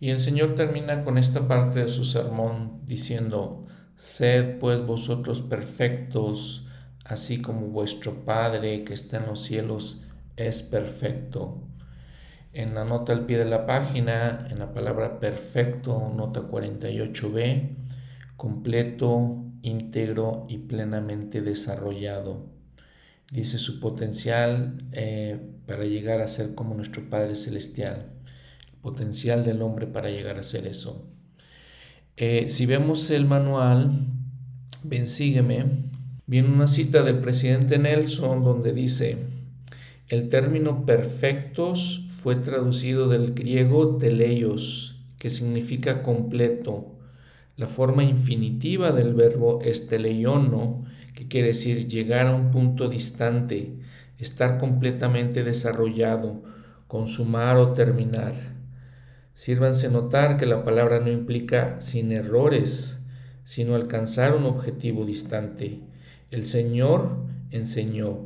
[0.00, 6.67] Y el Señor termina con esta parte de su sermón diciendo, Sed pues vosotros perfectos,
[7.08, 10.04] así como vuestro Padre que está en los cielos
[10.36, 11.62] es perfecto.
[12.52, 17.76] En la nota al pie de la página, en la palabra perfecto, nota 48b,
[18.36, 22.58] completo, íntegro y plenamente desarrollado
[23.30, 28.10] dice su potencial eh, para llegar a ser como nuestro Padre Celestial,
[28.72, 31.10] el potencial del hombre para llegar a ser eso.
[32.16, 34.06] Eh, si vemos el manual,
[34.82, 35.84] ven, sígueme,
[36.28, 39.16] viene una cita del presidente Nelson donde dice,
[40.08, 46.94] el término perfectos fue traducido del griego teleios, que significa completo.
[47.56, 50.84] La forma infinitiva del verbo es teleiono,
[51.14, 53.78] que quiere decir llegar a un punto distante,
[54.18, 56.42] estar completamente desarrollado,
[56.88, 58.34] consumar o terminar.
[59.32, 63.02] Sírvanse notar que la palabra no implica sin errores,
[63.44, 65.87] sino alcanzar un objetivo distante.
[66.30, 67.16] El Señor
[67.50, 68.18] enseñó,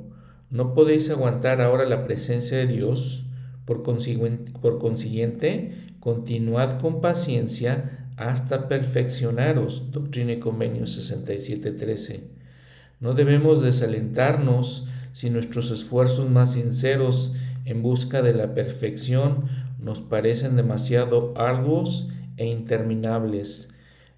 [0.51, 3.25] no podéis aguantar ahora la presencia de Dios,
[3.65, 9.93] por consiguiente, continuad con paciencia hasta perfeccionaros.
[9.93, 12.21] Doctrina y Convenio 67.13.
[13.01, 17.35] No debemos desalentarnos si nuestros esfuerzos más sinceros
[17.65, 19.47] en busca de la perfección
[19.79, 23.71] nos parecen demasiado arduos e interminables.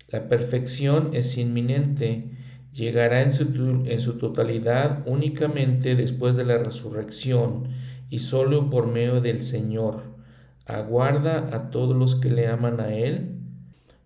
[0.09, 2.31] La perfección es inminente,
[2.75, 7.69] llegará en su, totalidad únicamente después de la resurrección
[8.11, 10.15] y solo por medio del Señor.
[10.67, 13.39] Aguarda a todos los que le aman a Él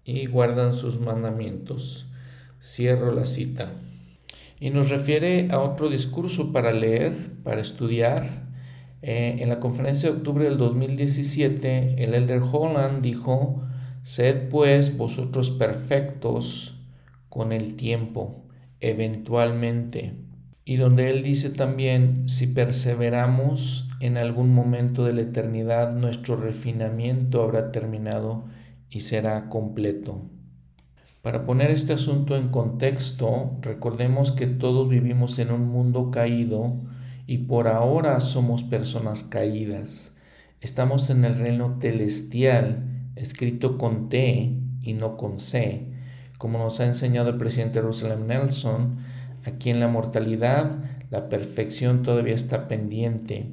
[0.05, 2.11] y guardan sus mandamientos.
[2.61, 3.73] Cierro la cita
[4.61, 7.15] y nos refiere a otro discurso para leer,
[7.45, 8.49] para estudiar.
[9.01, 13.62] Eh, en la conferencia de octubre del 2017, el elder Holland dijo,
[14.03, 16.74] sed pues vosotros perfectos
[17.28, 18.48] con el tiempo,
[18.80, 20.14] eventualmente.
[20.64, 27.42] Y donde él dice también, si perseveramos en algún momento de la eternidad, nuestro refinamiento
[27.42, 28.44] habrá terminado
[28.90, 30.22] y será completo.
[31.22, 36.76] Para poner este asunto en contexto, recordemos que todos vivimos en un mundo caído
[37.26, 40.16] y por ahora somos personas caídas.
[40.60, 45.92] Estamos en el reino celestial, escrito con T y no con C,
[46.39, 48.98] como nos ha enseñado el presidente Russell Nelson,
[49.44, 50.78] aquí en la mortalidad
[51.10, 53.52] la perfección todavía está pendiente.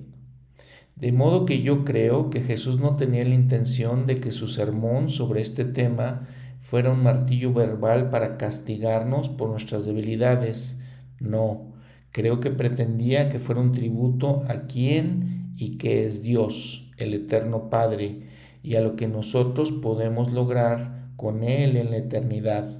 [0.95, 5.09] De modo que yo creo que Jesús no tenía la intención de que su sermón
[5.09, 6.27] sobre este tema
[6.61, 10.79] fuera un martillo verbal para castigarnos por nuestras debilidades.
[11.19, 11.73] No,
[12.11, 17.69] creo que pretendía que fuera un tributo a quien y que es Dios, el Eterno
[17.69, 18.21] Padre,
[18.63, 22.74] y a lo que nosotros podemos lograr con Él en la eternidad.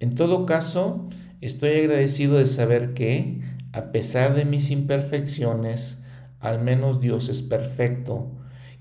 [0.00, 1.08] En todo caso,
[1.40, 3.40] estoy agradecido de saber que,
[3.72, 6.04] a pesar de mis imperfecciones,
[6.40, 8.30] al menos Dios es perfecto,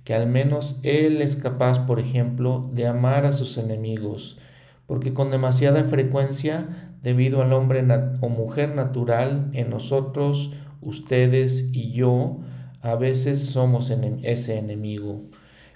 [0.04, 4.38] que al menos Él es capaz, por ejemplo, de amar a sus enemigos,
[4.86, 7.86] porque con demasiada frecuencia, debido al hombre
[8.22, 12.40] o mujer natural en nosotros, ustedes y yo,
[12.82, 13.92] a veces somos
[14.24, 15.24] ese enemigo.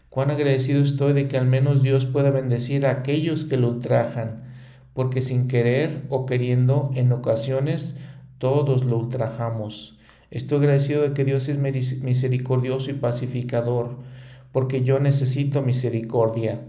[0.10, 4.47] Cuán agradecido estoy de que al menos Dios pueda bendecir a aquellos que lo ultrajan,
[4.98, 7.98] porque sin querer o queriendo, en ocasiones,
[8.40, 9.96] todos lo ultrajamos.
[10.32, 13.98] Estoy agradecido de que Dios es misericordioso y pacificador,
[14.52, 16.66] porque yo necesito misericordia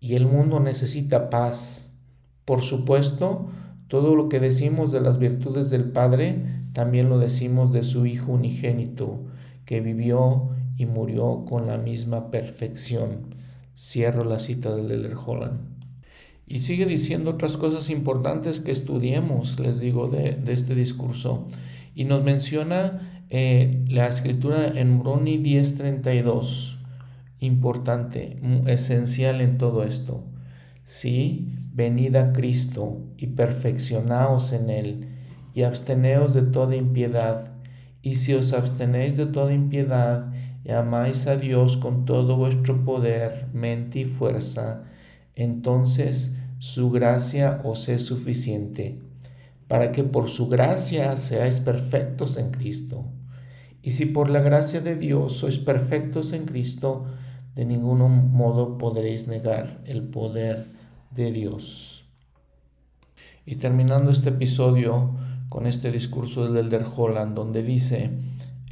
[0.00, 1.96] y el mundo necesita paz.
[2.44, 3.50] Por supuesto,
[3.86, 6.42] todo lo que decimos de las virtudes del Padre,
[6.72, 9.20] también lo decimos de su Hijo unigénito,
[9.64, 13.36] que vivió y murió con la misma perfección.
[13.76, 15.77] Cierro la cita del Elder Holland.
[16.48, 21.46] Y sigue diciendo otras cosas importantes que estudiemos, les digo, de, este discurso.
[21.94, 26.78] Y nos menciona eh, la escritura en Moroni 10:32,
[27.40, 30.24] importante, esencial en todo esto.
[30.84, 35.08] Sí, venid a Cristo y perfeccionaos en Él,
[35.52, 37.52] y absteneos de toda impiedad.
[38.00, 40.32] Y si os abstenéis de toda impiedad
[40.64, 44.84] y amáis a Dios con todo vuestro poder, mente y fuerza,
[45.34, 49.00] entonces su gracia os es suficiente,
[49.68, 53.04] para que por su gracia seáis perfectos en Cristo.
[53.80, 57.06] Y si por la gracia de Dios sois perfectos en Cristo,
[57.54, 60.66] de ningún modo podréis negar el poder
[61.12, 62.04] de Dios.
[63.46, 65.14] Y terminando este episodio
[65.48, 68.10] con este discurso del Elder Holland, donde dice,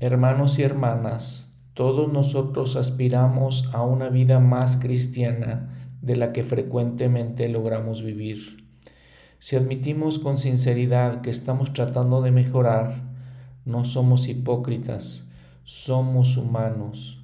[0.00, 5.75] hermanos y hermanas, todos nosotros aspiramos a una vida más cristiana
[6.06, 8.64] de la que frecuentemente logramos vivir.
[9.38, 13.02] Si admitimos con sinceridad que estamos tratando de mejorar,
[13.66, 15.28] no somos hipócritas,
[15.64, 17.16] somos humanos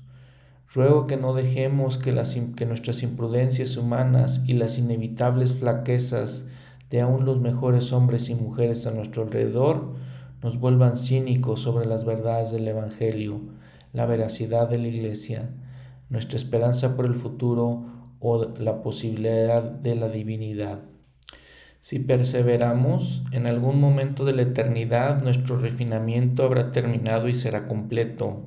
[0.74, 6.48] Ruego que no dejemos que, las, que nuestras imprudencias humanas y las inevitables flaquezas
[6.88, 9.92] de aún los mejores hombres y mujeres a nuestro alrededor
[10.42, 13.42] nos vuelvan cínicos sobre las verdades del Evangelio,
[13.92, 15.50] la veracidad de la Iglesia,
[16.08, 17.84] nuestra esperanza por el futuro
[18.22, 20.80] o la posibilidad de la divinidad.
[21.80, 28.46] Si perseveramos, en algún momento de la eternidad nuestro refinamiento habrá terminado y será completo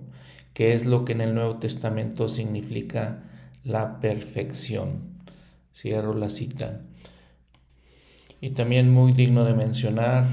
[0.56, 3.23] que es lo que en el Nuevo Testamento significa
[3.65, 5.19] la perfección.
[5.73, 6.81] Cierro la cita.
[8.39, 10.26] Y también muy digno de mencionar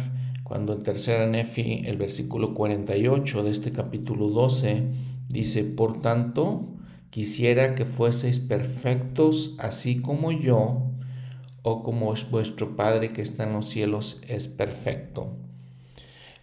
[0.45, 4.85] cuando en tercera Nefi, el versículo 48 de este capítulo 12,
[5.29, 6.69] dice, por tanto,
[7.13, 10.91] quisiera que fueseis perfectos así como yo,
[11.61, 15.37] o como vuestro Padre que está en los cielos es perfecto.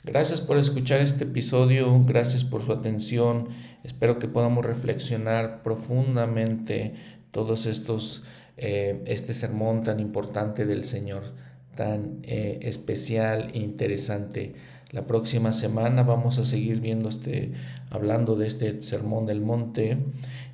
[0.03, 3.49] Gracias por escuchar este episodio, gracias por su atención.
[3.83, 6.93] Espero que podamos reflexionar profundamente
[7.31, 8.23] todos estos,
[8.55, 11.33] eh, este sermón tan importante del Señor,
[11.75, 14.53] tan eh, especial e interesante.
[14.91, 17.51] La próxima semana vamos a seguir viendo este,
[17.91, 19.99] hablando de este sermón del monte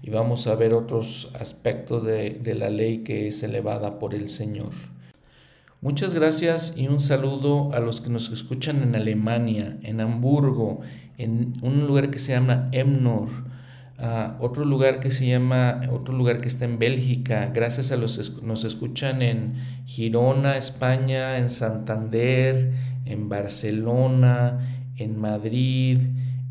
[0.02, 4.28] y vamos a ver otros aspectos de, de la ley que es elevada por el
[4.28, 4.72] Señor.
[5.80, 10.82] Muchas gracias y un saludo a los que nos escuchan en Alemania, en Hamburgo,
[11.18, 13.30] en un lugar que se llama Emnor,
[14.40, 17.52] otro lugar que se llama, otro lugar que está en Bélgica.
[17.54, 19.54] Gracias a los que nos escuchan en
[19.86, 26.00] Girona, España, en Santander, en Barcelona, en Madrid,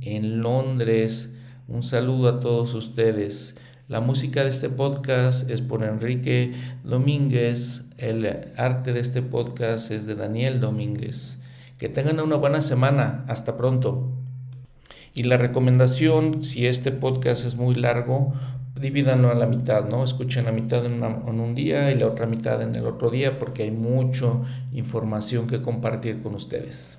[0.00, 1.34] en Londres.
[1.68, 3.56] Un saludo a todos ustedes.
[3.88, 6.54] La música de este podcast es por Enrique
[6.84, 7.90] Domínguez.
[7.98, 8.26] El
[8.56, 11.42] arte de este podcast es de Daniel Domínguez.
[11.78, 13.24] Que tengan una buena semana.
[13.28, 14.10] Hasta pronto.
[15.14, 18.32] Y la recomendación, si este podcast es muy largo,
[18.84, 20.04] divídanlo a la mitad, ¿no?
[20.04, 23.38] Escuchen la mitad en, en, un día y la otra mitad en el otro día
[23.38, 24.26] porque hay mucha
[24.72, 26.98] información que compartir con ustedes.